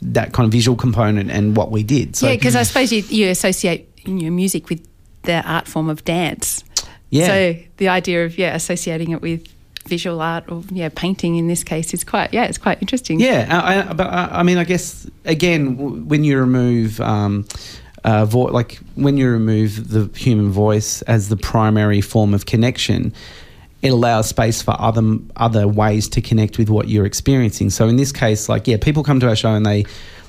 that 0.01 0.33
kind 0.33 0.45
of 0.45 0.51
visual 0.51 0.75
component 0.75 1.29
and 1.29 1.55
what 1.55 1.71
we 1.71 1.83
did. 1.83 2.15
So, 2.15 2.27
yeah, 2.27 2.35
because 2.35 2.55
I 2.55 2.63
suppose 2.63 2.91
you, 2.91 3.03
you 3.03 3.29
associate 3.29 3.87
your 4.05 4.31
music 4.31 4.69
with 4.69 4.87
the 5.23 5.41
art 5.47 5.67
form 5.67 5.89
of 5.89 6.03
dance. 6.03 6.63
Yeah. 7.09 7.27
So 7.27 7.55
the 7.77 7.89
idea 7.89 8.25
of 8.25 8.37
yeah 8.37 8.55
associating 8.55 9.11
it 9.11 9.21
with 9.21 9.47
visual 9.87 10.21
art 10.21 10.49
or 10.51 10.63
yeah 10.71 10.89
painting 10.93 11.35
in 11.35 11.47
this 11.47 11.63
case 11.63 11.93
is 11.93 12.03
quite 12.03 12.33
yeah 12.33 12.45
it's 12.45 12.57
quite 12.57 12.81
interesting. 12.81 13.19
Yeah, 13.19 13.47
I, 13.49 13.93
but 13.93 14.07
I, 14.07 14.29
I 14.31 14.43
mean 14.43 14.57
I 14.57 14.63
guess 14.63 15.09
again 15.25 16.07
when 16.07 16.23
you 16.23 16.39
remove. 16.39 16.99
Um, 17.01 17.45
uh, 18.03 18.25
vo- 18.25 18.45
like 18.45 18.79
when 18.95 19.15
you 19.15 19.29
remove 19.29 19.89
the 19.89 20.09
human 20.17 20.49
voice 20.49 21.03
as 21.03 21.29
the 21.29 21.37
primary 21.37 22.01
form 22.01 22.33
of 22.33 22.47
connection, 22.47 23.13
it 23.81 23.89
allows 23.89 24.27
space 24.27 24.61
for 24.61 24.75
other 24.79 25.17
other 25.35 25.67
ways 25.67 26.07
to 26.09 26.21
connect 26.21 26.57
with 26.57 26.69
what 26.69 26.87
you're 26.87 27.05
experiencing. 27.05 27.69
So 27.69 27.87
in 27.87 27.97
this 27.97 28.11
case, 28.11 28.49
like 28.49 28.67
yeah, 28.67 28.77
people 28.77 29.03
come 29.03 29.19
to 29.19 29.27
our 29.27 29.35
show 29.35 29.53
and 29.53 29.65
they 29.65 29.85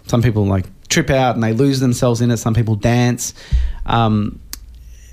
some 0.06 0.22
people 0.22 0.44
like 0.44 0.66
trip 0.88 1.10
out 1.10 1.34
and 1.34 1.42
they 1.42 1.52
lose 1.52 1.80
themselves 1.80 2.20
in 2.20 2.30
it. 2.30 2.36
Some 2.38 2.54
people 2.54 2.74
dance. 2.74 3.34
Um, 3.86 4.38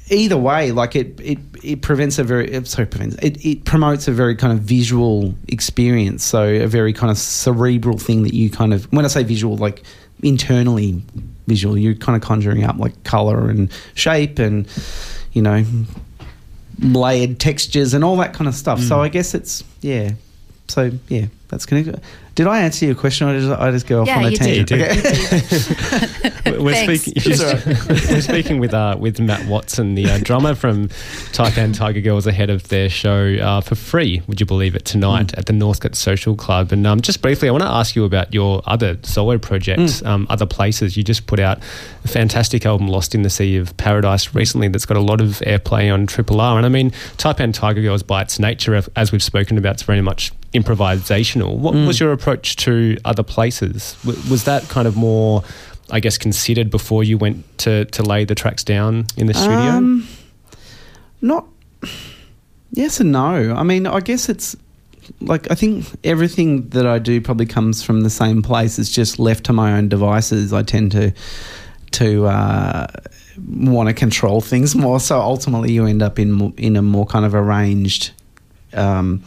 either 0.10 0.38
way, 0.38 0.72
like 0.72 0.96
it, 0.96 1.20
it, 1.20 1.40
it 1.64 1.82
prevents 1.82 2.20
a 2.20 2.24
very 2.24 2.64
sorry 2.66 2.88
prevents 2.88 3.16
it, 3.18 3.44
it 3.46 3.66
promotes 3.66 4.08
a 4.08 4.12
very 4.12 4.36
kind 4.36 4.54
of 4.54 4.60
visual 4.60 5.36
experience. 5.48 6.24
So 6.24 6.44
a 6.44 6.68
very 6.68 6.94
kind 6.94 7.12
of 7.12 7.18
cerebral 7.18 7.98
thing 7.98 8.24
that 8.24 8.34
you 8.34 8.50
kind 8.50 8.74
of 8.74 8.92
when 8.92 9.06
I 9.06 9.08
say 9.08 9.24
visual, 9.24 9.58
like 9.58 9.84
internally 10.22 11.02
visual, 11.48 11.78
you're 11.78 11.96
kind 11.96 12.16
of 12.16 12.22
conjuring 12.22 12.64
up 12.64 12.78
like 12.78 13.04
color 13.04 13.50
and 13.50 13.72
shape 13.94 14.40
and 14.40 14.68
you 15.34 15.42
know 15.42 15.64
layered 16.80 17.40
textures 17.40 17.94
and 17.94 18.04
all 18.04 18.18
that 18.18 18.34
kind 18.34 18.48
of 18.48 18.56
stuff. 18.56 18.80
Mm. 18.80 18.88
So 18.88 19.02
I 19.02 19.10
guess 19.10 19.34
it's 19.34 19.64
yeah. 19.82 20.12
So 20.68 20.92
yeah, 21.08 21.26
that's 21.48 21.66
connected. 21.66 22.02
Did 22.40 22.48
I 22.48 22.62
answer 22.62 22.86
your 22.86 22.96
question, 22.96 23.28
or 23.28 23.38
did 23.38 23.52
I 23.52 23.70
just 23.70 23.86
go 23.86 24.00
off 24.00 24.08
yeah, 24.08 24.20
on 24.20 24.24
a 24.24 24.32
tangent? 24.32 24.70
Did. 24.70 24.80
Okay. 26.50 26.58
we're, 26.58 26.96
speaking, 26.96 27.22
we're 28.10 28.22
speaking 28.22 28.60
with 28.60 28.74
uh, 28.74 28.96
with 28.98 29.20
Matt 29.20 29.46
Watson, 29.46 29.96
the 29.96 30.10
uh, 30.10 30.20
drummer 30.20 30.56
from 30.56 30.88
Taipan 30.88 31.76
Tiger 31.76 32.00
Girls, 32.00 32.26
ahead 32.28 32.50
of 32.50 32.70
their 32.70 32.88
show 32.88 33.36
uh, 33.36 33.60
for 33.60 33.76
free. 33.76 34.22
Would 34.28 34.40
you 34.40 34.46
believe 34.46 34.74
it 34.74 34.86
tonight 34.86 35.28
mm. 35.28 35.38
at 35.38 35.48
the 35.48 35.54
Northcote 35.54 35.96
Social 35.96 36.38
Club? 36.38 36.72
And 36.72 36.88
um, 36.88 37.02
just 37.02 37.22
briefly, 37.22 37.50
I 37.50 37.52
want 37.52 37.64
to 37.64 37.70
ask 37.70 37.94
you 37.94 38.06
about 38.06 38.34
your 38.34 38.62
other 38.66 38.98
solo 39.04 39.38
projects, 39.38 40.00
mm. 40.00 40.08
um, 40.08 40.26
other 40.30 40.46
places. 40.46 40.96
You 40.96 41.04
just 41.04 41.28
put 41.28 41.42
out 41.42 41.60
a 42.06 42.08
fantastic 42.08 42.66
album, 42.66 42.88
Lost 42.88 43.14
in 43.14 43.24
the 43.24 43.30
Sea 43.30 43.58
of 43.58 43.76
Paradise, 43.76 44.34
recently. 44.34 44.70
That's 44.70 44.86
got 44.86 44.96
a 44.96 45.02
lot 45.02 45.20
of 45.20 45.40
airplay 45.40 45.94
on 45.94 46.08
Triple 46.08 46.40
R. 46.40 46.56
And 46.56 46.66
I 46.66 46.70
mean, 46.70 46.92
Taipan 47.18 47.54
Tiger 47.54 47.82
Girls, 47.82 48.02
by 48.02 48.22
its 48.22 48.40
nature, 48.40 48.82
as 48.96 49.12
we've 49.12 49.24
spoken 49.24 49.58
about, 49.58 49.74
it's 49.74 49.84
very 49.84 50.02
much 50.02 50.32
improvisational. 50.54 51.58
What 51.58 51.76
mm. 51.76 51.88
was 51.88 52.00
your 52.00 52.12
approach 52.12 52.56
to 52.58 52.98
other 53.06 53.24
places? 53.24 53.96
was 54.06 54.46
that 54.46 54.68
kind 54.70 54.88
of 54.88 54.96
more, 54.96 55.44
I 55.92 56.00
guess, 56.00 56.18
considered 56.18 56.70
before 56.70 57.04
you 57.04 57.18
went 57.18 57.58
to, 57.60 57.86
to 57.86 58.04
lay 58.04 58.26
the 58.26 58.36
tracks 58.36 58.64
down 58.64 59.06
in 59.16 59.28
the 59.28 59.34
studio? 59.34 59.58
Um, 59.58 60.08
not. 61.22 61.48
Yes 62.72 63.00
and 63.00 63.12
no. 63.12 63.54
I 63.56 63.64
mean, 63.64 63.88
I 63.88 64.00
guess 64.00 64.30
it's 64.30 64.56
like 65.22 65.50
I 65.52 65.56
think 65.56 65.86
everything 66.04 66.70
that 66.70 66.86
I 66.86 67.00
do 67.00 67.20
probably 67.20 67.46
comes 67.46 67.82
from 67.82 68.02
the 68.02 68.10
same 68.10 68.42
place. 68.42 68.78
It's 68.78 68.92
just 68.92 69.20
left 69.20 69.46
to 69.46 69.54
my 69.54 69.74
own 69.74 69.90
devices. 69.90 70.54
I 70.54 70.64
tend 70.64 70.92
to 70.92 71.12
to 71.92 72.28
uh, 72.28 72.88
want 73.48 73.90
to 73.90 73.94
control 73.94 74.42
things 74.42 74.76
more. 74.76 75.00
So 75.00 75.20
ultimately, 75.20 75.72
you 75.72 75.86
end 75.86 76.02
up 76.02 76.20
in 76.20 76.54
in 76.58 76.76
a 76.76 76.82
more 76.82 77.06
kind 77.06 77.26
of 77.26 77.34
arranged 77.34 78.12
um, 78.74 79.24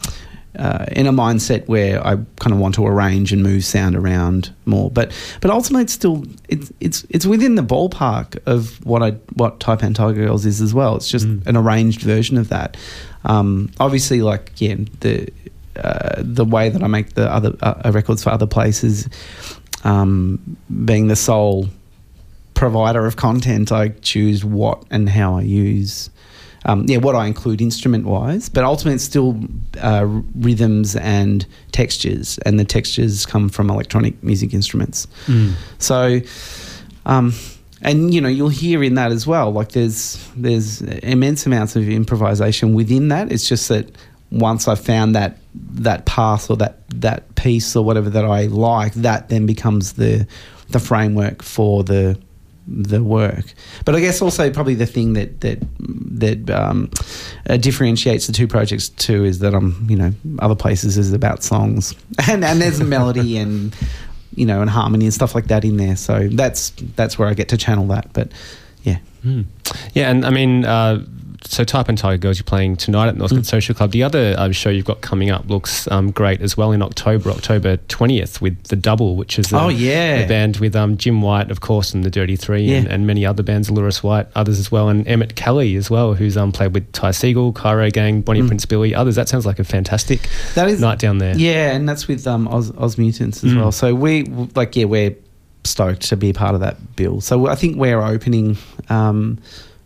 uh, 0.57 0.85
in 0.91 1.07
a 1.07 1.11
mindset 1.11 1.67
where 1.67 2.05
I 2.05 2.15
kind 2.39 2.53
of 2.53 2.57
want 2.57 2.75
to 2.75 2.85
arrange 2.85 3.33
and 3.33 3.41
move 3.41 3.65
sound 3.65 3.95
around 3.95 4.53
more. 4.65 4.91
But 4.91 5.11
but 5.41 5.49
ultimately, 5.49 5.83
it's 5.83 5.93
still 5.93 6.23
it's 6.47 6.71
it's 6.79 7.05
it's 7.09 7.25
within 7.25 7.55
the 7.55 7.63
ballpark 7.63 8.39
of 8.45 8.83
what 8.85 9.01
I 9.01 9.11
what 9.33 9.59
Taipan 9.59 9.95
Tiger 9.95 10.25
Girls 10.25 10.45
is 10.45 10.61
as 10.61 10.73
well. 10.73 10.95
It's 10.95 11.09
just 11.09 11.27
mm. 11.27 11.45
an 11.47 11.57
arranged 11.57 12.01
version 12.01 12.37
of 12.37 12.49
that. 12.49 12.77
Um, 13.25 13.71
obviously, 13.79 14.21
like 14.21 14.51
yeah, 14.57 14.75
the 14.99 15.29
uh, 15.75 16.15
the 16.17 16.45
way 16.45 16.69
that 16.69 16.83
I 16.83 16.87
make 16.87 17.13
the 17.13 17.31
other 17.31 17.55
uh, 17.61 17.91
records 17.93 18.23
for 18.23 18.29
other 18.29 18.47
places, 18.47 19.09
um, 19.83 20.57
being 20.85 21.07
the 21.07 21.15
sole 21.15 21.67
provider 22.53 23.05
of 23.05 23.15
content, 23.15 23.71
I 23.71 23.89
choose 23.89 24.45
what 24.45 24.83
and 24.91 25.09
how 25.09 25.37
I 25.37 25.41
use. 25.41 26.09
Um, 26.65 26.85
yeah, 26.87 26.97
what 26.97 27.15
I 27.15 27.27
include 27.27 27.61
instrument 27.61 28.05
wise, 28.05 28.49
but 28.49 28.63
ultimately 28.63 28.95
it's 28.95 29.03
still 29.03 29.39
uh, 29.81 30.05
rhythms 30.35 30.95
and 30.95 31.45
textures, 31.71 32.37
and 32.45 32.59
the 32.59 32.65
textures 32.65 33.25
come 33.25 33.49
from 33.49 33.69
electronic 33.69 34.21
music 34.23 34.53
instruments. 34.53 35.07
Mm. 35.25 35.53
So, 35.79 36.21
um, 37.05 37.33
and 37.81 38.13
you 38.13 38.21
know 38.21 38.29
you'll 38.29 38.49
hear 38.49 38.81
in 38.81 38.95
that 38.95 39.11
as 39.11 39.27
well. 39.27 39.51
Like 39.51 39.73
there's 39.73 40.25
there's 40.37 40.81
immense 40.81 41.45
amounts 41.45 41.75
of 41.75 41.87
improvisation 41.89 42.73
within 42.73 43.09
that. 43.09 43.31
It's 43.31 43.47
just 43.47 43.67
that 43.69 43.89
once 44.31 44.67
I 44.67 44.75
found 44.75 45.15
that 45.15 45.37
that 45.53 46.05
path 46.05 46.49
or 46.49 46.57
that 46.57 46.87
that 46.89 47.35
piece 47.35 47.75
or 47.75 47.83
whatever 47.85 48.09
that 48.09 48.25
I 48.25 48.45
like, 48.45 48.93
that 48.93 49.29
then 49.29 49.45
becomes 49.45 49.93
the 49.93 50.25
the 50.69 50.79
framework 50.79 51.43
for 51.43 51.83
the 51.83 52.17
the 52.67 53.03
work. 53.03 53.53
But 53.85 53.95
I 53.95 53.99
guess 53.99 54.21
also 54.21 54.51
probably 54.51 54.75
the 54.75 54.85
thing 54.85 55.13
that 55.13 55.41
that 55.41 55.59
that 55.79 56.49
um, 56.49 56.89
uh, 57.49 57.57
differentiates 57.57 58.27
the 58.27 58.33
two 58.33 58.47
projects 58.47 58.89
too 58.89 59.25
is 59.25 59.39
that 59.39 59.53
I'm 59.53 59.85
you 59.89 59.95
know 59.95 60.13
other 60.39 60.55
places 60.55 60.97
is 60.97 61.13
about 61.13 61.43
songs 61.43 61.95
and 62.29 62.43
and 62.43 62.61
there's 62.61 62.79
a 62.79 62.85
melody 62.85 63.37
and 63.37 63.75
you 64.35 64.45
know 64.45 64.61
and 64.61 64.69
harmony 64.69 65.05
and 65.05 65.13
stuff 65.13 65.35
like 65.35 65.47
that 65.47 65.65
in 65.65 65.77
there. 65.77 65.95
So 65.95 66.27
that's 66.29 66.71
that's 66.95 67.17
where 67.19 67.27
I 67.27 67.33
get 67.33 67.49
to 67.49 67.57
channel 67.57 67.87
that. 67.87 68.11
But 68.13 68.31
yeah, 68.83 68.99
mm. 69.25 69.45
yeah, 69.93 70.09
and 70.09 70.25
I 70.25 70.29
mean. 70.29 70.65
Uh, 70.65 71.05
so 71.45 71.63
Taipan 71.63 71.97
Tiger 71.97 72.17
Girls 72.17 72.37
you're 72.37 72.45
playing 72.45 72.75
tonight 72.77 73.07
at 73.07 73.15
Northcote 73.15 73.39
mm. 73.39 73.45
Social 73.45 73.75
Club. 73.75 73.91
The 73.91 74.03
other 74.03 74.35
uh, 74.37 74.51
show 74.51 74.69
you've 74.69 74.85
got 74.85 75.01
coming 75.01 75.29
up 75.29 75.49
looks 75.49 75.89
um, 75.91 76.11
great 76.11 76.41
as 76.41 76.55
well 76.57 76.71
in 76.71 76.81
October, 76.81 77.29
October 77.31 77.77
20th 77.77 78.41
with 78.41 78.63
The 78.65 78.75
Double, 78.75 79.15
which 79.15 79.37
is 79.37 79.51
a, 79.51 79.59
oh, 79.59 79.69
yeah. 79.69 80.17
a 80.17 80.27
band 80.27 80.57
with 80.57 80.75
um, 80.75 80.97
Jim 80.97 81.21
White, 81.21 81.51
of 81.51 81.61
course, 81.61 81.93
and 81.93 82.03
The 82.03 82.09
Dirty 82.09 82.35
Three 82.35 82.63
yeah. 82.63 82.77
and, 82.77 82.87
and, 82.87 83.07
many 83.07 83.25
other 83.25 83.43
bands, 83.43 83.69
Lewis 83.69 84.01
White, 84.01 84.27
others 84.35 84.59
as 84.59 84.71
well, 84.71 84.89
and 84.89 85.07
Emmett 85.07 85.35
Kelly 85.35 85.75
as 85.75 85.89
well, 85.89 86.13
who's 86.13 86.37
um, 86.37 86.51
played 86.51 86.73
with 86.73 86.91
Ty 86.91 87.09
Segall, 87.09 87.53
Cairo 87.53 87.89
Gang, 87.89 88.21
Bonnie 88.21 88.41
mm. 88.41 88.47
Prince 88.47 88.65
Billy, 88.65 88.95
others. 88.95 89.15
That 89.15 89.29
sounds 89.29 89.45
like 89.45 89.59
a 89.59 89.63
fantastic 89.63 90.29
that 90.55 90.67
is, 90.67 90.79
night 90.79 90.99
down 90.99 91.17
there. 91.17 91.37
Yeah, 91.37 91.73
and 91.73 91.87
that's 91.87 92.07
with 92.07 92.25
um, 92.27 92.47
Oz, 92.47 92.71
Oz 92.77 92.97
Mutants 92.97 93.43
as 93.43 93.51
mm. 93.51 93.57
well. 93.57 93.71
So 93.71 93.93
we, 93.93 94.23
like, 94.55 94.75
yeah, 94.75 94.85
we're 94.85 95.15
stoked 95.63 96.01
to 96.09 96.17
be 96.17 96.29
a 96.29 96.33
part 96.33 96.55
of 96.55 96.61
that 96.61 96.95
bill. 96.95 97.21
So 97.21 97.47
I 97.47 97.55
think 97.55 97.77
we're 97.77 98.01
opening... 98.01 98.57
Um, 98.89 99.39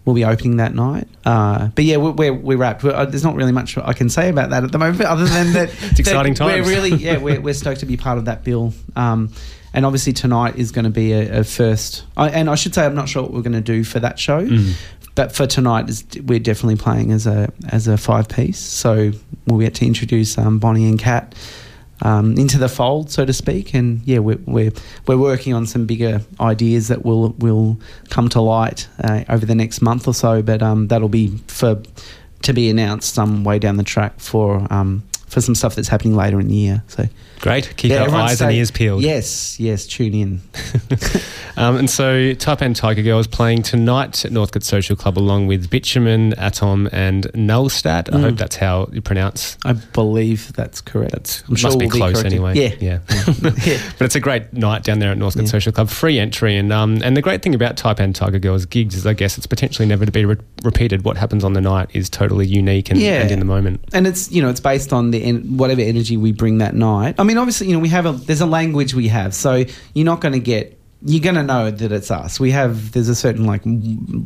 we'll 0.07 0.15
be 0.15 0.23
opening 0.23 0.55
that 0.55 0.73
night. 0.73 1.05
Uh, 1.25 1.67
but 1.75 1.83
yeah, 1.83 1.97
we're, 1.97 2.11
we're, 2.11 2.33
we're 2.33 2.57
rapt. 2.57 2.81
We're, 2.81 2.93
uh, 2.93 3.05
there's 3.05 3.25
not 3.25 3.35
really 3.35 3.51
much 3.51 3.77
I 3.77 3.91
can 3.91 4.09
say 4.09 4.29
about 4.29 4.51
that 4.51 4.63
at 4.63 4.71
the 4.71 4.77
moment, 4.77 5.01
other 5.01 5.25
than 5.25 5.51
that 5.51 5.69
it's 5.81 5.99
exciting 5.99 6.33
times. 6.33 6.65
We're 6.65 6.73
really 6.73 6.95
yeah, 6.95 7.17
we're, 7.21 7.41
we're 7.41 7.53
stoked 7.53 7.81
to 7.81 7.85
be 7.85 7.97
part 7.97 8.17
of 8.17 8.25
that 8.25 8.45
bill. 8.45 8.73
Um, 8.95 9.33
and 9.73 9.85
obviously 9.85 10.13
tonight 10.13 10.55
is 10.55 10.71
going 10.71 10.85
to 10.85 10.91
be 10.91 11.11
a, 11.11 11.41
a 11.41 11.43
first. 11.43 12.05
I, 12.15 12.29
and 12.29 12.49
I 12.49 12.55
should 12.55 12.73
say 12.73 12.85
I'm 12.85 12.95
not 12.95 13.09
sure 13.09 13.21
what 13.21 13.33
we're 13.33 13.41
going 13.41 13.51
to 13.51 13.61
do 13.61 13.83
for 13.83 13.99
that 13.99 14.17
show. 14.17 14.47
Mm. 14.47 14.75
But 15.13 15.35
for 15.35 15.45
tonight, 15.45 15.91
we're 16.23 16.39
definitely 16.39 16.77
playing 16.77 17.11
as 17.11 17.27
a 17.27 17.51
as 17.69 17.89
a 17.89 17.97
five 17.97 18.29
piece. 18.29 18.59
So 18.59 19.11
we'll 19.45 19.59
get 19.59 19.75
to 19.75 19.85
introduce 19.85 20.37
um, 20.37 20.57
Bonnie 20.57 20.87
and 20.87 20.97
Cat 20.97 21.35
um, 22.01 22.37
into 22.37 22.57
the 22.57 22.69
fold, 22.69 23.09
so 23.09 23.25
to 23.25 23.33
speak. 23.33 23.73
And 23.73 24.01
yeah, 24.05 24.19
we're, 24.19 24.39
we're, 24.45 24.71
we're 25.07 25.17
working 25.17 25.53
on 25.53 25.65
some 25.65 25.85
bigger 25.85 26.21
ideas 26.39 26.87
that 26.89 27.05
will 27.05 27.29
will 27.39 27.79
come 28.09 28.29
to 28.29 28.41
light 28.41 28.87
uh, 29.03 29.23
over 29.29 29.45
the 29.45 29.55
next 29.55 29.81
month 29.81 30.07
or 30.07 30.13
so. 30.13 30.41
But 30.41 30.61
um, 30.61 30.87
that'll 30.87 31.09
be 31.09 31.37
for 31.47 31.81
to 32.43 32.53
be 32.53 32.69
announced 32.69 33.13
some 33.13 33.43
way 33.43 33.59
down 33.59 33.77
the 33.77 33.83
track 33.83 34.19
for 34.19 34.71
um, 34.71 35.03
for 35.27 35.41
some 35.41 35.55
stuff 35.55 35.75
that's 35.75 35.89
happening 35.89 36.15
later 36.15 36.39
in 36.39 36.47
the 36.47 36.55
year. 36.55 36.83
So 36.87 37.07
great, 37.41 37.75
keep 37.77 37.91
yeah, 37.91 38.03
our 38.03 38.09
eyes 38.09 38.41
and 38.41 38.51
ears 38.51 38.71
peeled. 38.71 39.03
Yes, 39.03 39.59
yes, 39.59 39.85
tune 39.85 40.13
in. 40.13 40.41
um, 41.57 41.75
and 41.75 41.89
so, 41.89 42.33
Taipan 42.33 42.75
Tiger 42.75 43.03
Girl 43.03 43.19
is 43.19 43.27
playing 43.27 43.63
tonight 43.63 44.23
at 44.23 44.31
Northcote 44.31 44.63
Social 44.63 44.95
Club 44.95 45.17
along 45.17 45.47
with 45.47 45.69
Bitumen, 45.69 46.33
Atom, 46.35 46.89
and 46.91 47.25
Nullstat. 47.33 48.05
Mm. 48.05 48.15
I 48.15 48.19
hope 48.21 48.37
that's 48.37 48.55
how 48.55 48.89
you 48.91 49.01
pronounce. 49.01 49.57
I 49.65 49.73
believe 49.73 50.53
that's 50.53 50.79
correct. 50.81 51.11
That's 51.11 51.41
I'm 51.43 51.51
must 51.51 51.61
sure 51.61 51.77
be 51.77 51.87
we'll 51.87 51.97
close 51.97 52.23
be 52.23 52.27
anyway. 52.27 52.55
Yeah, 52.55 52.75
yeah. 52.79 52.99
yeah. 53.65 53.81
but 53.97 54.05
it's 54.05 54.15
a 54.15 54.21
great 54.21 54.53
night 54.53 54.83
down 54.83 54.99
there 54.99 55.11
at 55.11 55.17
Northcote 55.17 55.43
yeah. 55.43 55.49
Social 55.49 55.73
Club, 55.73 55.89
free 55.89 56.19
entry, 56.19 56.55
and 56.55 56.71
um, 56.71 57.01
and 57.03 57.17
the 57.17 57.21
great 57.21 57.41
thing 57.41 57.53
about 57.53 57.75
Taipan 57.75 58.15
Tiger 58.15 58.39
Girls 58.39 58.65
gigs 58.65 58.95
is, 58.95 59.05
I 59.05 59.13
guess, 59.13 59.37
it's 59.37 59.47
potentially 59.47 59.87
never 59.87 60.05
to 60.05 60.11
be 60.11 60.23
re- 60.23 60.37
repeated. 60.63 61.03
What 61.03 61.17
happens 61.17 61.43
on 61.43 61.53
the 61.53 61.61
night 61.61 61.89
is 61.93 62.09
totally 62.09 62.47
unique 62.47 62.89
and, 62.89 63.01
and 63.01 63.29
in 63.29 63.39
the 63.39 63.45
moment. 63.45 63.83
And 63.93 64.07
it's 64.07 64.31
you 64.31 64.41
know 64.41 64.49
it's 64.49 64.59
based 64.59 64.93
on 64.93 65.11
the 65.11 65.16
en- 65.23 65.57
whatever 65.57 65.81
energy 65.81 66.17
we 66.17 66.31
bring 66.31 66.59
that 66.59 66.75
night. 66.75 67.15
I 67.19 67.23
mean, 67.23 67.37
obviously, 67.37 67.67
you 67.67 67.73
know, 67.73 67.79
we 67.79 67.89
have 67.89 68.05
a 68.05 68.11
there's 68.11 68.41
a 68.41 68.45
language 68.45 68.93
we 68.93 69.07
have, 69.07 69.33
so 69.33 69.63
you're 69.93 70.05
not 70.05 70.21
going 70.21 70.33
to 70.33 70.39
get 70.39 70.77
you're 71.03 71.21
going 71.21 71.35
to 71.35 71.43
know 71.43 71.69
that 71.69 71.91
it's 71.91 72.09
us. 72.09 72.39
We 72.39 72.51
have 72.51 72.91
there's 72.91 73.09
a 73.09 73.15
certain 73.15 73.45
like 73.45 73.61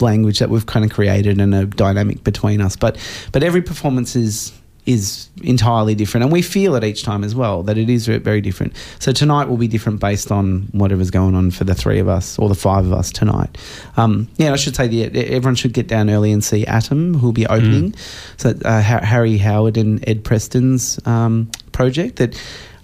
language 0.01 0.39
that 0.39 0.49
we've 0.49 0.65
kind 0.65 0.85
of 0.85 0.91
created 0.91 1.39
and 1.39 1.53
a 1.53 1.65
dynamic 1.65 2.23
between 2.23 2.61
us, 2.61 2.75
but 2.75 2.97
but 3.31 3.43
every 3.43 3.61
performance 3.61 4.15
is 4.15 4.53
is 4.85 5.29
entirely 5.43 5.95
different. 5.95 6.23
And 6.23 6.33
we 6.33 6.41
feel 6.41 6.75
it 6.75 6.83
each 6.83 7.03
time 7.03 7.23
as 7.23 7.35
well 7.35 7.63
that 7.63 7.77
it 7.77 7.89
is 7.89 8.07
very 8.07 8.41
different. 8.41 8.73
So 8.99 9.11
tonight 9.11 9.47
will 9.47 9.57
be 9.57 9.67
different 9.67 9.99
based 9.99 10.31
on 10.31 10.69
whatever's 10.71 11.11
going 11.11 11.35
on 11.35 11.51
for 11.51 11.65
the 11.65 11.75
three 11.75 11.99
of 11.99 12.07
us 12.07 12.39
or 12.39 12.49
the 12.49 12.55
five 12.55 12.85
of 12.85 12.93
us 12.93 13.11
tonight. 13.11 13.57
Um, 13.97 14.27
yeah 14.37 14.53
i 14.53 14.55
should 14.55 14.75
say 14.75 14.87
that 14.87 15.15
everyone 15.15 15.55
should 15.55 15.73
get 15.73 15.87
down 15.87 16.09
early 16.09 16.31
and 16.31 16.43
see 16.43 16.65
atom 16.65 17.13
who'll 17.15 17.31
be 17.31 17.45
opening. 17.47 17.91
Mm. 17.91 18.37
so 18.37 18.53
uh, 18.65 18.81
harry 18.81 19.37
howard 19.37 19.77
and 19.77 20.07
ed 20.07 20.23
preston's 20.23 20.99
um, 21.05 21.49
project 21.71 22.17
that 22.17 22.35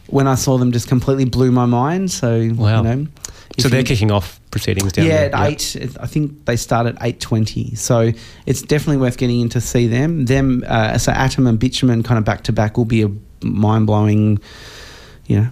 when 0.08 0.28
i 0.28 0.36
saw 0.36 0.58
them 0.58 0.72
just 0.72 0.88
completely 0.88 1.26
blew 1.26 1.52
my 1.52 1.66
mind. 1.66 2.12
So 2.12 2.50
wow. 2.54 2.78
you 2.78 2.84
know 2.84 3.08
so 3.60 3.70
they're 3.70 3.84
kicking 3.84 4.12
off 4.12 4.40
proceedings 4.58 4.94
down 4.94 5.06
yeah, 5.06 5.28
there. 5.28 5.36
at 5.36 5.52
eight. 5.52 5.98
I 6.00 6.08
think 6.08 6.46
they 6.46 6.56
start 6.56 6.88
at 6.88 6.98
eight 7.02 7.20
twenty. 7.20 7.76
So 7.76 8.12
it's 8.46 8.62
definitely 8.62 8.98
worth 8.98 9.18
getting 9.18 9.42
in 9.42 9.50
to 9.50 9.62
see 9.62 9.88
them. 9.88 10.26
Them, 10.26 10.64
uh, 10.68 10.98
so 10.98 11.12
Atom 11.12 11.48
and 11.48 11.60
Bitumen 11.60 12.04
kind 12.04 12.18
of 12.18 12.26
back 12.26 12.44
to 12.44 12.52
back 12.52 12.78
will 12.78 12.86
be 12.86 13.04
a 13.04 13.12
mind 13.44 13.88
blowing, 13.88 14.40
you 15.28 15.38
know, 15.40 15.50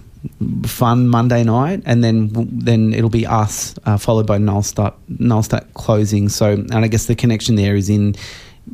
fun 0.66 1.08
Monday 1.08 1.44
night, 1.44 1.82
and 1.86 2.02
then 2.02 2.30
then 2.32 2.92
it'll 2.92 3.10
be 3.10 3.26
us 3.26 3.74
uh, 3.84 3.96
followed 3.96 4.26
by 4.26 4.38
Nullstat 4.38 4.94
Nullstat 5.08 5.72
closing. 5.74 6.28
So 6.28 6.52
and 6.52 6.74
I 6.74 6.88
guess 6.88 7.06
the 7.06 7.14
connection 7.14 7.54
there 7.54 7.76
is 7.76 7.88
in 7.88 8.14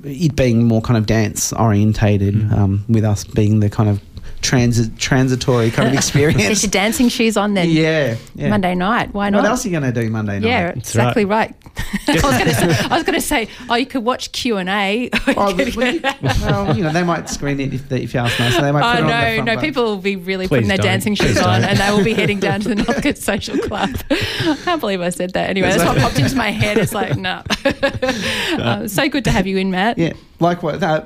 it 0.04 0.34
being 0.34 0.64
more 0.64 0.80
kind 0.80 0.96
of 0.96 1.04
dance 1.04 1.52
orientated, 1.52 2.34
mm. 2.34 2.52
um, 2.52 2.84
with 2.88 3.04
us 3.04 3.24
being 3.24 3.60
the 3.60 3.68
kind 3.68 3.90
of 3.90 4.00
transit 4.42 4.98
transitory 4.98 5.70
kind 5.70 5.88
of 5.88 5.94
experience. 5.98 6.42
Get 6.42 6.62
your 6.62 6.70
dancing 6.70 7.08
shoes 7.08 7.36
on 7.36 7.54
then. 7.54 7.70
Yeah, 7.70 8.16
yeah, 8.34 8.50
Monday 8.50 8.74
night. 8.74 9.14
Why 9.14 9.30
not? 9.30 9.42
What 9.42 9.50
else 9.50 9.64
are 9.64 9.68
you 9.68 9.78
going 9.78 9.92
to 9.92 10.00
do 10.00 10.10
Monday 10.10 10.40
night? 10.40 10.48
Yeah, 10.48 10.72
That's 10.72 10.90
exactly 10.90 11.24
right. 11.24 11.54
right. 11.64 11.72
I 12.08 12.88
was 12.90 13.04
going 13.04 13.14
to 13.14 13.20
say, 13.20 13.48
oh, 13.70 13.76
you 13.76 13.86
could 13.86 14.04
watch 14.04 14.32
Q 14.32 14.58
and 14.58 14.68
A. 14.68 15.10
Oh, 15.34 15.54
well, 15.56 16.76
you 16.76 16.82
know, 16.84 16.92
they 16.92 17.02
might 17.02 17.28
screen 17.28 17.58
it 17.58 17.72
if, 17.72 17.88
they, 17.88 18.02
if 18.02 18.12
you 18.12 18.20
ask 18.20 18.38
nice. 18.38 18.54
So 18.54 18.60
they 18.60 18.70
might. 18.70 18.98
Oh 18.98 19.06
no, 19.06 19.42
no, 19.42 19.60
people 19.60 19.84
will 19.84 19.96
be 19.96 20.16
really 20.16 20.46
Please 20.46 20.56
putting 20.56 20.68
their 20.68 20.76
don't. 20.76 20.86
dancing 20.86 21.14
shoes 21.14 21.32
Please 21.32 21.42
on, 21.42 21.62
don't. 21.62 21.70
and 21.70 21.78
they 21.78 21.90
will 21.90 22.04
be 22.04 22.12
heading 22.12 22.38
down 22.38 22.60
to 22.60 22.68
the 22.68 22.74
Northcote 22.74 23.16
Social 23.16 23.56
Club. 23.58 23.90
I 24.10 24.58
can't 24.62 24.80
believe 24.80 25.00
I 25.00 25.10
said 25.10 25.32
that. 25.32 25.48
Anyway, 25.48 25.68
that's 25.70 25.84
what 25.84 25.98
popped 25.98 26.18
into 26.18 26.36
my 26.36 26.50
head. 26.50 26.78
It's 26.78 26.92
like, 26.92 27.16
no. 27.16 27.42
Nah. 27.64 28.62
uh, 28.62 28.88
so 28.88 29.08
good 29.08 29.24
to 29.24 29.30
have 29.30 29.46
you 29.46 29.56
in, 29.56 29.70
Matt. 29.70 29.96
Yeah. 29.96 30.12
Likewise, 30.42 30.80
that, 30.80 31.04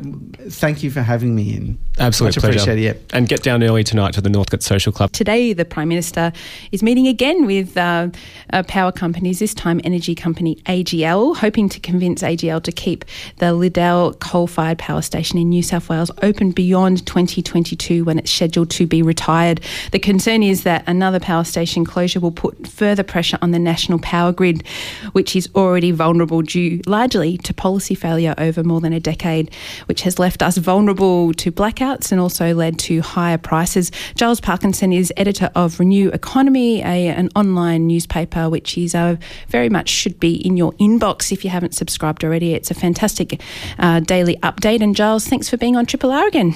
thank 0.48 0.82
you 0.82 0.90
for 0.90 1.02
having 1.02 1.34
me 1.34 1.54
in. 1.54 1.78
Absolutely 1.98 2.40
Much 2.48 2.56
pleasure. 2.56 2.78
Yeah. 2.78 2.94
And 3.12 3.28
get 3.28 3.42
down 3.42 3.62
early 3.62 3.84
tonight 3.84 4.14
to 4.14 4.22
the 4.22 4.30
Northcote 4.30 4.62
Social 4.62 4.92
Club. 4.92 5.12
Today, 5.12 5.52
the 5.52 5.64
Prime 5.66 5.88
Minister 5.88 6.32
is 6.72 6.82
meeting 6.82 7.06
again 7.06 7.44
with 7.44 7.76
uh, 7.76 8.08
uh, 8.52 8.62
power 8.62 8.92
companies, 8.92 9.38
this 9.38 9.52
time 9.52 9.78
energy 9.84 10.14
company 10.14 10.56
AGL, 10.66 11.36
hoping 11.36 11.68
to 11.68 11.80
convince 11.80 12.22
AGL 12.22 12.62
to 12.62 12.72
keep 12.72 13.04
the 13.36 13.52
Liddell 13.52 14.14
coal 14.14 14.46
fired 14.46 14.78
power 14.78 15.02
station 15.02 15.38
in 15.38 15.50
New 15.50 15.62
South 15.62 15.90
Wales 15.90 16.10
open 16.22 16.50
beyond 16.50 17.06
2022 17.06 18.04
when 18.04 18.18
it's 18.18 18.30
scheduled 18.30 18.70
to 18.70 18.86
be 18.86 19.02
retired. 19.02 19.60
The 19.92 19.98
concern 19.98 20.42
is 20.42 20.62
that 20.62 20.82
another 20.86 21.20
power 21.20 21.44
station 21.44 21.84
closure 21.84 22.20
will 22.20 22.32
put 22.32 22.66
further 22.66 23.02
pressure 23.02 23.38
on 23.42 23.50
the 23.50 23.58
national 23.58 23.98
power 23.98 24.32
grid, 24.32 24.66
which 25.12 25.36
is 25.36 25.48
already 25.54 25.90
vulnerable 25.90 26.40
due 26.40 26.80
largely 26.86 27.36
to 27.38 27.52
policy 27.52 27.94
failure 27.94 28.34
over 28.38 28.64
more 28.64 28.80
than 28.80 28.94
a 28.94 29.00
decade 29.00 29.25
decade, 29.26 29.54
which 29.86 30.02
has 30.02 30.18
left 30.18 30.42
us 30.42 30.56
vulnerable 30.56 31.32
to 31.34 31.50
blackouts 31.50 32.12
and 32.12 32.20
also 32.20 32.54
led 32.54 32.78
to 32.78 33.00
higher 33.00 33.38
prices. 33.38 33.90
Giles 34.14 34.40
Parkinson 34.40 34.92
is 34.92 35.12
editor 35.16 35.50
of 35.54 35.80
Renew 35.80 36.10
Economy, 36.10 36.80
a, 36.80 37.08
an 37.08 37.28
online 37.34 37.86
newspaper 37.86 38.48
which 38.48 38.78
is 38.78 38.94
uh, 38.94 39.16
very 39.48 39.68
much 39.68 39.88
should 39.88 40.20
be 40.20 40.34
in 40.34 40.56
your 40.56 40.72
inbox 40.74 41.32
if 41.32 41.44
you 41.44 41.50
haven't 41.50 41.74
subscribed 41.74 42.24
already. 42.24 42.54
It's 42.54 42.70
a 42.70 42.74
fantastic 42.74 43.40
uh, 43.78 44.00
daily 44.00 44.36
update. 44.42 44.80
And 44.80 44.94
Giles, 44.94 45.26
thanks 45.26 45.48
for 45.48 45.56
being 45.56 45.76
on 45.76 45.86
Triple 45.86 46.12
R 46.12 46.26
again. 46.26 46.54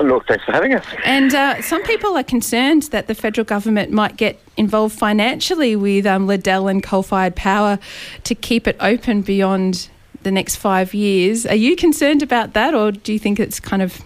Look, 0.00 0.26
thanks 0.26 0.44
for 0.44 0.52
having 0.52 0.74
us. 0.74 0.86
And 1.04 1.34
uh, 1.34 1.60
some 1.60 1.82
people 1.82 2.16
are 2.16 2.22
concerned 2.24 2.84
that 2.84 3.06
the 3.06 3.14
federal 3.14 3.44
government 3.44 3.90
might 3.92 4.16
get 4.16 4.40
involved 4.56 4.98
financially 4.98 5.76
with 5.76 6.06
um, 6.06 6.26
Liddell 6.26 6.68
and 6.68 6.82
coal 6.82 7.02
fired 7.02 7.36
power 7.36 7.78
to 8.24 8.34
keep 8.34 8.66
it 8.66 8.76
open 8.80 9.20
beyond 9.20 9.90
the 10.22 10.30
next 10.30 10.56
five 10.56 10.94
years. 10.94 11.46
Are 11.46 11.54
you 11.54 11.76
concerned 11.76 12.22
about 12.22 12.52
that, 12.54 12.74
or 12.74 12.92
do 12.92 13.12
you 13.12 13.18
think 13.18 13.40
it's 13.40 13.60
kind 13.60 13.82
of 13.82 14.00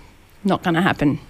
not 0.44 0.62
going 0.62 0.74
to 0.74 0.83
happen? 0.83 1.20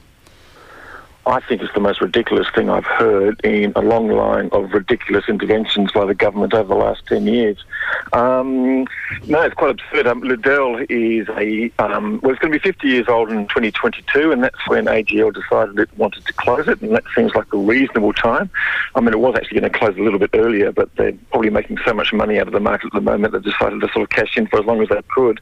I 1.27 1.41
think 1.41 1.63
it's 1.63 1.73
the 1.73 1.81
most 1.81 2.03
ridiculous 2.03 2.47
thing 2.55 2.69
I've 2.69 2.85
heard 2.85 3.41
in 3.45 3.73
a 3.77 3.81
long 3.81 4.09
line 4.09 4.51
of 4.53 4.73
ridiculous 4.73 5.25
interventions 5.27 5.91
by 5.93 6.05
the 6.05 6.15
government 6.15 6.53
over 6.53 6.69
the 6.69 6.75
last 6.75 7.07
10 7.07 7.27
years. 7.27 7.65
Um, 8.13 8.87
no, 9.27 9.41
it's 9.41 9.55
quite 9.55 9.71
absurd. 9.71 10.07
Um, 10.07 10.21
Liddell 10.21 10.85
is 10.91 11.27
a, 11.31 11.71
um, 11.79 12.21
well, 12.23 12.33
it's 12.33 12.41
going 12.41 12.53
to 12.53 12.59
be 12.59 12.63
50 12.63 12.87
years 12.87 13.09
old 13.09 13.31
in 13.31 13.47
2022, 13.49 14.33
and 14.33 14.45
that's 14.45 14.69
when 14.69 14.85
AGL 14.85 15.33
decided 15.33 15.79
it 15.79 15.89
wanted 15.97 16.27
to 16.27 16.33
close 16.35 16.69
it, 16.69 16.83
and 16.83 16.95
that 16.95 17.05
seems 17.15 17.35
like 17.35 17.51
a 17.55 17.57
reasonable 17.59 18.13
time. 18.13 18.51
I 18.95 19.01
mean, 19.01 19.15
it 19.15 19.21
was 19.21 19.35
actually 19.35 19.61
going 19.61 19.73
to 19.73 19.79
close 19.79 19.97
a 19.97 20.03
little 20.03 20.19
bit 20.19 20.31
earlier, 20.35 20.73
but 20.73 20.95
they're 20.97 21.15
probably 21.31 21.51
making 21.51 21.79
so 21.87 21.95
much 21.95 22.13
money 22.13 22.39
out 22.39 22.49
of 22.49 22.53
the 22.53 22.61
market 22.61 22.89
at 22.89 22.93
the 22.93 23.01
moment 23.01 23.33
they 23.33 23.41
decided 23.41 23.81
to 23.81 23.89
sort 23.89 24.03
of 24.03 24.11
cash 24.11 24.37
in 24.37 24.47
for 24.47 24.61
as 24.61 24.67
long 24.67 24.83
as 24.83 24.91
they 24.91 25.01
could. 25.15 25.41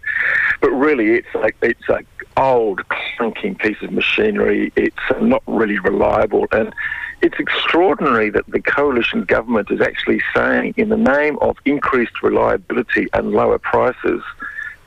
But 0.61 0.71
really, 0.71 1.15
it's 1.15 1.35
like, 1.35 1.57
it's 1.61 1.89
a 1.89 2.32
old, 2.37 2.83
clunking 2.89 3.59
piece 3.59 3.81
of 3.83 3.93
machinery. 3.93 4.73
It's 4.77 4.97
not 5.21 5.43
really 5.47 5.79
reliable. 5.79 6.47
And 6.53 6.75
it's 7.21 7.39
extraordinary 7.39 8.31
that 8.31 8.47
the 8.49 8.61
coalition 8.61 9.25
government 9.25 9.71
is 9.71 9.81
actually 9.81 10.21
saying, 10.35 10.75
in 10.77 10.89
the 10.89 10.97
name 10.97 11.39
of 11.41 11.57
increased 11.65 12.23
reliability 12.23 13.09
and 13.13 13.33
lower 13.33 13.59
prices, 13.59 14.23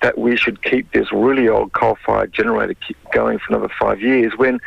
that 0.02 0.18
we 0.18 0.36
should 0.36 0.62
keep 0.62 0.92
this 0.92 1.12
really 1.12 1.48
old 1.48 1.72
coal-fired 1.74 2.32
generator 2.34 2.76
going 3.12 3.40
for 3.40 3.56
another 3.56 3.74
five 3.80 4.02
years 4.02 4.34
when 4.38 4.60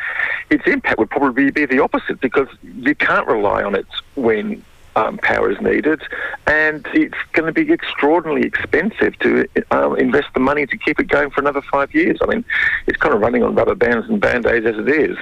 its 0.49 0.63
impact 0.65 0.97
would 0.97 1.09
probably 1.09 1.51
be 1.51 1.65
the 1.65 1.79
opposite 1.79 2.19
because 2.19 2.47
you 2.63 2.95
can't 2.95 3.27
rely 3.27 3.63
on 3.63 3.75
it 3.75 3.85
when 4.15 4.63
um, 4.99 5.17
power 5.19 5.49
is 5.49 5.59
needed, 5.61 6.01
and 6.47 6.85
it's 6.93 7.17
going 7.33 7.45
to 7.45 7.53
be 7.53 7.71
extraordinarily 7.71 8.45
expensive 8.45 9.17
to 9.19 9.47
uh, 9.71 9.93
invest 9.93 10.27
the 10.33 10.39
money 10.39 10.65
to 10.65 10.77
keep 10.77 10.99
it 10.99 11.07
going 11.07 11.29
for 11.29 11.41
another 11.41 11.61
five 11.61 11.93
years. 11.93 12.17
I 12.21 12.25
mean, 12.25 12.45
it's 12.87 12.97
kind 12.97 13.13
of 13.15 13.21
running 13.21 13.43
on 13.43 13.55
rubber 13.55 13.75
bands 13.75 14.09
and 14.09 14.19
band 14.19 14.45
aids 14.45 14.65
as 14.65 14.77
it 14.77 14.89
is. 14.89 15.17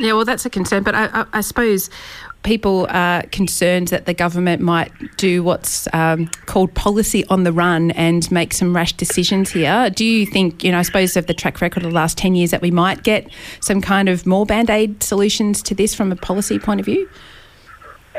Yeah, 0.00 0.14
well, 0.14 0.24
that's 0.24 0.46
a 0.46 0.50
concern, 0.50 0.82
but 0.82 0.94
I, 0.94 1.06
I, 1.12 1.26
I 1.34 1.40
suppose 1.40 1.90
people 2.42 2.86
are 2.90 3.22
concerned 3.32 3.88
that 3.88 4.06
the 4.06 4.14
government 4.14 4.60
might 4.60 4.92
do 5.16 5.42
what's 5.42 5.86
um, 5.92 6.26
called 6.46 6.74
policy 6.74 7.24
on 7.26 7.44
the 7.44 7.52
run 7.52 7.90
and 7.92 8.30
make 8.30 8.52
some 8.52 8.74
rash 8.74 8.92
decisions 8.94 9.50
here. 9.50 9.90
Do 9.90 10.04
you 10.04 10.26
think, 10.26 10.64
you 10.64 10.72
know, 10.72 10.78
I 10.78 10.82
suppose 10.82 11.16
of 11.16 11.26
the 11.26 11.34
track 11.34 11.60
record 11.60 11.84
of 11.84 11.90
the 11.90 11.94
last 11.94 12.18
10 12.18 12.34
years, 12.34 12.50
that 12.50 12.60
we 12.60 12.70
might 12.70 13.02
get 13.02 13.28
some 13.60 13.80
kind 13.80 14.08
of 14.08 14.26
more 14.26 14.44
band 14.46 14.68
aid 14.68 15.02
solutions 15.02 15.62
to 15.62 15.74
this 15.74 15.94
from 15.94 16.12
a 16.12 16.16
policy 16.16 16.58
point 16.58 16.80
of 16.80 16.86
view? 16.86 17.08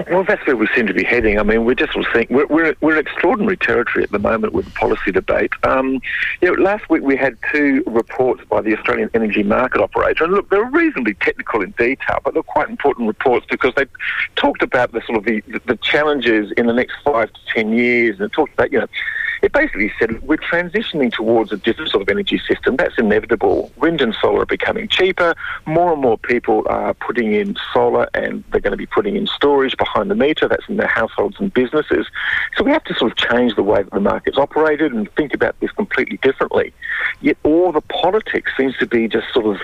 Well, 0.10 0.26
that's 0.26 0.46
where 0.46 0.58
we 0.58 0.68
seem 0.76 0.88
to 0.88 0.94
be 0.94 1.06
heading. 1.06 1.40
I 1.40 1.44
mean, 1.44 1.64
we're 1.64 1.74
just 1.74 1.94
seeing, 2.14 2.28
we're, 2.30 2.48
we're, 2.48 2.76
we're 2.82 2.94
in 2.94 3.00
extraordinary 3.00 3.56
territory 3.56 4.04
at 4.04 4.12
the 4.12 4.20
moment 4.20 4.52
with 4.52 4.66
the 4.66 4.72
policy 4.72 5.12
debate. 5.12 5.52
Um, 5.64 6.02
you 6.42 6.54
know, 6.54 6.62
last 6.62 6.90
week 6.90 7.02
we 7.02 7.16
had 7.16 7.38
two 7.52 7.82
reports 7.88 8.44
by 8.50 8.62
the 8.62 8.76
Australian 8.78 9.10
Energy 9.14 9.42
Market 9.42 9.82
Operator, 9.82 10.26
and 10.26 10.34
look, 10.34 10.50
they're 10.50 10.66
reasonably 10.66 11.14
technical 11.14 11.62
in 11.62 11.72
detail, 11.72 12.20
but 12.26 12.34
they're 12.34 12.44
quite 12.44 12.70
important 12.70 13.08
reports 13.08 13.46
because 13.50 13.74
they 13.76 13.86
talked 14.36 14.62
about 14.62 14.92
the 14.92 15.02
sort 15.08 15.18
of 15.18 15.24
the, 15.24 15.42
the 15.66 15.78
challenges 15.78 16.52
in 16.58 16.68
the 16.68 16.74
next 16.74 16.96
five 17.04 17.32
to 17.32 17.40
ten 17.54 17.72
years, 17.72 18.20
and 18.20 18.32
talked 18.34 18.54
about, 18.54 18.74
you 18.74 18.80
know, 18.80 18.88
it 19.46 19.52
basically 19.52 19.92
said 20.00 20.20
we're 20.24 20.38
transitioning 20.38 21.14
towards 21.14 21.52
a 21.52 21.58
different 21.58 21.92
sort 21.92 22.02
of 22.02 22.10
energy 22.10 22.42
system. 22.48 22.78
That's 22.78 22.98
inevitable. 22.98 23.72
Wind 23.78 24.02
and 24.02 24.16
solar 24.20 24.42
are 24.42 24.46
becoming 24.48 24.88
cheaper. 24.88 25.36
More 25.68 25.94
and 25.94 26.02
more 26.02 26.18
people 26.18 26.64
are 26.66 26.96
putting 26.96 27.32
in 27.32 27.56
solar 27.72 28.10
and 28.16 28.44
they're 28.50 28.60
going 28.60 28.72
to 28.72 28.78
be 28.78 28.88
putting 28.88 29.16
in 29.16 29.28
storage 29.28 29.78
behind 29.78 30.10
the 30.10 30.16
meter. 30.16 30.48
That's 30.48 30.68
in 30.68 30.78
their 30.78 30.88
households 30.88 31.40
and 31.40 31.54
businesses. 31.54 32.08
So 32.58 32.64
we 32.64 32.72
have 32.72 32.84
to 32.86 32.96
sort 32.96 33.12
of 33.12 33.18
change 33.18 33.56
the 33.56 33.62
way 33.62 33.84
that 33.84 33.92
the 33.92 34.00
market's 34.00 34.40
operated 34.40 34.92
and 34.92 35.12
think 35.14 35.36
about 35.36 35.60
this 35.60 35.70
completely 35.74 36.18
differently. 36.24 36.74
Yet 37.22 37.38
all 37.44 37.72
the 37.72 37.82
politics 37.82 38.52
seems 38.58 38.76
to 38.78 38.88
be 38.88 39.08
just 39.08 39.32
sort 39.32 39.46
of 39.46 39.62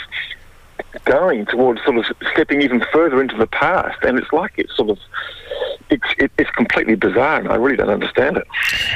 going 1.06 1.45
towards 1.45 1.84
sort 1.84 1.97
of 1.97 2.06
stepping 2.34 2.62
even 2.62 2.84
further 2.91 3.21
into 3.21 3.38
the 3.38 3.47
past. 3.47 4.04
And 4.04 4.17
it's 4.17 4.32
like 4.32 4.54
it's 4.58 4.75
sort 4.75 4.89
of 4.89 4.97
it's, 5.91 6.08
it, 6.17 6.32
it's 6.38 6.49
completely 6.51 6.95
bizarre, 6.95 7.39
and 7.39 7.49
I 7.49 7.56
really 7.56 7.75
don't 7.75 7.89
understand 7.89 8.38
it. 8.38 8.47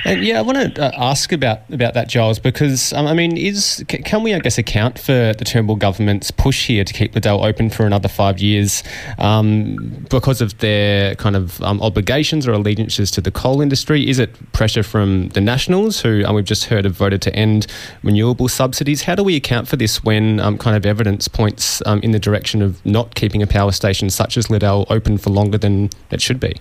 And 0.06 0.24
yeah, 0.24 0.40
I 0.40 0.42
want 0.42 0.76
to 0.76 0.82
uh, 0.82 0.92
ask 0.98 1.32
about 1.34 1.70
about 1.72 1.94
that, 1.94 2.08
Giles, 2.08 2.40
because 2.40 2.94
um, 2.94 3.06
I 3.06 3.14
mean, 3.14 3.38
is 3.38 3.84
can 3.90 4.24
we, 4.24 4.34
I 4.34 4.40
guess, 4.40 4.58
account 4.58 4.98
for 4.98 5.34
the 5.38 5.44
Turnbull 5.46 5.76
government's 5.76 6.32
push 6.32 6.68
here 6.68 6.84
to 6.86 6.94
keep 6.94 7.12
the 7.12 7.18
Liddell 7.18 7.44
open 7.44 7.70
for 7.70 7.86
another 7.86 8.08
five 8.08 8.40
years 8.40 8.82
um, 9.20 10.06
because 10.10 10.40
of 10.42 10.58
their 10.60 11.16
kind 11.16 11.36
of 11.36 11.62
um, 11.62 11.82
obligations 11.82 12.48
or 12.48 12.54
allegiances 12.54 13.12
to 13.12 13.22
the 13.22 13.32
coal 13.32 13.62
industry? 13.62 14.08
Is 14.10 14.18
it 14.20 14.54
pressure 14.54 14.84
from 14.84 15.30
the 15.30 15.42
Nationals, 15.42 16.00
who 16.02 16.24
we've 16.34 16.46
just 16.46 16.66
heard 16.66 16.86
have 16.86 16.96
voted 16.96 17.22
to 17.24 17.36
end 17.36 17.68
renewable 18.04 18.48
subsidies? 18.48 19.04
How 19.04 19.16
do 19.16 19.24
we 19.24 19.36
account 19.36 19.68
for 19.68 19.76
this 19.76 20.04
when 20.04 20.40
um, 20.40 20.58
kind 20.58 20.78
of 20.78 20.86
evidence 20.86 21.28
points 21.28 21.82
um, 21.86 22.00
in 22.02 22.12
the 22.12 22.20
direction 22.20 22.62
of 22.62 22.84
not 22.86 23.16
keeping 23.16 23.42
a 23.42 23.48
power 23.48 23.72
station 23.72 24.10
such 24.10 24.38
as 24.38 24.50
Liddell 24.50 24.86
open 24.90 25.18
for 25.18 25.30
longer 25.30 25.58
than 25.58 25.90
it 26.12 26.22
should 26.22 26.40
be? 26.40 26.56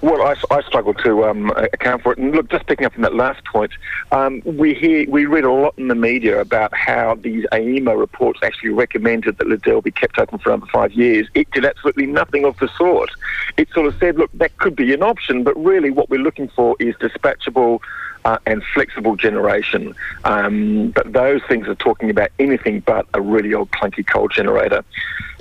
Well, 0.00 0.20
I, 0.22 0.34
I 0.50 0.62
struggle 0.62 0.94
to 0.94 1.24
um, 1.26 1.50
account 1.72 2.02
for 2.02 2.12
it. 2.12 2.18
And 2.18 2.34
look, 2.34 2.50
just 2.50 2.66
picking 2.66 2.84
up 2.84 2.94
on 2.96 3.02
that 3.02 3.14
last 3.14 3.44
point, 3.44 3.70
um, 4.10 4.42
we 4.44 4.74
hear, 4.74 5.08
we 5.08 5.26
read 5.26 5.44
a 5.44 5.52
lot 5.52 5.74
in 5.78 5.86
the 5.86 5.94
media 5.94 6.40
about 6.40 6.74
how 6.74 7.14
these 7.14 7.44
AEMO 7.52 7.96
reports 7.96 8.40
actually 8.42 8.70
recommended 8.70 9.38
that 9.38 9.46
Liddell 9.46 9.80
be 9.80 9.92
kept 9.92 10.18
open 10.18 10.38
for 10.38 10.50
another 10.50 10.66
five 10.72 10.92
years. 10.92 11.28
It 11.34 11.48
did 11.52 11.64
absolutely 11.64 12.06
nothing 12.06 12.44
of 12.44 12.58
the 12.58 12.68
sort. 12.76 13.10
It 13.56 13.68
sort 13.72 13.86
of 13.86 13.96
said, 14.00 14.16
look, 14.18 14.30
that 14.34 14.56
could 14.58 14.74
be 14.74 14.92
an 14.92 15.04
option, 15.04 15.44
but 15.44 15.56
really 15.56 15.90
what 15.90 16.10
we're 16.10 16.20
looking 16.20 16.48
for 16.48 16.74
is 16.80 16.96
dispatchable 16.96 17.78
uh, 18.24 18.38
and 18.46 18.62
flexible 18.74 19.16
generation. 19.16 19.94
Um, 20.24 20.90
but 20.90 21.12
those 21.12 21.40
things 21.48 21.68
are 21.68 21.74
talking 21.74 22.10
about 22.10 22.30
anything 22.38 22.80
but 22.80 23.06
a 23.14 23.20
really 23.20 23.54
old 23.54 23.70
clunky 23.70 24.06
coal 24.06 24.28
generator. 24.28 24.84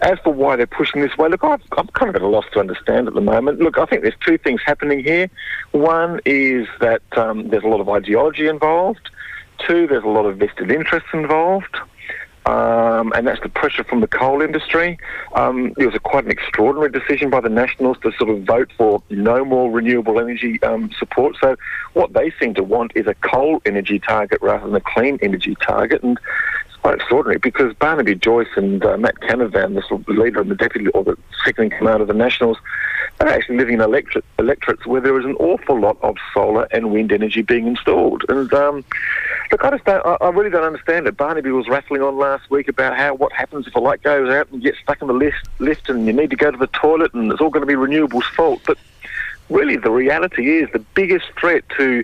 As 0.02 0.18
for 0.24 0.34
why 0.34 0.56
they're 0.56 0.66
pushing 0.66 1.02
this 1.02 1.16
way, 1.18 1.30
look, 1.30 1.44
I've, 1.44 1.62
I'm 1.78 1.88
kind 1.88 2.10
of 2.10 2.16
at 2.16 2.22
a 2.22 2.28
loss 2.28 2.46
to 2.54 2.60
understand 2.60 3.08
at 3.08 3.14
the 3.14 3.22
moment. 3.22 3.60
Look, 3.60 3.78
I 3.78 3.86
think 3.86 4.02
there's 4.02 4.16
two 4.26 4.38
things 4.38 4.62
happening 4.66 5.04
here. 5.04 5.30
One 5.72 6.20
is 6.26 6.68
that 6.80 7.04
um, 7.18 7.50
there's 7.50 7.64
a 7.64 7.68
lot 7.68 7.82
of 7.82 7.90
ideology 7.90 8.48
involved. 8.48 9.10
Two, 9.68 9.86
there's 9.86 10.04
a 10.04 10.08
lot 10.08 10.26
of 10.26 10.38
vested 10.38 10.72
interests 10.72 11.10
involved 11.14 11.78
um, 12.46 13.14
and 13.16 13.28
that's 13.28 13.42
the 13.42 13.50
pressure 13.50 13.84
from 13.84 14.02
the 14.02 14.08
coal 14.08 14.42
industry. 14.42 14.98
Um, 15.36 15.74
it 15.78 15.86
was 15.86 15.96
a, 15.96 16.00
quite 16.00 16.26
an 16.26 16.32
extraordinary 16.32 16.92
decision 16.92 17.30
by 17.30 17.40
the 17.40 17.50
Nationals 17.50 17.98
to 18.04 18.12
sort 18.14 18.30
of 18.30 18.44
vote 18.44 18.72
for 18.78 19.04
no 19.10 19.46
more 19.46 19.72
renewable 19.72 20.20
energy 20.20 20.62
um, 20.64 20.92
support. 20.98 21.36
So 21.42 21.56
what 21.94 22.14
they 22.14 22.32
seem 22.40 22.54
to 22.56 22.64
want 22.64 22.94
is 22.96 23.06
a 23.08 23.14
coal 23.16 23.62
energy 23.66 24.00
target 24.00 24.42
rather 24.42 24.66
than 24.66 24.76
a 24.76 24.82
clean 24.82 25.20
energy 25.22 25.56
target, 25.56 26.02
and 26.02 26.20
quite 26.82 26.96
extraordinary 26.96 27.38
because 27.38 27.74
Barnaby 27.76 28.16
Joyce 28.16 28.48
and 28.56 28.84
uh, 28.84 28.98
Matt 28.98 29.20
Canavan, 29.22 29.76
the, 29.76 30.14
leader 30.14 30.42
and 30.42 30.50
the 30.50 30.56
deputy 30.56 30.88
or 30.90 31.04
the 31.04 31.18
second 31.46 31.66
in 31.66 31.70
command 31.78 32.02
of 32.02 32.08
the 32.08 32.14
Nationals, 32.14 32.58
are 33.20 33.28
actually 33.28 33.58
living 33.58 33.76
in 33.76 33.82
electorate, 33.82 34.26
electorates 34.40 34.86
where 34.86 35.00
there 35.00 35.18
is 35.20 35.26
an 35.26 35.36
awful 35.36 35.80
lot 35.80 35.98
of 36.02 36.18
solar 36.34 36.64
and 36.72 36.92
wind 36.92 37.12
energy 37.12 37.44
being 37.44 37.68
installed. 37.68 38.26
And 38.30 38.52
um, 38.54 38.84
look, 39.52 39.64
I 39.64 39.70
just 39.72 39.86
don't, 39.86 40.06
I, 40.06 40.18
I 40.22 40.30
really 40.30 40.50
don't 40.50 40.64
understand 40.64 41.08
it. 41.08 41.18
Barnaby 41.18 41.52
was 41.52 41.68
rattling 41.68 42.02
on 42.02 42.18
last 42.18 42.50
week 42.50 42.68
about 42.68 42.98
how 42.98 43.14
what 43.14 43.32
happens 43.32 43.68
if 43.68 43.76
a 43.76 43.80
light 43.80 44.02
goes 44.02 44.30
out 44.30 44.50
and 44.50 44.64
you 44.64 44.72
get 44.72 44.80
stuck 44.82 45.02
in 45.02 45.08
the 45.08 45.14
lift, 45.14 45.48
lift 45.60 45.90
and 45.90 46.08
you 46.08 46.14
need 46.14 46.32
to 46.32 46.36
go 46.36 46.50
to 46.50 46.58
the 46.58 46.68
toilet 46.68 47.14
and 47.14 47.32
it's 47.32 47.42
all 47.42 47.52
going 47.52 47.66
to 47.66 47.68
be 47.68 47.74
renewables' 47.76 48.24
fault. 48.36 48.62
But 48.66 48.78
really, 49.50 49.78
the 49.78 49.92
reality 49.92 50.58
is 50.58 50.70
the 50.72 50.80
biggest 50.80 51.28
threat 51.40 51.64
to 51.78 52.04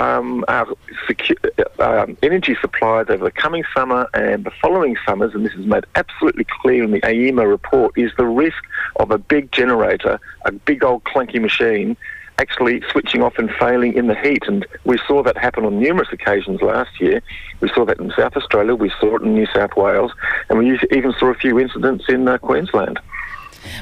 um, 0.00 0.44
our 0.48 0.66
secu- 1.06 1.36
uh, 1.78 2.02
um, 2.02 2.16
energy 2.22 2.56
supplies 2.60 3.06
over 3.10 3.24
the 3.24 3.30
coming 3.30 3.64
summer 3.74 4.08
and 4.14 4.44
the 4.44 4.50
following 4.62 4.96
summers, 5.06 5.34
and 5.34 5.44
this 5.44 5.52
is 5.54 5.66
made 5.66 5.84
absolutely 5.94 6.46
clear 6.62 6.82
in 6.82 6.90
the 6.90 7.00
AEMO 7.02 7.46
report, 7.48 7.96
is 7.96 8.10
the 8.16 8.24
risk 8.24 8.62
of 8.96 9.10
a 9.10 9.18
big 9.18 9.52
generator, 9.52 10.18
a 10.46 10.52
big 10.52 10.82
old 10.82 11.04
clunky 11.04 11.40
machine, 11.40 11.96
actually 12.38 12.82
switching 12.90 13.22
off 13.22 13.38
and 13.38 13.50
failing 13.60 13.92
in 13.92 14.06
the 14.06 14.14
heat. 14.14 14.44
And 14.46 14.66
we 14.84 14.98
saw 15.06 15.22
that 15.22 15.36
happen 15.36 15.66
on 15.66 15.78
numerous 15.78 16.08
occasions 16.10 16.62
last 16.62 16.98
year. 16.98 17.20
We 17.60 17.68
saw 17.68 17.84
that 17.84 18.00
in 18.00 18.10
South 18.16 18.34
Australia, 18.36 18.74
we 18.74 18.90
saw 18.98 19.16
it 19.16 19.22
in 19.22 19.34
New 19.34 19.46
South 19.54 19.76
Wales, 19.76 20.12
and 20.48 20.58
we 20.58 20.78
even 20.92 21.12
saw 21.18 21.26
a 21.26 21.34
few 21.34 21.58
incidents 21.58 22.06
in 22.08 22.26
uh, 22.26 22.38
Queensland. 22.38 22.98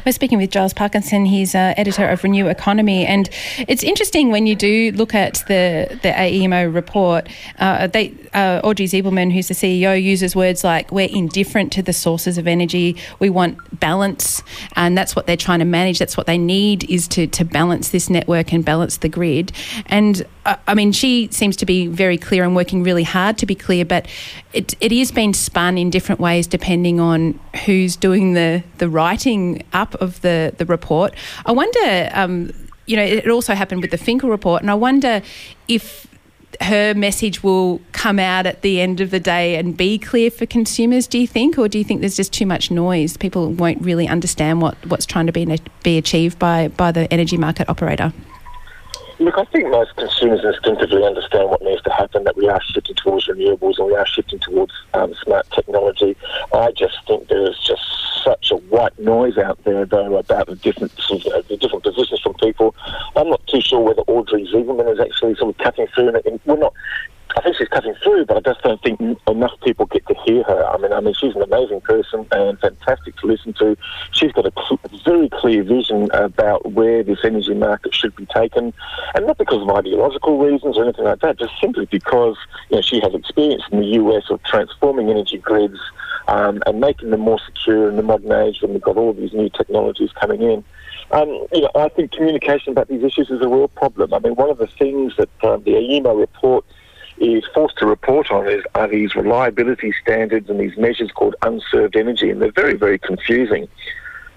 We're 0.05 0.13
speaking 0.13 0.39
with 0.39 0.51
Giles 0.51 0.73
Parkinson. 0.73 1.27
He's 1.27 1.55
uh, 1.55 1.75
editor 1.77 2.07
of 2.07 2.23
Renew 2.25 2.49
Economy, 2.49 3.07
and 3.07 3.29
it's 3.59 3.83
interesting 3.83 4.31
when 4.31 4.47
you 4.47 4.55
do 4.55 4.93
look 4.93 5.15
at 5.15 5.45
the 5.49 5.99
the 6.03 6.11
AEMO 6.11 6.73
report. 6.73 7.29
Uh, 7.59 7.87
they 7.87 8.15
uh, 8.35 8.61
Audrey 8.65 8.87
Zibelman, 8.87 9.33
who's 9.33 9.49
the 9.49 9.55
CEO, 9.55 10.01
uses 10.01 10.35
words 10.37 10.65
like 10.65 10.91
"we're 10.93 11.09
indifferent 11.11 11.73
to 11.73 11.83
the 11.83 11.93
sources 11.93 12.39
of 12.39 12.47
energy. 12.47 12.97
We 13.19 13.31
want 13.31 13.81
balance, 13.81 14.43
and 14.77 14.97
that's 14.97 15.15
what 15.17 15.27
they're 15.27 15.37
trying 15.37 15.61
to 15.61 15.65
manage. 15.65 15.99
That's 15.99 16.17
what 16.17 16.27
they 16.27 16.39
need 16.39 16.89
is 16.91 17.09
to 17.09 17.27
to 17.27 17.45
balance 17.45 17.91
this 17.91 18.11
network 18.11 18.53
and 18.53 18.65
balance 18.65 18.99
the 18.99 19.09
grid." 19.09 19.53
And 19.87 20.27
uh, 20.45 20.57
I 20.67 20.75
mean, 20.75 20.93
she 20.93 21.29
seems 21.31 21.57
to 21.57 21.67
be 21.67 21.87
very 21.87 22.19
clear 22.19 22.45
and 22.45 22.57
working 22.57 22.83
really 22.83 23.05
hard 23.05 23.39
to 23.39 23.47
be 23.47 23.55
clear, 23.55 23.85
but 23.85 24.07
it 24.53 24.75
it 24.81 24.93
is 24.93 25.13
being 25.13 25.35
spun 25.35 25.77
in 25.79 25.91
different 25.91 26.21
ways 26.21 26.47
depending 26.47 27.01
on 27.01 27.39
who's 27.65 27.97
doing 27.97 28.35
the 28.35 28.63
the 28.79 28.89
writing 28.89 29.63
up 29.73 29.95
of 29.97 30.21
the, 30.21 30.55
the 30.59 30.67
report. 30.67 31.15
I 31.47 31.53
wonder, 31.53 32.11
um, 32.13 32.53
you 32.87 32.97
know, 32.97 33.05
it 33.05 33.29
also 33.29 33.55
happened 33.55 33.83
with 33.83 33.91
the 33.91 33.99
Finkel 33.99 34.31
report, 34.31 34.63
and 34.63 34.71
I 34.71 34.75
wonder 34.75 35.23
if 35.69 36.07
her 36.61 36.95
message 36.95 37.43
will 37.43 37.81
come 37.93 38.19
out 38.19 38.47
at 38.47 38.63
the 38.63 38.81
end 38.81 39.01
of 39.01 39.11
the 39.11 39.21
day 39.21 39.57
and 39.57 39.77
be 39.77 39.99
clear 39.99 40.31
for 40.31 40.47
consumers, 40.47 41.07
do 41.07 41.19
you 41.19 41.27
think? 41.27 41.59
Or 41.59 41.69
do 41.69 41.79
you 41.79 41.85
think 41.85 42.01
there's 42.01 42.17
just 42.17 42.33
too 42.33 42.47
much 42.47 42.71
noise? 42.71 43.17
People 43.17 43.53
won't 43.53 43.81
really 43.83 44.09
understand 44.09 44.63
what, 44.63 44.75
what's 44.87 45.07
trying 45.07 45.27
to 45.27 45.33
be, 45.33 45.61
be 45.83 45.99
achieved 45.99 46.39
by, 46.39 46.69
by 46.69 46.91
the 46.91 47.13
energy 47.13 47.37
market 47.37 47.69
operator? 47.69 48.13
Look, 49.21 49.37
I 49.37 49.45
think 49.47 49.69
most 49.69 49.97
consumers 49.97 50.45
instinctively 50.45 51.05
understand 51.05 51.51
what 51.51 51.61
needs 51.63 51.83
to 51.83 51.91
happen, 51.91 52.23
that 52.23 52.37
we 52.37 52.49
are 52.49 52.61
shifting 52.63 52.95
towards 52.95 53.27
renewables 53.27 53.79
and 53.79 53.89
we 53.89 53.97
are 53.97 54.07
shifting 54.07 54.39
towards 54.39 54.73
um, 54.95 55.13
smart 55.15 55.51
technology. 55.51 56.17
I 56.55 56.71
just 56.71 56.97
think 57.07 57.27
there's 57.27 57.59
just 57.59 57.83
such 58.23 58.53
a 58.53 58.57
white 58.57 58.97
noise 58.97 59.37
out 59.37 59.63
there, 59.65 59.85
though, 59.85 60.17
about 60.17 60.47
the 60.47 60.55
different, 60.55 60.95
the 60.97 61.59
different 61.61 61.83
positions 61.83 62.21
from 62.21 62.35
people. 62.35 62.77
I'm 63.17 63.29
not 63.29 63.45
too 63.49 63.61
sure 63.61 63.81
whether 63.81 64.03
Audrey 64.03 64.47
Zibelman 64.47 64.93
is 64.93 65.01
actually 65.01 65.35
sort 65.35 65.51
of 65.51 65.59
cutting 65.59 65.89
through. 65.89 66.09
And 66.09 66.41
we're 66.45 66.57
not 66.57 66.75
I 67.39 67.41
think 67.43 67.55
she's 67.57 67.69
cutting 67.69 67.95
through, 68.03 68.27
but 68.27 68.37
I 68.37 68.41
just 68.41 68.63
don't 68.63 68.83
think 68.83 69.01
enough 69.29 69.53
people 69.63 69.87
get 69.87 70.05
to 70.09 70.15
hear 70.27 70.43
her. 70.43 70.67
I 70.67 70.77
mean, 70.79 70.93
I 70.93 70.99
mean, 70.99 71.15
she's 71.15 71.37
an 71.37 71.43
amazing 71.43 71.81
person 71.83 72.27
and 72.33 72.59
fantastic 72.59 73.17
to 73.19 73.27
listen 73.29 73.53
to. 73.61 73.77
She's 74.11 74.33
got 74.33 74.45
a 74.45 74.53
cl- 74.57 74.81
very 75.05 75.29
clear 75.29 75.63
vision 75.63 76.11
about 76.13 76.73
where 76.73 77.05
this 77.05 77.21
energy 77.23 77.55
market 77.55 77.95
should 77.95 78.17
be 78.17 78.27
taken, 78.27 78.75
and 79.15 79.25
not 79.25 79.39
because 79.39 79.63
of 79.63 79.71
ideological 79.71 80.37
reasons 80.39 80.77
or 80.77 80.83
anything 80.83 81.05
like 81.05 81.21
that, 81.21 81.39
just 81.39 81.53
simply 81.61 81.87
because 81.87 82.37
you 82.71 82.77
know 82.77 82.83
she 82.83 82.99
has 82.99 83.15
experience 83.15 83.63
in 83.71 83.79
the 83.79 83.87
US 83.87 84.25
of 84.31 84.43
transforming 84.43 85.09
energy 85.09 85.39
grids 85.39 85.79
um, 86.27 86.61
and 86.67 86.81
making 86.81 87.11
them 87.11 87.21
more 87.21 87.39
secure 87.47 87.89
in 87.89 87.95
the 87.95 88.03
modern 88.03 88.33
age 88.33 88.63
when 88.63 88.73
we've 88.73 88.83
got 88.83 88.97
all 88.97 89.13
these 89.13 89.33
new 89.33 89.49
technologies 89.49 90.11
coming 90.21 90.43
in. 90.43 90.65
Um, 91.13 91.29
you 91.53 91.61
know, 91.61 91.71
I 91.77 91.89
think 91.89 92.11
communication 92.11 92.73
about 92.73 92.89
these 92.89 93.05
issues 93.05 93.31
is 93.31 93.41
a 93.43 93.49
real 93.49 93.69
problem. 93.69 94.13
I 94.13 94.19
mean, 94.19 94.35
one 94.35 94.51
of 94.51 94.59
the 94.59 94.67
things 94.67 95.15
that 95.19 95.31
um, 95.45 95.63
the 95.63 95.75
AEMO 95.75 96.19
report 96.19 96.65
is 97.21 97.45
forced 97.55 97.79
to 97.79 97.87
report 97.87 98.31
on 98.31 98.49
is 98.49 98.65
are 98.75 98.89
these 98.89 99.15
reliability 99.15 99.93
standards 100.01 100.49
and 100.49 100.61
these 100.61 100.77
measures 100.77 101.11
called 101.13 101.35
unserved 101.43 101.97
energy, 101.97 102.31
and 102.31 102.41
they're 102.41 102.53
very, 102.53 102.75
very 102.75 102.99
confusing. 102.99 103.69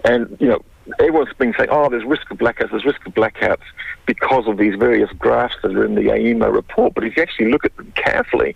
And 0.04 0.36
you 0.40 0.48
know, 0.48 0.64
everyone's 1.00 1.34
been 1.34 1.54
saying, 1.58 1.70
"Oh, 1.72 1.90
there's 1.90 2.04
risk 2.04 2.30
of 2.32 2.38
blackouts. 2.38 2.72
There's 2.72 2.86
risk 2.86 3.06
of 3.06 3.14
blackouts 3.14 3.64
because 4.06 4.48
of 4.48 4.58
these 4.58 4.76
various 4.76 5.12
graphs 5.14 5.56
that 5.62 5.76
are 5.76 5.86
in 5.86 5.96
the 5.96 6.10
AEMO 6.10 6.52
report." 6.52 6.94
But 6.94 7.04
if 7.04 7.16
you 7.16 7.22
actually 7.22 7.52
look 7.52 7.66
at 7.66 7.76
them 7.78 7.92
carefully, 7.96 8.56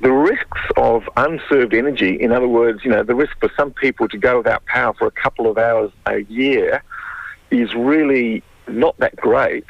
the 0.00 0.12
risks 0.12 0.60
of 0.76 1.08
unserved 1.16 1.74
energy, 1.74 2.20
in 2.20 2.32
other 2.32 2.48
words, 2.48 2.84
you 2.84 2.90
know, 2.90 3.02
the 3.02 3.14
risk 3.14 3.38
for 3.40 3.50
some 3.56 3.72
people 3.72 4.08
to 4.08 4.18
go 4.18 4.38
without 4.38 4.64
power 4.66 4.92
for 4.94 5.06
a 5.06 5.10
couple 5.10 5.50
of 5.50 5.56
hours 5.56 5.90
a 6.06 6.20
year, 6.24 6.82
is 7.50 7.74
really 7.74 8.42
not 8.68 8.96
that 8.98 9.16
great. 9.16 9.64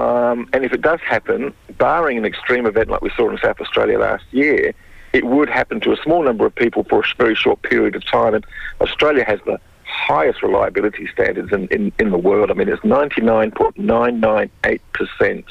Um, 0.00 0.48
and 0.54 0.64
if 0.64 0.72
it 0.72 0.80
does 0.80 1.00
happen, 1.00 1.52
barring 1.76 2.16
an 2.16 2.24
extreme 2.24 2.64
event 2.64 2.88
like 2.88 3.02
we 3.02 3.10
saw 3.10 3.28
in 3.28 3.36
South 3.36 3.60
Australia 3.60 3.98
last 3.98 4.24
year, 4.30 4.72
it 5.12 5.26
would 5.26 5.50
happen 5.50 5.78
to 5.80 5.92
a 5.92 5.96
small 5.96 6.22
number 6.22 6.46
of 6.46 6.54
people 6.54 6.84
for 6.84 7.00
a 7.00 7.04
very 7.18 7.34
short 7.34 7.60
period 7.60 7.94
of 7.94 8.06
time. 8.06 8.32
And 8.32 8.46
Australia 8.80 9.26
has 9.26 9.40
the 9.44 9.60
highest 9.84 10.42
reliability 10.42 11.06
standards 11.12 11.52
in, 11.52 11.68
in, 11.68 11.92
in 11.98 12.08
the 12.10 12.16
world. 12.16 12.50
I 12.50 12.54
mean, 12.54 12.70
it's 12.70 12.80
99.998%, 12.80 15.44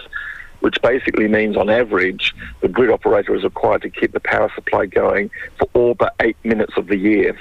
which 0.62 0.82
basically 0.82 1.28
means 1.28 1.56
on 1.56 1.70
average, 1.70 2.34
the 2.62 2.70
grid 2.70 2.90
operator 2.90 3.36
is 3.36 3.44
required 3.44 3.84
to 3.84 3.92
keep 3.92 4.14
the 4.14 4.20
power 4.20 4.52
supply 4.56 4.88
going 4.88 5.30
for 5.60 5.70
all 5.74 5.94
but 5.94 6.16
eight 6.22 6.38
minutes 6.44 6.74
of 6.76 6.88
the 6.88 6.98
year. 6.98 7.38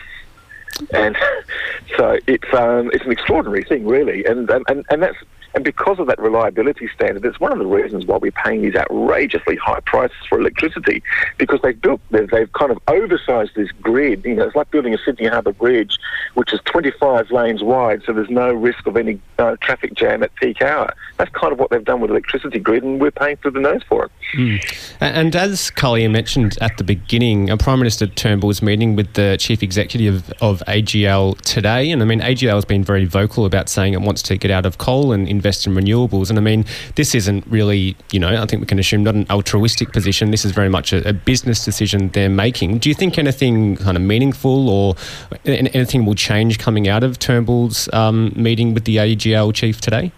And 0.93 1.17
so 1.97 2.19
it's 2.27 2.53
um, 2.53 2.91
it's 2.93 3.07
an 3.07 3.13
extraordinary 3.13 3.65
thing, 3.65 3.87
really, 3.87 4.27
and 4.27 4.51
and, 4.51 4.85
and 4.91 5.03
that's 5.03 5.17
and 5.55 5.65
because 5.65 5.99
of 5.99 6.07
that 6.07 6.19
reliability 6.21 6.89
standard, 6.95 7.25
it's 7.25 7.41
one 7.41 7.53
of 7.53 7.59
the 7.59 7.67
reasons 7.67 8.07
why 8.07 8.19
we're 8.19 8.31
paying 8.31 8.63
these 8.63 8.75
outrageously 8.75 9.57
high 9.57 9.81
prices 9.81 10.17
for 10.29 10.39
electricity 10.39 11.03
because 11.39 11.61
they've 11.63 11.81
built, 11.81 12.01
they've 12.11 12.53
kind 12.53 12.71
of 12.71 12.79
oversized 12.87 13.53
this 13.55 13.71
grid. 13.83 14.25
You 14.25 14.35
know, 14.35 14.45
it's 14.45 14.57
like 14.57 14.71
building 14.71 14.95
a 14.95 14.99
Sydney 14.99 15.27
Harbour 15.27 15.53
Bridge, 15.53 15.99
which 16.35 16.53
is 16.53 16.61
25 16.67 17.31
lanes 17.31 17.63
wide, 17.63 18.03
so 18.05 18.13
there's 18.13 18.31
no 18.31 18.53
risk 18.53 18.87
of 18.87 18.97
any 18.97 19.21
uh, 19.39 19.57
traffic 19.61 19.95
jam 19.95 20.23
at 20.23 20.35
peak 20.37 20.61
hour. 20.63 20.93
That's 21.17 21.31
kind 21.33 21.53
of 21.53 21.59
what 21.59 21.71
they've 21.71 21.85
done 21.85 22.01
with 22.01 22.11
electricity 22.11 22.59
grid, 22.59 22.83
and 22.83 23.01
we're 23.01 23.11
paying 23.11 23.37
through 23.37 23.53
the 23.53 23.61
nose 23.61 23.83
for 23.89 24.05
it. 24.05 24.13
Mm. 24.35 24.88
And 25.01 25.37
as 25.37 25.71
Kulja 25.71 26.11
mentioned 26.11 26.59
at 26.61 26.77
the 26.77 26.83
beginning, 26.83 27.57
Prime 27.59 27.79
Minister 27.79 28.09
Turnbull 28.09 28.51
is 28.51 28.63
meeting 28.63 28.97
with 28.97 29.15
the 29.15 29.37
chief 29.39 29.63
executive 29.63 30.33
of 30.41 30.61
AGL 30.67 31.41
today, 31.43 31.91
and 31.91 32.03
I 32.03 32.05
mean 32.05 32.21
AGL 32.21 32.55
has 32.55 32.65
been 32.65 32.83
very 32.83 33.05
vocal 33.05 33.45
about 33.45 33.69
saying 33.69 33.95
it 33.95 34.01
wants 34.01 34.23
to 34.23 34.37
get 34.37 34.51
out 34.51 34.67
of 34.67 34.79
coal 34.79 35.13
and 35.13 35.29
invest 35.29 35.67
in 35.67 35.75
renewables. 35.75 36.31
And 36.31 36.39
I 36.39 36.43
mean, 36.43 36.65
this 36.97 37.15
isn't 37.15 37.47
really, 37.47 37.97
you 38.11 38.19
know, 38.19 38.43
I 38.43 38.47
think 38.47 38.61
we 38.61 38.67
can 38.67 38.81
assume 38.81 39.05
not 39.05 39.15
an 39.15 39.27
altruistic 39.31 39.93
position. 39.93 40.33
This 40.33 40.45
is 40.45 40.51
very 40.51 40.69
much 40.69 40.93
a, 40.93 41.09
a 41.09 41.13
business 41.13 41.65
decision 41.65 42.09
they're 42.09 42.29
making. 42.29 42.79
Do 42.79 42.89
you 42.89 42.95
think 42.95 43.19
anything 43.19 43.77
kind 43.77 43.97
of 43.97 44.03
meaningful 44.03 44.69
or 44.69 44.97
anything 45.45 46.07
will 46.07 46.17
change 46.17 46.59
coming 46.59 46.89
out 46.89 47.05
of 47.05 47.21
Turnbull's 47.21 47.89
um, 47.93 48.33
meeting 48.35 48.75
with 48.75 48.85
the 48.85 48.97
AGL 48.97 49.55
chief 49.55 49.81
today? 49.81 50.13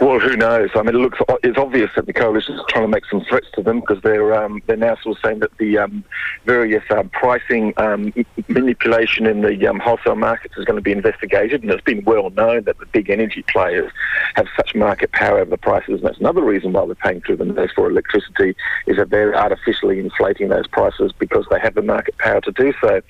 Well, 0.00 0.18
who 0.18 0.36
knows? 0.36 0.70
I 0.74 0.82
mean, 0.82 0.94
it 0.94 0.98
looks 0.98 1.18
it's 1.42 1.58
obvious 1.58 1.90
that 1.96 2.06
the 2.06 2.12
coalition 2.12 2.54
is 2.54 2.60
trying 2.68 2.84
to 2.84 2.88
make 2.88 3.06
some 3.06 3.22
threats 3.22 3.46
to 3.54 3.62
them 3.62 3.80
because 3.80 4.02
they're 4.02 4.34
um, 4.34 4.60
they're 4.66 4.76
now 4.76 4.96
sort 4.96 5.16
of 5.16 5.22
saying 5.24 5.38
that 5.40 5.56
the 5.58 5.78
um, 5.78 6.04
various 6.44 6.82
um, 6.90 7.08
pricing 7.08 7.72
um, 7.78 8.12
manipulation 8.48 9.26
in 9.26 9.40
the 9.40 9.66
um, 9.66 9.78
wholesale 9.78 10.14
markets 10.14 10.56
is 10.56 10.64
going 10.64 10.76
to 10.76 10.82
be 10.82 10.92
investigated, 10.92 11.62
and 11.62 11.70
it's 11.70 11.82
been 11.84 12.04
well 12.04 12.30
known 12.30 12.64
that 12.64 12.78
the 12.78 12.86
big 12.86 13.10
energy 13.10 13.42
players 13.48 13.90
have 14.34 14.46
such 14.56 14.74
market 14.74 15.10
power 15.12 15.38
over 15.38 15.50
the 15.50 15.56
prices, 15.56 16.00
and 16.00 16.02
that's 16.02 16.18
another 16.18 16.42
reason 16.42 16.72
why 16.72 16.82
we're 16.82 16.94
paying 16.94 17.20
through 17.22 17.36
the 17.36 17.44
nose 17.44 17.70
for 17.74 17.88
electricity 17.88 18.54
is 18.86 18.96
that 18.96 19.10
they're 19.10 19.34
artificially 19.34 19.98
inflating 19.98 20.48
those 20.48 20.66
prices 20.66 21.12
because 21.18 21.46
they 21.50 21.58
have 21.58 21.74
the 21.74 21.82
market 21.82 22.16
power 22.18 22.40
to 22.40 22.52
do 22.52 22.72
so. 22.80 23.00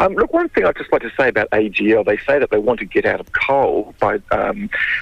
Um, 0.00 0.14
look, 0.14 0.32
one 0.32 0.48
thing 0.48 0.64
I'd 0.64 0.76
just 0.76 0.92
like 0.92 1.02
to 1.02 1.12
say 1.18 1.28
about 1.28 1.50
AGL, 1.50 2.04
they 2.04 2.18
say 2.18 2.38
that 2.38 2.50
they 2.50 2.58
want 2.58 2.80
to 2.80 2.86
get 2.86 3.06
out 3.06 3.20
of 3.20 3.32
coal 3.32 3.94
by, 4.00 4.18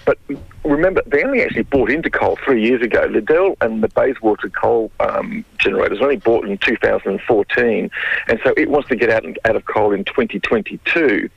but 0.04 0.18
remember, 0.64 0.97
they 1.06 1.22
only 1.22 1.42
actually 1.42 1.62
bought 1.62 1.90
into 1.90 2.10
coal 2.10 2.38
three 2.44 2.62
years 2.62 2.82
ago. 2.82 3.06
Liddell 3.10 3.56
and 3.60 3.82
the 3.82 3.88
Bayswater 3.88 4.48
coal 4.48 4.90
um, 5.00 5.44
generators 5.58 6.00
only 6.00 6.16
bought 6.16 6.46
in 6.46 6.58
2014, 6.58 7.90
and 8.28 8.40
so 8.44 8.54
it 8.56 8.70
wants 8.70 8.88
to 8.88 8.96
get 8.96 9.10
out, 9.10 9.24
out 9.44 9.56
of 9.56 9.64
coal 9.66 9.92
in 9.92 10.04
2022. 10.04 11.28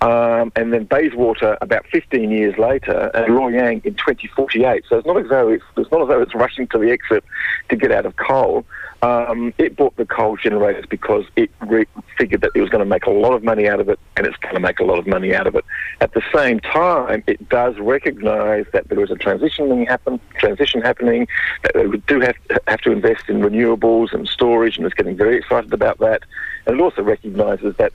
Um, 0.00 0.52
and 0.56 0.72
then 0.72 0.84
Bayswater 0.84 1.56
about 1.60 1.86
15 1.86 2.30
years 2.30 2.56
later, 2.58 3.10
and 3.14 3.34
Loy 3.34 3.48
Yang 3.48 3.82
in 3.84 3.94
2048. 3.94 4.84
So 4.88 4.98
it's 4.98 5.06
not 5.06 5.18
as 5.18 5.28
though 5.28 5.48
it's, 5.48 5.64
it's 5.76 5.90
not 5.90 6.02
as 6.02 6.08
though 6.08 6.22
it's 6.22 6.34
rushing 6.34 6.66
to 6.68 6.78
the 6.78 6.90
exit 6.90 7.24
to 7.68 7.76
get 7.76 7.92
out 7.92 8.06
of 8.06 8.16
coal. 8.16 8.64
Um, 9.02 9.52
it 9.58 9.74
bought 9.74 9.96
the 9.96 10.06
coal 10.06 10.36
generators 10.36 10.86
because 10.88 11.24
it 11.34 11.50
re- 11.66 11.86
figured 12.16 12.40
that 12.42 12.52
it 12.54 12.60
was 12.60 12.70
going 12.70 12.84
to 12.84 12.88
make 12.88 13.04
a 13.04 13.10
lot 13.10 13.32
of 13.32 13.42
money 13.42 13.68
out 13.68 13.80
of 13.80 13.88
it, 13.88 13.98
and 14.16 14.26
it's 14.26 14.36
going 14.36 14.54
to 14.54 14.60
make 14.60 14.78
a 14.78 14.84
lot 14.84 14.98
of 14.98 15.08
money 15.08 15.34
out 15.34 15.48
of 15.48 15.56
it. 15.56 15.64
At 16.00 16.14
the 16.14 16.22
same 16.32 16.60
time, 16.60 17.24
it 17.26 17.48
does 17.48 17.76
recognise 17.78 18.64
that 18.72 18.88
there 18.88 19.02
is 19.02 19.10
a 19.10 19.16
transition 19.16 19.86
happen, 19.86 20.20
transition 20.38 20.82
happening. 20.82 21.26
That 21.64 21.88
we 21.90 21.98
do 21.98 22.20
have 22.20 22.36
have 22.68 22.80
to 22.82 22.92
invest 22.92 23.28
in 23.28 23.40
renewables 23.40 24.12
and 24.12 24.28
storage, 24.28 24.76
and 24.76 24.86
it's 24.86 24.94
getting 24.94 25.16
very 25.16 25.36
excited 25.36 25.72
about 25.72 25.98
that. 25.98 26.22
And 26.66 26.78
it 26.78 26.82
also 26.82 27.02
recognises 27.02 27.74
that 27.78 27.92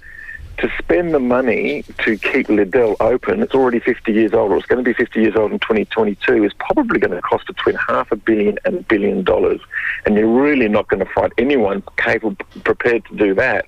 to 0.57 0.71
spend 0.79 1.13
the 1.13 1.19
money 1.19 1.83
to 1.99 2.17
keep 2.17 2.49
Liddell 2.49 2.95
open, 2.99 3.43
it's 3.43 3.53
already 3.53 3.79
50 3.79 4.11
years 4.11 4.33
old, 4.33 4.51
or 4.51 4.57
it's 4.57 4.65
going 4.65 4.83
to 4.83 4.87
be 4.87 4.93
50 4.93 5.21
years 5.21 5.35
old 5.35 5.51
in 5.51 5.59
2022, 5.59 6.43
is 6.43 6.53
probably 6.53 6.99
going 6.99 7.11
to 7.11 7.21
cost 7.21 7.47
between 7.47 7.75
half 7.75 8.11
a 8.11 8.15
billion 8.15 8.57
and 8.65 8.77
a 8.79 8.83
billion 8.83 9.23
dollars. 9.23 9.61
And 10.05 10.15
you're 10.15 10.27
really 10.27 10.67
not 10.67 10.87
going 10.87 11.05
to 11.05 11.11
find 11.13 11.31
anyone 11.37 11.83
capable, 11.97 12.43
prepared 12.63 13.05
to 13.05 13.15
do 13.15 13.35
that. 13.35 13.65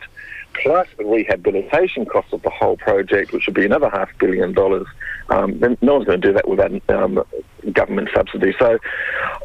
Plus 0.62 0.88
the 0.97 1.05
rehabilitation 1.05 2.05
costs 2.05 2.34
of 2.34 2.41
the 2.41 2.49
whole 2.49 2.78
project, 2.78 3.32
which 3.32 3.45
would 3.45 3.55
be 3.55 3.66
another 3.66 3.89
half 3.89 4.10
billion 4.20 4.53
dollars. 4.53 4.88
Um, 5.30 5.60
then 5.60 5.78
no 5.82 5.93
one's 5.93 6.05
going 6.05 6.22
to 6.22 6.28
do 6.28 6.34
that 6.34 6.47
without 6.47 6.72
um, 6.89 7.24
government 7.72 8.10
subsidy. 8.14 8.55
So 8.57 8.80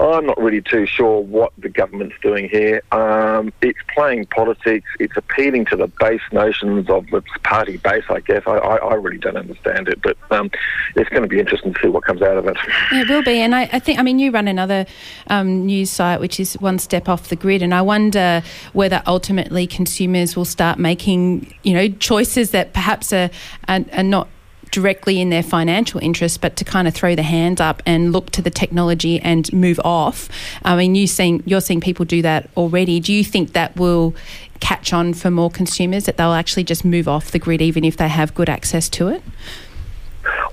I'm 0.00 0.26
not 0.26 0.38
really 0.38 0.62
too 0.62 0.86
sure 0.86 1.20
what 1.20 1.52
the 1.58 1.68
government's 1.68 2.16
doing 2.22 2.48
here. 2.48 2.82
Um, 2.92 3.52
it's 3.60 3.78
playing 3.94 4.26
politics. 4.26 4.88
It's 4.98 5.16
appealing 5.16 5.66
to 5.66 5.76
the 5.76 5.88
base 6.00 6.22
notions 6.32 6.88
of 6.88 7.06
the 7.08 7.22
party 7.42 7.76
base, 7.76 8.04
I 8.08 8.20
guess. 8.20 8.42
I, 8.46 8.52
I, 8.52 8.76
I 8.76 8.94
really 8.94 9.18
don't 9.18 9.36
understand 9.36 9.88
it, 9.88 10.00
but 10.02 10.16
um, 10.30 10.50
it's 10.96 11.10
going 11.10 11.22
to 11.22 11.28
be 11.28 11.38
interesting 11.38 11.74
to 11.74 11.80
see 11.80 11.88
what 11.88 12.04
comes 12.04 12.22
out 12.22 12.38
of 12.38 12.46
it. 12.46 12.56
It 12.92 13.08
will 13.08 13.22
be. 13.22 13.40
And 13.40 13.54
I, 13.54 13.68
I 13.72 13.78
think, 13.78 13.98
I 13.98 14.02
mean, 14.02 14.18
you 14.18 14.30
run 14.30 14.48
another 14.48 14.86
um, 15.28 15.66
news 15.66 15.90
site 15.90 16.20
which 16.20 16.40
is 16.40 16.54
one 16.54 16.78
step 16.78 17.08
off 17.08 17.28
the 17.28 17.36
grid, 17.36 17.62
and 17.62 17.74
I 17.74 17.82
wonder 17.82 18.42
whether 18.72 19.02
ultimately 19.06 19.66
consumers 19.66 20.36
will 20.36 20.44
start 20.44 20.78
making, 20.78 21.03
you 21.12 21.74
know, 21.74 21.88
choices 21.88 22.50
that 22.52 22.72
perhaps 22.72 23.12
are, 23.12 23.30
are, 23.68 23.84
are 23.92 24.02
not 24.02 24.28
directly 24.70 25.20
in 25.20 25.30
their 25.30 25.42
financial 25.42 26.00
interest, 26.00 26.40
but 26.40 26.56
to 26.56 26.64
kind 26.64 26.88
of 26.88 26.94
throw 26.94 27.14
the 27.14 27.22
hands 27.22 27.60
up 27.60 27.80
and 27.86 28.12
look 28.12 28.30
to 28.30 28.42
the 28.42 28.50
technology 28.50 29.20
and 29.20 29.52
move 29.52 29.78
off. 29.84 30.28
I 30.64 30.74
mean, 30.76 30.96
you 30.96 31.06
seeing 31.06 31.42
you're 31.46 31.60
seeing 31.60 31.80
people 31.80 32.04
do 32.04 32.22
that 32.22 32.50
already. 32.56 32.98
Do 32.98 33.12
you 33.12 33.22
think 33.22 33.52
that 33.52 33.76
will 33.76 34.14
catch 34.58 34.92
on 34.92 35.14
for 35.14 35.30
more 35.30 35.50
consumers 35.50 36.06
that 36.06 36.16
they'll 36.16 36.32
actually 36.32 36.64
just 36.64 36.84
move 36.84 37.06
off 37.06 37.30
the 37.30 37.38
grid 37.38 37.62
even 37.62 37.84
if 37.84 37.96
they 37.96 38.08
have 38.08 38.34
good 38.34 38.48
access 38.48 38.88
to 38.90 39.08
it? 39.08 39.22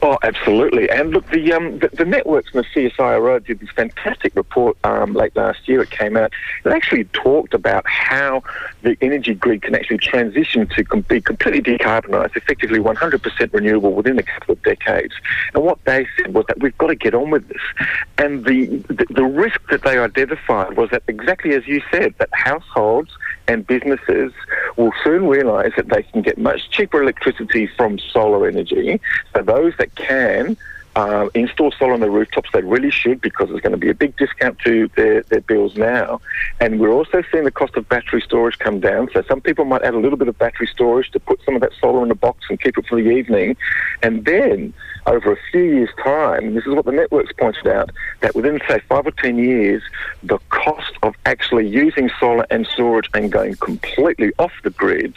Oh, 0.03 0.17
absolutely. 0.23 0.89
And 0.89 1.11
look, 1.11 1.29
the 1.29 1.53
um, 1.53 1.77
the, 1.77 1.89
the, 1.89 2.05
networks 2.05 2.55
and 2.55 2.63
the 2.63 2.89
CSIRO 2.89 3.45
did 3.45 3.59
this 3.59 3.69
fantastic 3.69 4.35
report 4.35 4.75
um, 4.83 5.13
late 5.13 5.35
last 5.35 5.67
year. 5.69 5.83
It 5.83 5.91
came 5.91 6.17
out. 6.17 6.33
It 6.65 6.69
actually 6.69 7.03
talked 7.05 7.53
about 7.53 7.87
how 7.87 8.41
the 8.81 8.97
energy 9.01 9.35
grid 9.35 9.61
can 9.61 9.75
actually 9.75 9.99
transition 9.99 10.65
to 10.69 10.83
com- 10.83 11.01
be 11.01 11.21
completely 11.21 11.61
decarbonised, 11.61 12.35
effectively 12.35 12.79
100% 12.79 13.53
renewable 13.53 13.93
within 13.93 14.17
a 14.17 14.23
couple 14.23 14.53
of 14.53 14.63
decades. 14.63 15.13
And 15.53 15.63
what 15.63 15.77
they 15.85 16.07
said 16.17 16.33
was 16.33 16.45
that 16.47 16.59
we've 16.59 16.77
got 16.79 16.87
to 16.87 16.95
get 16.95 17.13
on 17.13 17.29
with 17.29 17.47
this. 17.47 17.61
And 18.17 18.43
the, 18.43 18.77
the, 18.87 19.05
the 19.11 19.23
risk 19.23 19.61
that 19.69 19.83
they 19.83 19.99
identified 19.99 20.77
was 20.77 20.89
that 20.89 21.03
exactly 21.07 21.53
as 21.53 21.67
you 21.67 21.79
said, 21.91 22.15
that 22.17 22.29
households 22.33 23.11
and 23.51 23.67
businesses 23.67 24.31
will 24.77 24.93
soon 25.03 25.27
realise 25.27 25.73
that 25.75 25.89
they 25.89 26.03
can 26.03 26.21
get 26.21 26.37
much 26.37 26.69
cheaper 26.69 27.01
electricity 27.01 27.67
from 27.67 27.99
solar 27.99 28.47
energy. 28.47 28.99
So 29.35 29.43
those 29.43 29.73
that 29.77 29.93
can 29.95 30.57
uh, 30.95 31.29
install 31.33 31.71
solar 31.71 31.93
on 31.93 31.99
the 31.99 32.09
rooftops. 32.09 32.49
They 32.51 32.61
really 32.61 32.91
should 32.91 33.21
because 33.21 33.49
there's 33.49 33.61
going 33.61 33.71
to 33.71 33.77
be 33.77 33.89
a 33.89 33.93
big 33.93 34.17
discount 34.17 34.59
to 34.59 34.89
their, 34.95 35.23
their 35.23 35.41
bills 35.41 35.75
now. 35.75 36.21
And 36.59 36.79
we're 36.79 36.91
also 36.91 37.23
seeing 37.31 37.45
the 37.45 37.51
cost 37.51 37.75
of 37.75 37.87
battery 37.87 38.21
storage 38.21 38.59
come 38.59 38.79
down. 38.79 39.09
So 39.13 39.23
some 39.27 39.41
people 39.41 39.65
might 39.65 39.83
add 39.83 39.93
a 39.93 39.99
little 39.99 40.17
bit 40.17 40.27
of 40.27 40.37
battery 40.37 40.67
storage 40.67 41.11
to 41.11 41.19
put 41.19 41.39
some 41.45 41.55
of 41.55 41.61
that 41.61 41.71
solar 41.79 42.03
in 42.03 42.11
a 42.11 42.15
box 42.15 42.45
and 42.49 42.59
keep 42.59 42.77
it 42.77 42.85
for 42.87 43.01
the 43.01 43.09
evening. 43.09 43.55
And 44.03 44.25
then 44.25 44.73
over 45.07 45.31
a 45.31 45.37
few 45.51 45.63
years' 45.63 45.89
time, 46.03 46.53
this 46.53 46.65
is 46.65 46.73
what 46.73 46.85
the 46.85 46.91
networks 46.91 47.33
pointed 47.33 47.67
out, 47.67 47.89
that 48.19 48.35
within, 48.35 48.59
say, 48.67 48.79
five 48.87 49.07
or 49.07 49.11
ten 49.11 49.37
years, 49.37 49.81
the 50.23 50.39
cost 50.49 50.93
of 51.03 51.15
actually 51.25 51.67
using 51.67 52.09
solar 52.19 52.45
and 52.49 52.67
storage 52.67 53.09
and 53.13 53.31
going 53.31 53.55
completely 53.55 54.31
off 54.37 54.51
the 54.63 54.69
grid 54.69 55.15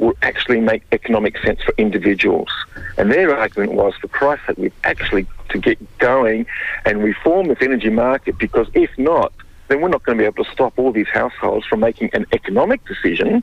will 0.00 0.16
actually 0.22 0.60
make 0.60 0.82
economic 0.92 1.38
sense 1.44 1.60
for 1.62 1.74
individuals. 1.78 2.48
And 2.96 3.12
their 3.12 3.36
argument 3.36 3.72
was, 3.72 3.94
for 4.00 4.08
Christ's 4.08 4.46
sake, 4.46 4.58
we've 4.58 4.72
actually 4.84 5.26
to 5.50 5.58
get 5.58 5.78
going 5.98 6.46
and 6.84 7.02
reform 7.02 7.48
this 7.48 7.58
energy 7.60 7.90
market 7.90 8.38
because 8.38 8.68
if 8.74 8.90
not, 8.98 9.32
then 9.68 9.80
we're 9.80 9.88
not 9.88 10.02
going 10.04 10.18
to 10.18 10.22
be 10.22 10.26
able 10.26 10.44
to 10.44 10.50
stop 10.50 10.72
all 10.78 10.92
these 10.92 11.08
households 11.08 11.66
from 11.66 11.80
making 11.80 12.10
an 12.12 12.26
economic 12.32 12.84
decision, 12.86 13.42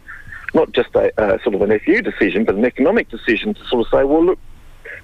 not 0.53 0.71
just 0.73 0.89
a 0.95 1.11
uh, 1.21 1.41
sort 1.43 1.55
of 1.55 1.61
an 1.61 1.79
FU 1.79 2.01
decision, 2.01 2.43
but 2.43 2.55
an 2.55 2.65
economic 2.65 3.09
decision 3.09 3.53
to 3.53 3.65
sort 3.65 3.85
of 3.85 3.87
say, 3.91 4.03
well, 4.03 4.25
look, 4.25 4.39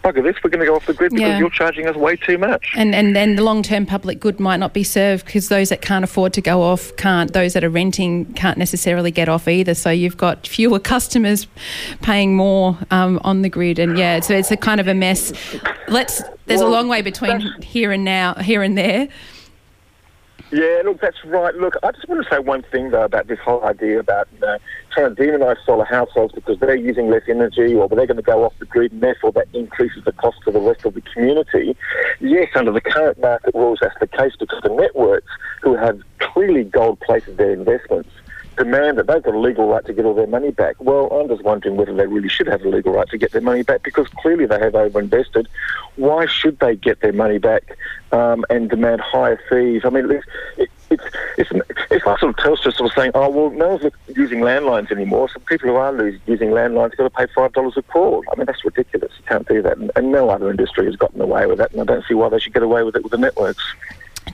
bugger 0.04 0.22
this, 0.22 0.36
we're 0.44 0.50
going 0.50 0.60
to 0.60 0.66
go 0.66 0.76
off 0.76 0.86
the 0.86 0.94
grid 0.94 1.12
because 1.12 1.22
yeah. 1.22 1.40
you're 1.40 1.50
charging 1.50 1.88
us 1.88 1.96
way 1.96 2.16
too 2.16 2.38
much. 2.38 2.74
And 2.76 2.94
and 2.94 3.16
then 3.16 3.36
the 3.36 3.44
long 3.44 3.64
term 3.64 3.86
public 3.86 4.20
good 4.20 4.40
might 4.40 4.58
not 4.58 4.74
be 4.74 4.84
served 4.84 5.26
because 5.26 5.50
those 5.50 5.70
that 5.70 5.82
can't 5.82 6.04
afford 6.04 6.34
to 6.34 6.42
go 6.42 6.62
off 6.62 6.96
can't. 6.98 7.34
Those 7.34 7.54
that 7.54 7.64
are 7.64 7.70
renting 7.70 8.26
can't 8.34 8.58
necessarily 8.58 9.12
get 9.12 9.30
off 9.30 9.48
either. 9.48 9.74
So 9.74 9.90
you've 9.90 10.18
got 10.18 10.46
fewer 10.46 10.80
customers 10.94 11.48
paying 12.02 12.36
more 12.36 12.78
um, 12.92 13.20
on 13.24 13.42
the 13.42 13.50
grid, 13.50 13.80
and 13.80 13.98
yeah, 13.98 14.20
so 14.20 14.36
it's 14.36 14.52
a 14.52 14.58
kind 14.58 14.80
of 14.80 14.88
a 14.88 14.94
mess. 14.94 15.34
Let's. 15.88 16.22
There's 16.46 16.60
well, 16.60 16.70
a 16.70 16.74
long 16.74 16.90
way 16.90 17.02
between 17.02 17.40
here 17.62 17.94
and 17.94 18.04
now, 18.04 18.34
here 18.34 18.62
and 18.62 18.78
there. 18.78 19.08
Yeah, 20.54 20.84
look, 20.86 21.02
that's 21.02 21.18
right. 21.26 21.56
Look, 21.56 21.78
I 21.82 21.92
just 21.94 22.08
want 22.08 22.24
to 22.24 22.30
say 22.30 22.38
one 22.38 22.62
thing 22.72 22.92
though 22.92 23.06
about 23.06 23.26
this 23.26 23.40
whole 23.40 23.64
idea 23.64 24.00
about 24.00 24.28
you 24.34 24.40
know 24.40 24.60
trying 24.92 25.16
to 25.16 25.26
demonise 25.26 25.58
solar 25.66 25.84
households 25.84 26.32
because 26.32 26.60
they're 26.60 26.76
using 26.76 27.10
less 27.10 27.24
energy 27.28 27.74
or 27.74 27.90
they're 27.90 28.06
going 28.06 28.18
to 28.18 28.22
go 28.22 28.44
off 28.44 28.54
the 28.60 28.68
grid 28.68 28.92
and 28.92 29.02
therefore 29.02 29.32
that 29.32 29.48
increases 29.54 30.04
the 30.06 30.12
cost 30.12 30.38
to 30.46 30.52
the 30.52 30.60
rest 30.60 30.86
of 30.86 30.94
the 30.94 31.02
community. 31.02 31.76
Yes, 32.20 32.50
under 32.54 32.72
the 32.72 32.82
current 32.82 33.20
market 33.20 33.56
rules, 33.56 33.80
that's 33.82 33.98
the 34.00 34.06
case 34.06 34.34
because 34.40 34.62
the 34.62 34.70
networks 34.70 35.32
who 35.64 35.76
have 35.76 36.00
clearly 36.20 36.66
gold-plated 36.66 37.38
their 37.38 37.54
investments 37.54 38.12
demand 38.56 38.98
that 38.98 39.08
they've 39.08 39.24
got 39.24 39.34
a 39.34 39.40
legal 39.40 39.68
right 39.68 39.86
to 39.86 39.94
get 39.94 40.06
all 40.06 40.14
their 40.14 40.28
money 40.28 40.52
back. 40.52 40.76
Well, 40.80 41.08
I'm 41.12 41.28
just 41.28 41.44
wondering 41.44 41.76
whether 41.76 41.94
they 41.94 42.08
really 42.08 42.30
should 42.30 42.48
have 42.48 42.62
a 42.64 42.70
legal 42.70 42.94
right 42.94 43.08
to 43.10 43.18
get 43.18 43.32
their 43.32 43.42
money 43.42 43.64
back 43.64 43.84
because 43.84 44.08
clearly 44.10 44.46
they 44.46 44.60
have 44.60 44.74
overinvested. 44.74 45.48
Why 45.96 46.26
should 46.26 46.60
they 46.60 46.76
get 46.76 47.02
their 47.02 47.14
money 47.14 47.38
back 47.38 47.78
um, 48.12 48.46
and 48.50 48.70
demand 48.70 49.02
higher 49.02 49.40
fees? 49.50 49.82
I 49.86 49.90
mean, 49.90 50.10
it's, 50.12 50.26
it's, 50.90 51.04
it's, 51.38 51.52
it's 51.92 52.06
like 52.06 52.20
sort 52.20 52.30
of 52.30 52.36
Telstra 52.36 52.74
sort 52.74 52.92
of 52.92 52.96
saying, 52.96 53.12
oh, 53.16 53.30
well, 53.30 53.50
no 53.52 53.76
one's 53.76 53.94
using 54.16 54.40
landlines 54.40 54.92
anymore, 54.92 55.30
so 55.30 55.40
people 55.42 55.70
who 55.70 55.76
are 55.76 56.08
using 56.28 56.50
landlines 56.50 56.92
have 56.92 57.12
got 57.12 57.28
to 57.28 57.28
pay 57.28 57.34
$5 57.34 57.78
a 57.78 57.82
call. 57.84 58.24
I 58.32 58.36
mean, 58.36 58.46
that's 58.46 58.64
ridiculous. 58.64 59.12
You 59.18 59.26
can't 59.26 59.48
do 59.48 59.62
that. 59.62 59.78
And, 59.78 59.92
and 59.96 60.12
no 60.12 60.30
other 60.30 60.50
industry 60.50 60.86
has 60.86 60.96
gotten 60.96 61.22
away 61.22 61.46
with 61.46 61.58
that, 61.58 61.72
and 61.72 61.82
I 61.82 61.86
don't 61.86 62.06
see 62.06 62.14
why 62.14 62.30
they 62.30 62.40
should 62.40 62.54
get 62.54 62.64
away 62.64 62.84
with 62.84 62.96
it 62.96 63.04
with 63.04 63.12
the 63.12 63.18
networks. 63.18 63.64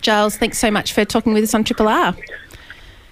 Giles, 0.02 0.38
thanks 0.38 0.58
so 0.58 0.72
much 0.72 0.94
for 0.94 1.04
talking 1.04 1.34
with 1.34 1.44
us 1.44 1.54
on 1.54 1.64
Triple 1.64 1.88
R. 1.88 2.16